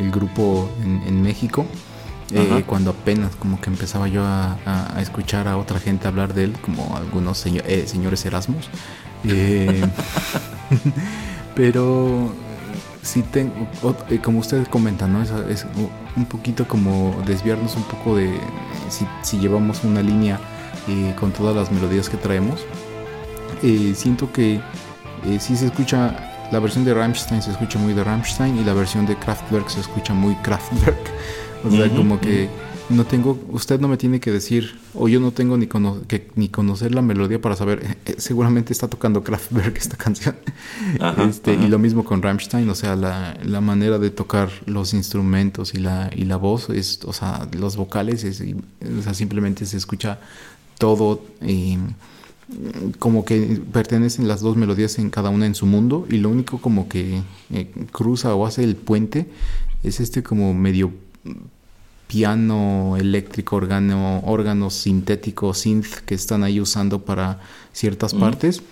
el 0.00 0.10
grupo 0.10 0.70
en, 0.82 1.02
en 1.06 1.22
México. 1.22 1.66
Eh, 2.32 2.64
cuando 2.66 2.90
apenas 2.90 3.34
como 3.36 3.60
que 3.60 3.70
empezaba 3.70 4.08
yo 4.08 4.22
a, 4.24 4.58
a- 4.66 4.96
a 4.96 5.00
escuchar 5.02 5.48
a 5.48 5.56
otra 5.56 5.78
gente 5.80 6.06
hablar 6.08 6.34
de 6.34 6.44
él, 6.44 6.52
como 6.60 6.96
algunos 6.96 7.38
seño- 7.38 7.62
eh, 7.66 7.84
señores 7.86 8.24
Erasmus. 8.26 8.68
Eh, 9.24 9.82
pero 11.54 12.32
sí 13.02 13.22
tengo, 13.22 13.68
eh, 14.10 14.18
como 14.22 14.38
ustedes 14.38 14.68
comentan, 14.68 15.12
¿no? 15.12 15.22
Es, 15.22 15.30
es 15.50 15.66
un 16.16 16.24
poquito 16.26 16.66
como 16.68 17.20
desviarnos 17.26 17.74
un 17.76 17.82
poco 17.84 18.16
de 18.16 18.38
si, 18.88 19.06
si 19.22 19.38
llevamos 19.38 19.82
una 19.84 20.02
línea 20.02 20.38
eh, 20.88 21.14
con 21.18 21.32
todas 21.32 21.54
las 21.56 21.72
melodías 21.72 22.08
que 22.08 22.16
traemos. 22.16 22.60
Eh, 23.62 23.92
siento 23.96 24.30
que 24.32 24.60
sí 25.40 25.56
se 25.56 25.66
escucha 25.66 26.46
la 26.52 26.60
versión 26.60 26.84
de 26.84 26.94
Rammstein 26.94 27.42
se 27.42 27.50
escucha 27.50 27.78
muy 27.78 27.92
de 27.92 28.04
Rammstein 28.04 28.56
y 28.56 28.64
la 28.64 28.72
versión 28.72 29.04
de 29.04 29.16
Kraftwerk 29.16 29.68
se 29.68 29.80
escucha 29.80 30.14
muy 30.14 30.34
Kraftwerk. 30.36 31.10
O 31.64 31.70
sea, 31.70 31.88
como 31.90 32.20
que 32.20 32.48
no 32.90 33.04
tengo, 33.04 33.38
usted 33.50 33.80
no 33.80 33.88
me 33.88 33.96
tiene 33.96 34.20
que 34.20 34.32
decir, 34.32 34.78
o 34.94 35.08
yo 35.08 35.20
no 35.20 35.32
tengo 35.32 35.56
ni, 35.56 35.66
que, 35.66 36.30
ni 36.36 36.48
conocer 36.48 36.94
la 36.94 37.02
melodía 37.02 37.40
para 37.40 37.54
saber, 37.54 37.84
eh, 37.84 37.96
eh, 38.06 38.14
seguramente 38.18 38.72
está 38.72 38.88
tocando 38.88 39.22
Kraftwerk 39.22 39.76
esta 39.76 39.96
canción. 40.04 40.36
este, 41.28 41.54
Y 41.54 41.68
lo 41.68 41.78
mismo 41.78 42.04
con 42.04 42.22
Rammstein, 42.22 42.68
o 42.70 42.74
sea, 42.74 42.96
la, 42.96 43.36
la, 43.44 43.60
manera 43.60 43.98
de 43.98 44.10
tocar 44.10 44.50
los 44.66 44.94
instrumentos 44.94 45.74
y 45.74 45.78
la, 45.78 46.10
y 46.14 46.24
la 46.24 46.36
voz, 46.36 46.70
es, 46.70 47.00
o 47.04 47.12
sea, 47.12 47.48
los 47.58 47.76
vocales, 47.76 48.24
es, 48.24 48.42
o 48.42 49.02
sea, 49.02 49.14
simplemente 49.14 49.66
se 49.66 49.76
escucha 49.76 50.20
todo. 50.78 51.22
Eh, 51.42 51.78
como 52.98 53.26
que 53.26 53.60
pertenecen 53.72 54.26
las 54.26 54.40
dos 54.40 54.56
melodías 54.56 54.98
en 54.98 55.10
cada 55.10 55.28
una 55.28 55.44
en 55.44 55.54
su 55.54 55.66
mundo 55.66 56.06
y 56.08 56.16
lo 56.16 56.30
único 56.30 56.58
como 56.62 56.88
que 56.88 57.20
cruza 57.92 58.34
o 58.34 58.46
hace 58.46 58.64
el 58.64 58.74
puente 58.74 59.26
es 59.82 60.00
este 60.00 60.22
como 60.22 60.54
medio 60.54 60.90
piano 62.08 62.96
eléctrico, 62.96 63.56
órgano, 63.56 64.20
órgano 64.24 64.70
sintético, 64.70 65.54
synth 65.54 66.00
que 66.06 66.14
están 66.14 66.42
ahí 66.42 66.60
usando 66.60 67.04
para 67.04 67.40
ciertas 67.72 68.14
partes. 68.14 68.62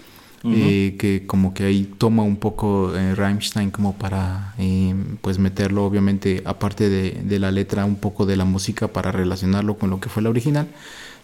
Eh, 0.48 0.94
que 0.96 1.26
como 1.26 1.54
que 1.54 1.64
ahí 1.64 1.92
toma 1.98 2.22
un 2.22 2.36
poco 2.36 2.94
eh, 2.94 3.16
Rammstein 3.16 3.72
como 3.72 3.96
para 3.96 4.54
eh, 4.58 4.94
pues 5.20 5.40
meterlo 5.40 5.84
obviamente 5.84 6.40
aparte 6.44 6.88
de, 6.88 7.38
la 7.40 7.50
letra 7.50 7.84
un 7.84 7.96
poco 7.96 8.26
de 8.26 8.36
la 8.36 8.44
música 8.44 8.86
para 8.86 9.10
relacionarlo 9.10 9.76
con 9.76 9.90
lo 9.90 9.98
que 9.98 10.08
fue 10.08 10.22
la 10.22 10.30
original. 10.30 10.68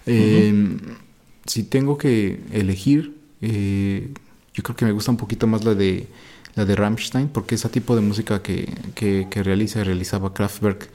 Si 0.05 1.63
tengo 1.63 1.99
que 1.99 2.41
elegir 2.53 3.15
yo 3.41 4.63
creo 4.63 4.77
que 4.77 4.87
me 4.87 4.93
gusta 4.93 5.13
un 5.13 5.19
poquito 5.19 5.47
más 5.47 5.65
la 5.65 5.75
de 5.75 6.09
la 6.57 6.65
de 6.65 6.75
Rammstein 6.75 7.29
porque 7.29 7.55
ese 7.55 7.69
tipo 7.69 7.95
de 7.95 8.03
música 8.03 8.43
que, 8.43 8.69
que, 8.97 9.29
que 9.31 9.43
realiza 9.45 9.85
realizaba 9.85 10.35
Kraftwerk 10.35 10.91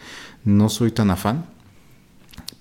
no 0.47 0.69
soy 0.69 0.91
tan 0.91 1.11
afán, 1.11 1.45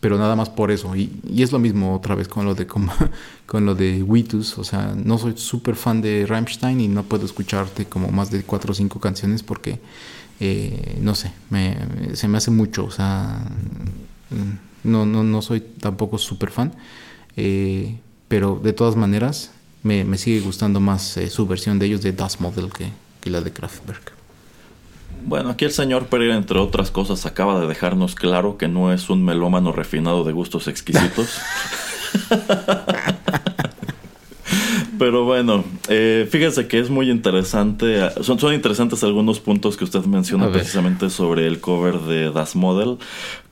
pero 0.00 0.18
nada 0.18 0.36
más 0.36 0.50
por 0.50 0.70
eso. 0.70 0.94
Y, 0.96 1.10
es 1.38 1.52
lo 1.52 1.58
mismo 1.58 1.94
otra 1.94 2.14
vez 2.14 2.28
con 2.28 2.44
lo 2.44 2.54
de 2.54 2.66
con, 3.46 3.66
lo 3.66 3.74
de 3.74 4.02
Witus, 4.02 4.58
o 4.58 4.64
sea, 4.64 4.94
no 4.96 5.18
soy 5.18 5.34
súper 5.36 5.76
fan 5.76 6.02
de 6.02 6.26
Rammstein 6.26 6.80
y 6.80 6.88
no 6.88 7.04
puedo 7.04 7.24
escucharte 7.24 7.86
como 7.86 8.08
más 8.08 8.30
de 8.30 8.42
cuatro 8.42 8.72
o 8.72 8.74
cinco 8.74 9.00
canciones 9.00 9.42
porque, 9.42 9.80
eh, 10.40 10.98
no 11.00 11.14
sé, 11.14 11.32
se 12.14 12.28
me 12.28 12.38
hace 12.38 12.50
mucho, 12.50 12.84
o 12.84 12.90
sea, 12.90 13.42
no, 14.84 15.06
no, 15.06 15.22
no 15.22 15.42
soy 15.42 15.60
tampoco 15.60 16.18
súper 16.18 16.50
fan, 16.50 16.74
eh, 17.36 17.98
pero 18.28 18.60
de 18.62 18.72
todas 18.72 18.96
maneras 18.96 19.52
me, 19.82 20.18
sigue 20.18 20.40
gustando 20.40 20.80
más 20.80 21.16
eh, 21.16 21.30
su 21.30 21.46
versión 21.46 21.78
de 21.78 21.86
ellos 21.86 22.02
de 22.02 22.12
Das 22.12 22.40
Model 22.40 22.70
que, 22.72 22.90
que 23.20 23.30
la 23.30 23.40
de 23.40 23.52
Kraftwerk. 23.52 24.15
Bueno, 25.26 25.50
aquí 25.50 25.64
el 25.64 25.72
señor 25.72 26.06
Pereira, 26.06 26.36
entre 26.36 26.60
otras 26.60 26.92
cosas, 26.92 27.26
acaba 27.26 27.58
de 27.58 27.66
dejarnos 27.66 28.14
claro 28.14 28.56
que 28.58 28.68
no 28.68 28.92
es 28.92 29.10
un 29.10 29.24
melómano 29.24 29.72
refinado 29.72 30.22
de 30.22 30.30
gustos 30.30 30.68
exquisitos. 30.68 31.40
Pero 35.00 35.24
bueno, 35.24 35.64
eh, 35.88 36.28
fíjese 36.30 36.68
que 36.68 36.78
es 36.78 36.90
muy 36.90 37.10
interesante. 37.10 38.08
Son, 38.22 38.38
son 38.38 38.54
interesantes 38.54 39.02
algunos 39.02 39.40
puntos 39.40 39.76
que 39.76 39.82
usted 39.82 40.04
menciona 40.04 40.48
precisamente 40.52 41.10
sobre 41.10 41.48
el 41.48 41.58
cover 41.60 41.98
de 42.02 42.30
Das 42.30 42.54
Model, 42.54 42.98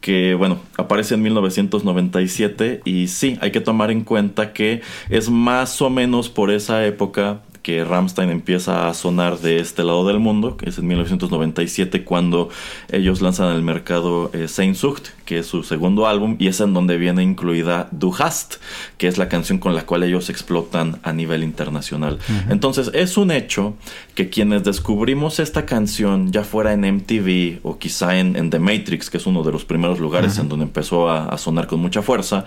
que 0.00 0.34
bueno, 0.34 0.60
aparece 0.78 1.14
en 1.14 1.22
1997 1.22 2.82
y 2.84 3.08
sí, 3.08 3.36
hay 3.40 3.50
que 3.50 3.60
tomar 3.60 3.90
en 3.90 4.02
cuenta 4.04 4.52
que 4.52 4.80
es 5.10 5.28
más 5.28 5.82
o 5.82 5.90
menos 5.90 6.28
por 6.28 6.52
esa 6.52 6.86
época 6.86 7.40
que 7.64 7.82
Ramstein 7.82 8.28
empieza 8.28 8.90
a 8.90 8.94
sonar 8.94 9.38
de 9.38 9.58
este 9.58 9.84
lado 9.84 10.06
del 10.06 10.18
mundo, 10.18 10.58
que 10.58 10.68
es 10.68 10.76
en 10.76 10.86
1997 10.86 12.04
cuando 12.04 12.50
ellos 12.92 13.22
lanzan 13.22 13.48
al 13.48 13.62
mercado 13.62 14.30
eh, 14.34 14.48
Sehnsucht, 14.48 15.08
que 15.24 15.38
es 15.38 15.46
su 15.46 15.62
segundo 15.62 16.06
álbum, 16.06 16.36
y 16.38 16.48
es 16.48 16.60
en 16.60 16.74
donde 16.74 16.98
viene 16.98 17.22
incluida 17.22 17.88
Du 17.90 18.14
hast, 18.18 18.56
que 18.98 19.08
es 19.08 19.16
la 19.16 19.30
canción 19.30 19.58
con 19.58 19.74
la 19.74 19.86
cual 19.86 20.02
ellos 20.02 20.28
explotan 20.28 20.98
a 21.02 21.14
nivel 21.14 21.42
internacional. 21.42 22.18
Entonces 22.50 22.90
es 22.92 23.16
un 23.16 23.30
hecho 23.30 23.76
que 24.14 24.28
quienes 24.28 24.62
descubrimos 24.62 25.40
esta 25.40 25.64
canción, 25.64 26.32
ya 26.32 26.44
fuera 26.44 26.74
en 26.74 26.82
MTV 26.82 27.60
o 27.62 27.78
quizá 27.78 28.18
en, 28.18 28.50
The 28.50 28.58
Matrix, 28.58 29.08
que 29.08 29.16
es 29.16 29.26
uno 29.26 29.42
de 29.42 29.52
los 29.52 29.64
primeros 29.64 30.00
lugares 30.00 30.36
en 30.36 30.50
donde 30.50 30.66
empezó 30.66 31.10
a, 31.10 31.38
sonar 31.38 31.66
con 31.66 31.80
mucha 31.80 32.02
fuerza, 32.02 32.44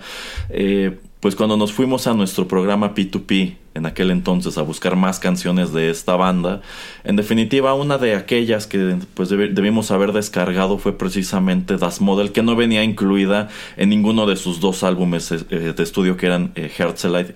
eh, 0.48 0.96
pues 1.20 1.34
cuando 1.34 1.56
nos 1.56 1.72
fuimos 1.72 2.06
a 2.06 2.14
nuestro 2.14 2.46
programa 2.46 2.94
P2P 2.94 3.56
en 3.74 3.86
aquel 3.86 4.10
entonces 4.10 4.58
a 4.58 4.62
buscar 4.62 4.96
más 4.96 5.18
canciones 5.18 5.72
de 5.72 5.90
esta 5.90 6.16
banda, 6.16 6.62
en 7.04 7.16
definitiva 7.16 7.74
una 7.74 7.96
de 7.98 8.14
aquellas 8.14 8.66
que 8.66 8.96
pues 9.14 9.28
debimos 9.28 9.90
haber 9.90 10.12
descargado 10.12 10.78
fue 10.78 10.96
precisamente 10.96 11.76
Das 11.76 12.00
Model, 12.00 12.32
que 12.32 12.42
no 12.42 12.56
venía 12.56 12.82
incluida 12.82 13.48
en 13.76 13.88
ninguno 13.88 14.26
de 14.26 14.36
sus 14.36 14.60
dos 14.60 14.82
álbumes 14.82 15.30
eh, 15.32 15.74
de 15.76 15.82
estudio 15.82 16.16
que 16.16 16.26
eran 16.26 16.52
eh, 16.54 16.70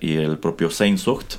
y 0.01 0.13
el 0.13 0.37
propio 0.37 0.69
Sehnsucht. 0.69 1.35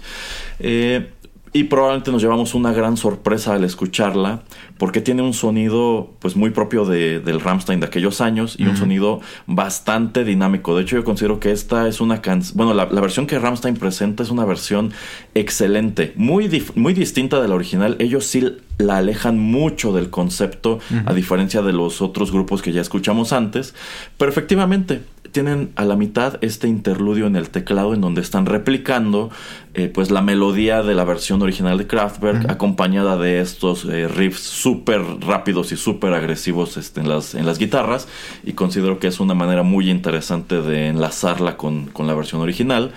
Eh, 0.59 1.11
y 1.57 1.64
probablemente 1.64 2.11
nos 2.11 2.20
llevamos 2.20 2.52
una 2.55 2.72
gran 2.72 2.96
sorpresa 2.96 3.55
al 3.55 3.62
escucharla 3.62 4.42
porque 4.76 5.00
tiene 5.00 5.22
un 5.22 5.32
sonido 5.32 6.12
pues 6.18 6.34
muy 6.34 6.50
propio 6.50 6.84
de, 6.84 7.20
del 7.20 7.40
Ramstein 7.40 7.78
de 7.78 7.86
aquellos 7.86 8.20
años 8.20 8.57
y 8.59 8.66
un 8.66 8.76
sonido 8.76 9.20
bastante 9.46 10.24
dinámico. 10.24 10.76
De 10.76 10.82
hecho 10.82 10.96
yo 10.96 11.05
considero 11.05 11.38
que 11.38 11.52
esta 11.52 11.86
es 11.86 12.00
una 12.00 12.20
canción, 12.20 12.57
bueno 12.57 12.74
la, 12.74 12.86
versión 12.86 13.28
que 13.28 13.38
Ramstein 13.38 13.76
presenta 13.76 14.24
es 14.24 14.30
una 14.30 14.44
versión 14.44 14.92
excelente, 15.36 16.12
muy, 16.16 16.50
muy 16.74 16.92
distinta 16.92 17.40
de 17.40 17.46
la 17.46 17.55
original. 17.55 17.94
Ellos 18.00 18.26
sí 18.26 18.57
la 18.79 18.99
alejan 18.99 19.39
mucho 19.39 19.93
del 19.93 20.11
concepto 20.11 20.79
a 21.07 21.14
diferencia 21.14 21.62
de 21.62 21.72
los 21.72 22.03
otros 22.03 22.33
grupos 22.33 22.62
que 22.62 22.72
ya 22.72 22.81
escuchamos 22.81 23.33
antes, 23.33 23.75
pero 24.16 24.31
efectivamente 24.31 25.03
tienen 25.35 25.72
a 25.75 25.85
la 25.85 25.97
mitad 25.97 26.39
este 26.43 26.68
interludio 26.68 27.27
en 27.27 27.35
el 27.35 27.51
teclado 27.51 27.93
en 27.93 28.01
donde 28.01 28.20
están 28.20 28.47
replicando 28.47 29.31
eh, 29.75 29.91
pues 29.93 30.12
la 30.12 30.22
melodía 30.22 30.85
de 30.85 30.95
la 30.95 31.03
versión 31.03 31.43
original 31.43 31.77
de 31.77 31.89
Kraftwerk 31.89 32.49
acompañada 32.49 33.16
de 33.16 33.41
estos 33.41 33.85
eh, 33.85 34.07
riffs 34.07 34.43
súper 34.43 35.03
rápidos 35.20 35.72
y 35.72 35.77
súper 35.77 36.14
agresivos 36.14 36.77
este, 36.77 37.01
en, 37.01 37.09
las, 37.09 37.35
en 37.35 37.47
las 37.47 37.59
guitarras. 37.59 38.07
Y 38.45 38.53
considero 38.53 39.01
que 39.01 39.09
es 39.09 39.18
una 39.18 39.35
manera 39.35 39.64
muy 39.64 39.91
interesante 39.91 40.62
de 40.62 40.87
enlazarla 40.87 41.57
con, 41.57 41.87
con 41.87 42.07
la 42.07 42.14
versión 42.14 42.41
original. 42.41 42.93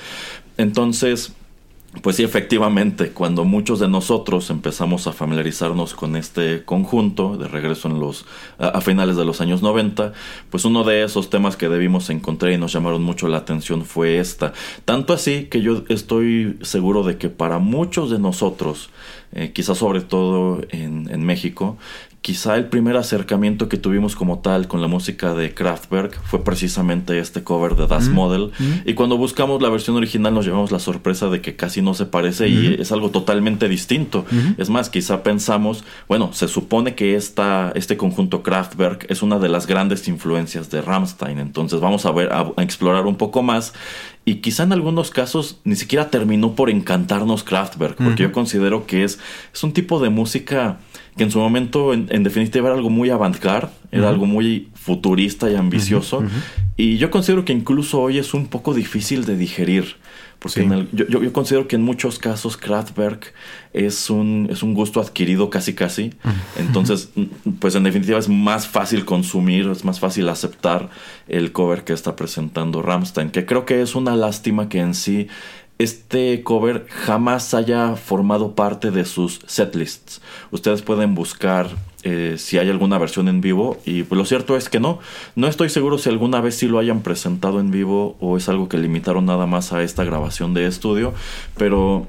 Entonces, 0.58 1.34
pues 2.02 2.18
sí, 2.18 2.24
efectivamente, 2.24 3.12
cuando 3.12 3.46
muchos 3.46 3.80
de 3.80 3.88
nosotros 3.88 4.50
empezamos 4.50 5.08
a 5.08 5.14
familiarizarnos 5.14 5.94
con 5.94 6.16
este 6.16 6.64
conjunto, 6.64 7.38
de 7.38 7.48
regreso 7.48 7.88
en 7.88 8.00
los, 8.00 8.26
a, 8.60 8.82
finales 8.82 9.16
de 9.16 9.26
los 9.26 9.42
años 9.42 9.62
90, 9.62 10.14
pues 10.50 10.66
uno 10.66 10.84
de 10.84 11.04
esos 11.04 11.30
temas 11.30 11.56
que 11.56 11.70
debimos 11.70 12.10
encontrar 12.10 12.52
y 12.52 12.58
nos 12.58 12.74
llamaron 12.74 13.04
mucho 13.04 13.28
la 13.28 13.38
atención 13.38 13.86
fue 13.86 14.20
esta. 14.20 14.54
Tanto 14.86 15.14
así 15.14 15.46
que 15.46 15.62
yo 15.62 15.84
estoy 15.90 16.58
seguro 16.62 17.04
de 17.04 17.18
que 17.18 17.30
para 17.30 17.60
muchos 17.60 18.12
de 18.12 18.20
nosotros, 18.20 18.90
eh, 19.32 19.52
quizás 19.54 19.78
sobre 19.78 20.02
todo 20.02 20.62
en, 20.70 21.10
en 21.10 21.26
México, 21.26 21.78
quizá 22.22 22.58
el 22.58 22.66
primer 22.66 22.98
acercamiento 22.98 23.70
que 23.70 23.78
tuvimos 23.78 24.16
como 24.16 24.40
tal 24.40 24.68
con 24.68 24.82
la 24.82 24.88
música 24.88 25.34
de 25.34 25.54
Kraftwerk 25.54 26.22
fue 26.24 26.44
precisamente 26.44 27.20
este 27.20 27.44
cover 27.44 27.76
de 27.76 27.88
Das 27.88 28.10
Model. 28.10 28.52
Y 28.86 28.94
cuando 28.96 29.18
buscamos 29.18 29.62
la 29.62 29.70
versión 29.70 29.96
original 29.96 30.34
nos 30.34 30.46
llevamos 30.46 30.72
la 30.72 30.80
sorpresa 30.80 31.30
de 31.30 31.42
que 31.42 31.56
casi 31.56 31.82
no 31.82 31.94
se 31.94 32.06
parece 32.06 32.50
y 32.50 32.78
es 32.80 32.92
algo 32.92 33.12
totalmente 33.12 33.70
distinto. 33.70 34.26
Es 34.58 34.70
más, 34.70 34.90
quizá 34.90 35.24
pensamos, 35.24 35.84
bueno, 36.08 36.32
se 36.34 36.48
supone 36.48 36.96
que 36.96 37.16
esta, 37.16 37.72
este 37.76 37.98
conjunto 37.98 38.44
Kraftwerk 38.44 39.10
es 39.10 39.22
una 39.22 39.40
de 39.40 39.50
las 39.50 39.68
grandes 39.68 40.08
influencias 40.08 40.70
de 40.70 40.82
Rammstein. 40.82 41.40
Entonces 41.40 41.80
vamos 41.80 42.06
a 42.06 42.12
ver, 42.12 42.34
a, 42.34 42.52
explorar 42.58 43.06
un 43.06 43.16
poco 43.16 43.42
más 43.42 43.74
y 44.28 44.36
quizá 44.36 44.64
en 44.64 44.74
algunos 44.74 45.10
casos 45.10 45.62
ni 45.64 45.78
siquiera 45.78 46.10
terminó 46.10 46.54
por 46.54 46.70
encantarnos 46.70 47.46
Kraftwerk, 47.46 47.96
porque 47.96 48.24
yo 48.24 48.34
considero 48.34 48.86
que 48.86 49.06
es, 49.06 49.20
es 49.54 49.64
un 49.64 49.72
tipo 49.72 50.02
de 50.02 50.10
música 50.10 50.80
que 51.16 51.24
en 51.24 51.32
su 51.32 51.40
momento, 51.40 51.94
en, 51.94 52.24
definitiva, 52.24 52.68
era 52.68 52.76
algo 52.76 52.90
muy 52.90 53.10
avant-garde, 53.10 53.72
era 53.90 54.10
algo 54.10 54.26
muy 54.26 54.68
futurista 54.74 55.50
y 55.50 55.56
ambicioso. 55.56 56.26
Y 56.76 56.98
yo 56.98 57.10
considero 57.10 57.46
que 57.46 57.54
incluso 57.54 58.02
hoy 58.02 58.18
es 58.18 58.34
un 58.34 58.48
poco 58.48 58.74
difícil 58.74 59.24
de 59.24 59.38
digerir. 59.38 59.96
Porque 60.40 60.88
yo, 60.94 61.34
considero 61.34 61.68
que 61.68 61.76
en 61.76 61.82
muchos 61.82 62.20
casos 62.20 62.58
Kraftwerk 62.58 63.34
es 63.74 64.10
un, 64.10 64.48
es 64.52 64.62
un 64.62 64.76
gusto 64.76 65.02
adquirido 65.02 65.50
casi 65.50 65.74
casi. 65.74 66.14
Entonces, 66.58 67.10
pues 67.60 67.74
en 67.74 67.84
definitiva 67.84 68.20
es 68.20 68.30
más 68.30 68.68
fácil 68.68 69.04
consumir, 69.04 69.68
es 69.68 69.84
más 69.84 70.00
fácil 70.00 70.30
aceptar 70.30 70.90
el 71.28 71.52
cover 71.52 71.84
que 71.84 71.94
está 71.94 72.16
presentando 72.16 72.84
Ramstein. 72.84 73.32
Que 73.32 73.46
creo 73.46 73.66
que 73.66 73.82
es 73.82 73.96
una 73.96 74.16
lástima 74.16 74.70
que 74.70 74.80
en 74.80 74.94
sí 74.94 75.28
este 75.80 76.42
cover 76.44 76.88
jamás 76.90 77.54
haya 77.54 77.96
formado 77.96 78.56
parte 78.56 78.92
de 78.92 79.06
sus 79.06 79.42
setlists. 79.46 80.22
Ustedes 80.52 80.82
pueden 80.82 81.14
buscar 81.14 81.70
eh, 82.04 82.36
si 82.38 82.58
hay 82.58 82.70
alguna 82.70 82.98
versión 82.98 83.28
en 83.28 83.42
vivo 83.42 83.78
y 83.86 84.04
pues, 84.04 84.18
lo 84.18 84.26
cierto 84.26 84.58
es 84.58 84.70
que 84.70 84.80
no. 84.80 85.00
No 85.36 85.48
estoy 85.48 85.70
seguro 85.70 85.98
si 85.98 86.10
alguna 86.10 86.42
vez 86.42 86.56
sí 86.56 86.68
lo 86.68 86.80
hayan 86.80 87.02
presentado 87.02 87.60
en 87.60 87.72
vivo 87.72 88.16
o 88.20 88.38
es 88.38 88.50
algo 88.50 88.70
que 88.70 88.78
limitaron 88.78 89.26
nada 89.26 89.46
más 89.46 89.74
a 89.74 89.84
esta 89.84 90.04
grabación 90.04 90.54
de 90.54 90.68
estudio, 90.68 91.14
pero 91.58 92.08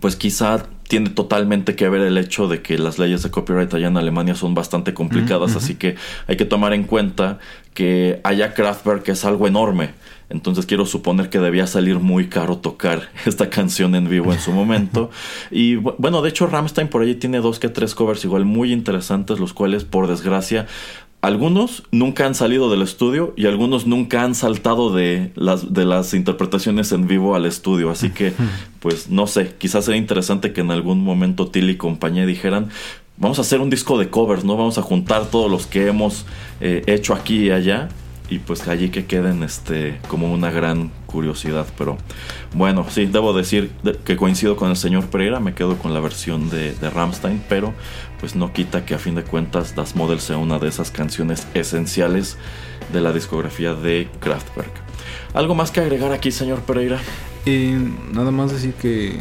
pues 0.00 0.16
quizá 0.16 0.66
tiene 0.88 1.10
totalmente 1.10 1.76
que 1.76 1.88
ver 1.88 2.00
el 2.02 2.16
hecho 2.18 2.48
de 2.48 2.62
que 2.62 2.78
las 2.78 2.98
leyes 2.98 3.22
de 3.22 3.30
copyright 3.30 3.72
allá 3.74 3.88
en 3.88 3.96
Alemania 3.96 4.34
son 4.34 4.54
bastante 4.54 4.94
complicadas, 4.94 5.54
así 5.56 5.74
que 5.74 5.96
hay 6.26 6.36
que 6.36 6.46
tomar 6.46 6.72
en 6.72 6.84
cuenta 6.84 7.38
que 7.74 8.20
allá 8.24 8.54
Kraftwerk 8.54 9.08
es 9.08 9.24
algo 9.24 9.46
enorme. 9.46 9.90
Entonces 10.30 10.66
quiero 10.66 10.84
suponer 10.84 11.30
que 11.30 11.38
debía 11.38 11.66
salir 11.66 11.98
muy 11.98 12.28
caro 12.28 12.58
tocar 12.58 13.10
esta 13.26 13.50
canción 13.50 13.94
en 13.94 14.08
vivo 14.08 14.32
en 14.32 14.40
su 14.40 14.52
momento. 14.52 15.10
y 15.50 15.76
bueno, 15.76 16.22
de 16.22 16.28
hecho 16.28 16.46
Ramstein 16.46 16.88
por 16.88 17.02
allí 17.02 17.14
tiene 17.14 17.40
dos 17.40 17.58
que 17.58 17.68
tres 17.68 17.94
covers 17.94 18.24
igual 18.24 18.44
muy 18.44 18.72
interesantes, 18.72 19.40
los 19.40 19.52
cuales 19.52 19.84
por 19.84 20.06
desgracia 20.06 20.66
algunos 21.20 21.82
nunca 21.90 22.26
han 22.26 22.34
salido 22.34 22.70
del 22.70 22.82
estudio 22.82 23.34
y 23.36 23.46
algunos 23.46 23.86
nunca 23.86 24.22
han 24.22 24.36
saltado 24.36 24.94
de 24.94 25.32
las, 25.34 25.72
de 25.72 25.84
las 25.84 26.14
interpretaciones 26.14 26.92
en 26.92 27.08
vivo 27.08 27.34
al 27.34 27.44
estudio. 27.44 27.90
Así 27.90 28.10
que, 28.10 28.32
pues 28.78 29.10
no 29.10 29.26
sé, 29.26 29.54
quizás 29.58 29.86
sería 29.86 30.00
interesante 30.00 30.52
que 30.52 30.60
en 30.60 30.70
algún 30.70 31.02
momento 31.02 31.48
Tilly 31.48 31.72
y 31.72 31.76
compañía 31.76 32.24
dijeran, 32.24 32.68
vamos 33.16 33.38
a 33.38 33.40
hacer 33.40 33.60
un 33.60 33.68
disco 33.68 33.98
de 33.98 34.10
covers, 34.10 34.44
¿no? 34.44 34.56
Vamos 34.56 34.78
a 34.78 34.82
juntar 34.82 35.26
todos 35.26 35.50
los 35.50 35.66
que 35.66 35.88
hemos 35.88 36.24
eh, 36.60 36.84
hecho 36.86 37.14
aquí 37.14 37.46
y 37.46 37.50
allá 37.50 37.88
y 38.30 38.38
pues 38.40 38.68
allí 38.68 38.90
que 38.90 39.06
queden 39.06 39.42
este 39.42 39.98
como 40.08 40.32
una 40.32 40.50
gran 40.50 40.90
curiosidad 41.06 41.66
pero 41.76 41.96
bueno 42.54 42.86
sí 42.88 43.06
debo 43.06 43.32
decir 43.32 43.70
que 44.04 44.16
coincido 44.16 44.56
con 44.56 44.70
el 44.70 44.76
señor 44.76 45.06
Pereira 45.06 45.40
me 45.40 45.54
quedo 45.54 45.78
con 45.78 45.94
la 45.94 46.00
versión 46.00 46.50
de, 46.50 46.74
de 46.74 46.90
Ramstein 46.90 47.42
pero 47.48 47.72
pues 48.20 48.34
no 48.36 48.52
quita 48.52 48.84
que 48.84 48.94
a 48.94 48.98
fin 48.98 49.14
de 49.14 49.22
cuentas 49.24 49.74
Das 49.74 49.96
Model 49.96 50.20
sea 50.20 50.36
una 50.36 50.58
de 50.58 50.68
esas 50.68 50.90
canciones 50.90 51.46
esenciales 51.54 52.36
de 52.92 53.00
la 53.00 53.12
discografía 53.12 53.74
de 53.74 54.08
Kraftwerk. 54.20 54.72
Algo 55.34 55.54
más 55.54 55.70
que 55.70 55.80
agregar 55.80 56.12
aquí 56.12 56.30
señor 56.30 56.60
Pereira 56.60 56.98
eh, 57.46 57.78
nada 58.12 58.30
más 58.30 58.52
decir 58.52 58.74
que 58.74 59.18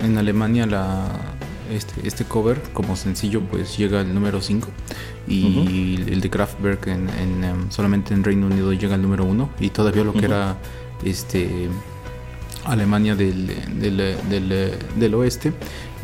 en 0.00 0.18
Alemania 0.18 0.66
la 0.66 1.08
este, 1.70 2.06
este 2.06 2.24
cover 2.24 2.60
como 2.72 2.94
sencillo 2.96 3.40
pues 3.40 3.76
llega 3.76 4.00
al 4.00 4.14
número 4.14 4.40
5 4.40 4.68
y 5.28 5.96
el 6.08 6.20
de 6.20 6.30
Kraftwerk 6.30 6.86
en, 6.86 7.08
em, 7.44 7.70
solamente 7.70 8.14
en 8.14 8.22
Reino 8.24 8.46
Unido 8.46 8.72
llega 8.72 8.94
al 8.94 9.02
número 9.02 9.24
1 9.24 9.50
y 9.60 9.70
todavía 9.70 10.04
lo 10.04 10.12
que 10.12 10.24
era 10.24 10.56
este 11.04 11.68
Alemania 12.64 13.14
del, 13.16 13.46
del, 13.78 15.14
oeste 15.14 15.52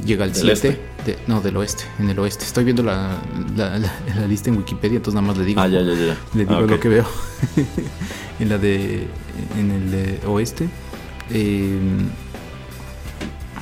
llega 0.05 0.25
al 0.25 0.35
7 0.35 0.79
no 1.27 1.41
del 1.41 1.57
oeste 1.57 1.85
en 1.99 2.11
el 2.11 2.18
oeste. 2.18 2.45
Estoy 2.45 2.64
viendo 2.64 2.83
la, 2.83 3.18
la, 3.57 4.27
lista 4.29 4.51
en 4.51 4.57
Wikipedia 4.57 4.97
entonces 4.97 5.14
nada 5.14 5.27
más 5.27 5.39
le 5.39 5.45
digo 5.45 5.61
ah, 5.61 5.68
ya, 5.68 5.81
ya, 5.81 5.95
ya. 5.95 6.16
le 6.35 6.45
digo 6.45 6.57
ah, 6.57 6.61
lo 6.62 6.81
que 6.81 6.89
veo. 6.89 7.07
En 8.41 8.49
la 8.49 8.59
de 8.59 9.07
en 9.57 9.70
el 9.70 10.18
oeste 10.27 10.68
em, 11.31 12.09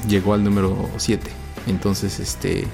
llegó 0.08 0.32
al 0.32 0.42
número 0.42 0.88
7 0.96 1.40
entonces, 1.66 2.20
este, 2.20 2.64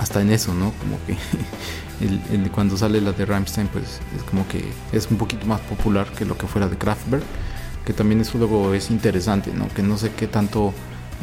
hasta 0.00 0.22
en 0.22 0.30
eso, 0.30 0.54
¿no? 0.54 0.72
Como 0.72 0.98
que 1.06 2.48
cuando 2.54 2.76
sale 2.76 3.00
la 3.02 3.12
de 3.12 3.26
Rammstein, 3.26 3.68
pues 3.68 4.00
es 4.16 4.22
como 4.24 4.48
que 4.48 4.64
es 4.92 5.10
un 5.10 5.18
poquito 5.18 5.46
más 5.46 5.60
popular 5.60 6.10
que 6.12 6.24
lo 6.24 6.38
que 6.38 6.46
fuera 6.46 6.68
de 6.68 6.76
Kraftwerk, 6.76 7.22
que 7.84 7.92
también 7.92 8.22
eso 8.22 8.38
luego 8.38 8.72
es 8.72 8.90
interesante, 8.90 9.52
¿no? 9.54 9.68
Que 9.68 9.82
no 9.82 9.98
sé 9.98 10.12
qué 10.12 10.26
tanto 10.26 10.72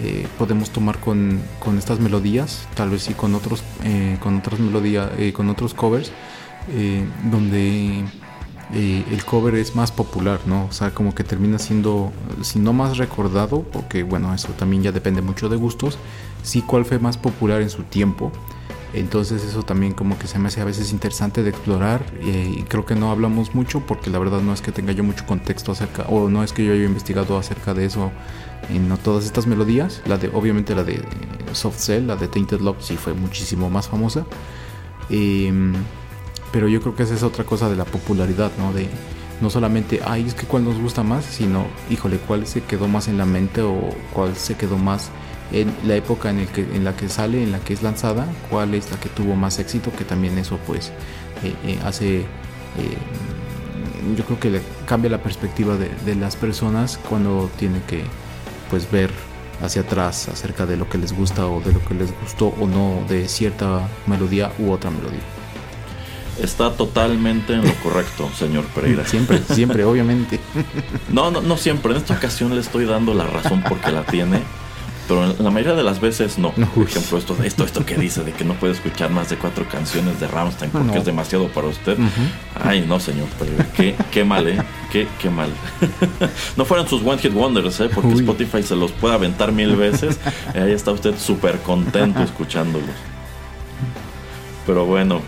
eh, 0.04 0.28
podemos 0.38 0.70
tomar 0.70 1.00
con, 1.00 1.42
con, 1.60 1.80
estas 1.80 2.00
melodías, 2.00 2.68
tal 2.76 2.92
vez 2.92 3.02
sí 3.02 3.16
con 3.16 3.34
otros, 3.34 3.64
eh, 3.84 4.18
con 4.22 4.38
otras 4.38 4.60
melodías, 4.60 5.10
eh, 5.18 5.34
con 5.34 5.50
otros 5.50 5.74
covers, 5.74 6.12
donde 7.32 8.04
el 8.74 9.24
cover 9.24 9.56
es 9.56 9.74
más 9.76 9.94
popular, 9.94 10.42
¿no? 10.46 10.66
O 10.66 10.72
sea, 10.74 10.92
como 10.94 11.16
que 11.16 11.24
termina 11.24 11.58
siendo, 11.58 12.12
si 12.42 12.60
no 12.60 12.74
más 12.74 12.98
recordado, 12.98 13.64
porque 13.64 14.04
bueno, 14.04 14.34
eso 14.34 14.50
también 14.50 14.84
ya 14.84 14.92
depende 14.92 15.22
mucho 15.22 15.48
de 15.48 15.56
gustos, 15.56 15.98
sí 16.44 16.62
cuál 16.62 16.84
fue 16.84 17.00
más 17.00 17.18
popular 17.18 17.62
en 17.62 17.70
su 17.70 17.84
tiempo. 17.84 18.34
Entonces 18.94 19.44
eso 19.44 19.64
también 19.64 19.94
como 19.94 20.18
que 20.18 20.28
se 20.28 20.40
me 20.40 20.48
hace 20.48 20.62
a 20.62 20.66
veces 20.66 20.92
interesante 20.92 21.44
de 21.44 21.50
explorar 21.50 22.06
eh, 22.22 22.56
y 22.58 22.64
creo 22.64 22.86
que 22.86 22.96
no 22.96 23.12
hablamos 23.12 23.54
mucho 23.54 23.82
porque 23.82 24.10
la 24.10 24.18
verdad 24.18 24.42
no 24.42 24.54
es 24.54 24.62
que 24.62 24.72
tenga 24.72 24.94
yo 24.94 25.04
mucho 25.04 25.26
contexto 25.26 25.74
acerca 25.74 26.04
o 26.04 26.30
no 26.30 26.42
es 26.44 26.54
que 26.54 26.64
yo 26.64 26.74
haya 26.74 26.86
investigado 26.86 27.38
acerca 27.38 27.74
de 27.74 27.86
eso 27.86 28.12
en 28.70 28.90
todas 28.98 29.26
estas 29.26 29.46
melodías. 29.46 30.02
La 30.06 30.18
de 30.18 30.30
obviamente 30.30 30.74
la 30.74 30.84
de 30.84 31.02
Soft 31.54 31.80
Cell, 31.80 32.08
la 32.08 32.16
de 32.16 32.28
Tainted 32.28 32.62
Love 32.62 32.82
sí 32.82 32.98
fue 32.98 33.14
muchísimo 33.14 33.70
más 33.70 33.88
famosa. 33.88 34.26
Eh, 35.10 35.52
pero 36.52 36.68
yo 36.68 36.82
creo 36.82 36.96
que 36.96 37.04
esa 37.04 37.14
es 37.14 37.24
otra 37.24 37.44
cosa 37.44 37.70
de 37.70 37.76
la 37.76 37.86
popularidad, 37.86 38.52
¿no? 38.58 38.74
De 38.74 38.88
no 39.42 39.50
solamente, 39.50 40.02
ay, 40.06 40.26
es 40.26 40.34
que 40.34 40.48
cuál 40.48 40.64
nos 40.64 40.80
gusta 40.80 41.04
más, 41.04 41.26
sino, 41.26 41.66
híjole, 41.90 42.18
cuál 42.18 42.48
se 42.48 42.64
quedó 42.64 42.88
más 42.88 43.08
en 43.08 43.18
la 43.18 43.26
mente 43.26 43.62
o 43.62 43.78
cuál 44.14 44.36
se 44.36 44.56
quedó 44.56 44.78
más 44.78 45.12
en 45.52 45.74
la 45.86 45.96
época 45.96 46.30
en, 46.30 46.40
el 46.40 46.48
que, 46.48 46.62
en 46.62 46.84
la 46.84 46.96
que 46.96 47.10
sale, 47.10 47.44
en 47.44 47.52
la 47.52 47.60
que 47.60 47.74
es 47.74 47.84
lanzada, 47.84 48.28
cuál 48.50 48.74
es 48.74 48.92
la 48.92 49.00
que 49.00 49.10
tuvo 49.10 49.36
más 49.36 49.60
éxito, 49.60 49.92
que 49.98 50.04
también 50.04 50.38
eso 50.38 50.60
pues 50.66 50.92
eh, 51.44 51.54
eh, 51.66 51.80
hace, 51.86 52.20
eh, 52.20 52.26
yo 54.16 54.26
creo 54.26 54.40
que 54.40 54.50
le 54.50 54.62
cambia 54.86 55.10
la 55.10 55.22
perspectiva 55.22 55.76
de, 55.76 55.90
de, 56.06 56.16
las 56.16 56.36
personas 56.36 57.00
cuando 57.10 57.50
tiene 57.58 57.82
que 57.88 58.04
pues 58.70 58.90
ver 58.92 59.12
hacia 59.62 59.82
atrás 59.82 60.28
acerca 60.28 60.66
de 60.66 60.78
lo 60.78 60.90
que 60.90 60.98
les 60.98 61.14
gusta 61.14 61.48
o 61.48 61.62
de 61.62 61.72
lo 61.74 61.84
que 61.84 61.94
les 61.94 62.12
gustó 62.22 62.48
o 62.48 62.68
no 62.68 63.04
de 63.08 63.28
cierta 63.28 63.88
melodía 64.06 64.52
u 64.60 64.72
otra 64.72 64.92
melodía. 64.92 65.22
Está 66.42 66.72
totalmente 66.72 67.54
en 67.54 67.66
lo 67.66 67.74
correcto, 67.76 68.30
señor 68.38 68.64
Pereira. 68.66 69.06
Siempre, 69.08 69.42
siempre, 69.54 69.84
obviamente. 69.86 70.40
No, 71.10 71.32
no, 71.32 71.42
no 71.42 71.58
siempre. 71.58 71.92
En 71.94 71.98
esta 71.98 72.14
ocasión 72.14 72.54
le 72.54 72.60
estoy 72.60 72.86
dando 72.86 73.14
la 73.14 73.26
razón 73.26 73.64
porque 73.68 73.92
la 73.92 74.04
tiene. 74.04 74.42
Pero 75.08 75.34
la 75.40 75.50
mayoría 75.50 75.76
de 75.76 75.84
las 75.84 76.02
veces 76.02 76.38
no. 76.38 76.52
Por 76.52 76.84
ejemplo, 76.86 77.18
esto, 77.18 77.38
esto, 77.44 77.64
esto 77.64 77.86
que 77.86 77.96
dice 77.96 78.24
de 78.24 78.34
que 78.34 78.44
no 78.44 78.54
puede 78.56 78.74
escuchar 78.74 79.10
más 79.10 79.30
de 79.30 79.38
cuatro 79.38 79.66
canciones 79.70 80.20
de 80.20 80.28
Rammstein 80.28 80.72
porque 80.72 80.98
es 80.98 81.06
demasiado 81.06 81.48
para 81.48 81.68
usted. 81.68 81.98
Ay, 82.62 82.86
no, 82.88 83.00
señor 83.00 83.28
Pereira. 83.40 83.68
Qué, 83.76 83.96
qué 84.12 84.24
mal, 84.26 84.48
¿eh? 84.48 84.62
Qué, 84.92 85.08
qué 85.20 85.30
mal. 85.30 85.50
no 86.58 86.66
fueran 86.66 86.88
sus 86.88 87.02
One 87.04 87.18
Hit 87.20 87.34
Wonders, 87.34 87.80
¿eh? 87.80 87.90
Porque 87.94 88.14
Spotify 88.14 88.64
se 88.64 88.76
los 88.76 88.92
puede 88.92 89.16
aventar 89.16 89.52
mil 89.52 89.76
veces. 89.76 90.20
ahí 90.54 90.72
está 90.72 90.92
usted 90.92 91.18
súper 91.18 91.60
contento 91.60 92.22
escuchándolos. 92.22 92.90
Pero 94.66 94.86
bueno, 94.86 95.22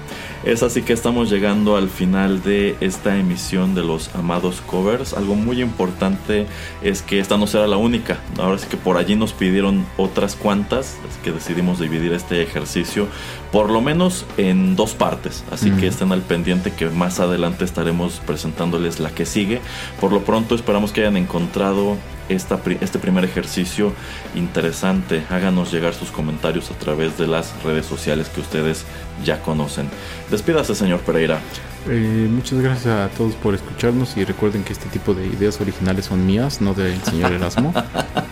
es 0.43 0.63
así 0.63 0.81
que 0.81 0.93
estamos 0.93 1.29
llegando 1.29 1.75
al 1.75 1.89
final 1.89 2.41
de 2.41 2.77
esta 2.79 3.17
emisión 3.17 3.75
de 3.75 3.83
los 3.83 4.13
amados 4.15 4.61
covers. 4.61 5.13
Algo 5.13 5.35
muy 5.35 5.61
importante 5.61 6.47
es 6.81 7.01
que 7.01 7.19
esta 7.19 7.37
no 7.37 7.47
será 7.47 7.67
la 7.67 7.77
única. 7.77 8.19
Ahora 8.37 8.57
sí 8.57 8.67
que 8.69 8.77
por 8.77 8.97
allí 8.97 9.15
nos 9.15 9.33
pidieron 9.33 9.85
otras 9.97 10.35
cuantas, 10.35 10.97
así 11.09 11.19
que 11.23 11.31
decidimos 11.31 11.79
dividir 11.79 12.13
este 12.13 12.41
ejercicio 12.41 13.07
por 13.51 13.69
lo 13.69 13.81
menos 13.81 14.25
en 14.37 14.75
dos 14.75 14.93
partes. 14.93 15.43
Así 15.51 15.71
que 15.71 15.87
estén 15.87 16.11
al 16.11 16.21
pendiente 16.21 16.71
que 16.71 16.89
más 16.89 17.19
adelante 17.19 17.65
estaremos 17.65 18.21
presentándoles 18.25 18.99
la 18.99 19.09
que 19.09 19.25
sigue. 19.25 19.61
Por 19.99 20.13
lo 20.13 20.21
pronto 20.21 20.55
esperamos 20.55 20.91
que 20.91 21.01
hayan 21.01 21.17
encontrado 21.17 21.97
este 22.29 22.99
primer 22.99 23.25
ejercicio 23.25 23.93
interesante. 24.35 25.23
Háganos 25.29 25.71
llegar 25.71 25.93
sus 25.93 26.11
comentarios 26.11 26.71
a 26.71 26.75
través 26.75 27.17
de 27.17 27.27
las 27.27 27.61
redes 27.63 27.85
sociales 27.85 28.29
que 28.29 28.41
ustedes 28.41 28.85
ya 29.23 29.41
conocen. 29.41 29.89
Despídase, 30.29 30.75
señor 30.75 30.99
Pereira. 31.01 31.39
Eh, 31.87 32.27
muchas 32.29 32.59
gracias 32.59 32.87
a 32.87 33.09
todos 33.09 33.33
por 33.35 33.55
escucharnos 33.55 34.15
y 34.17 34.25
recuerden 34.25 34.63
que 34.63 34.73
este 34.73 34.89
tipo 34.89 35.13
de 35.13 35.25
ideas 35.27 35.59
originales 35.61 36.05
son 36.05 36.25
mías, 36.25 36.61
no 36.61 36.73
del 36.73 37.01
señor 37.03 37.31
Erasmo. 37.31 37.73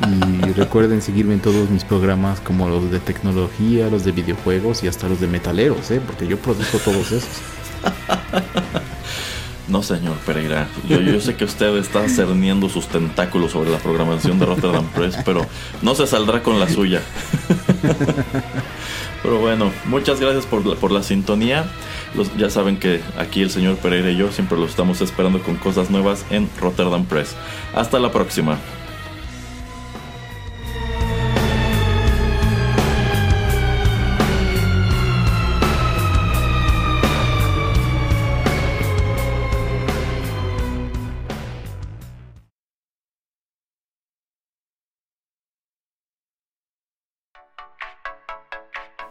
y 0.48 0.52
recuerden 0.52 1.02
seguirme 1.02 1.34
en 1.36 1.40
todos 1.40 1.70
mis 1.70 1.84
programas 1.84 2.40
como 2.42 2.70
los 2.70 2.92
de 2.92 3.00
tecnología, 3.00 3.90
los 3.90 4.04
de 4.04 4.12
videojuegos 4.12 4.84
y 4.84 4.88
hasta 4.88 5.08
los 5.08 5.20
de 5.20 5.28
metaleros, 5.28 5.90
¿eh? 5.92 6.02
porque 6.06 6.28
yo 6.28 6.38
produzco 6.38 6.78
todos 6.80 7.12
esos. 7.12 7.30
No, 9.68 9.84
señor 9.84 10.16
Pereira. 10.26 10.68
Yo, 10.88 11.02
yo, 11.02 11.20
sé 11.20 11.36
que 11.36 11.44
usted 11.44 11.76
está 11.78 12.08
cerniendo 12.08 12.70
sus 12.70 12.88
tentáculos 12.88 13.52
sobre 13.52 13.70
la 13.70 13.80
programación 13.80 14.40
de 14.40 14.46
Rotterdam 14.46 14.88
Press, 14.96 15.18
pero 15.26 15.46
no 15.82 15.94
se 15.96 16.08
saldrá 16.08 16.42
con 16.42 16.60
la 16.60 16.70
suya. 16.70 17.02
Pero 19.24 19.40
bueno, 19.40 19.72
muchas 19.86 20.20
gracias 20.22 20.46
por 20.46 20.66
la, 20.66 20.76
por 20.76 20.92
la 20.92 21.04
sintonía. 21.04 21.66
ya 22.38 22.50
saben 22.50 22.78
que 22.78 23.02
aquí 23.18 23.42
el 23.42 23.50
señor 23.50 23.76
Pereira 23.78 24.12
y 24.12 24.16
yo 24.16 24.32
siempre 24.32 24.58
lo 24.58 24.66
estamos 24.66 25.02
esperando 25.02 25.42
con 25.42 25.56
cosas 25.56 25.90
nuevas 25.90 26.24
en 26.30 26.50
Rotterdam 26.62 27.04
Press. 27.06 27.36
Hasta 27.74 28.00
la 28.00 28.12
próxima. 28.12 28.58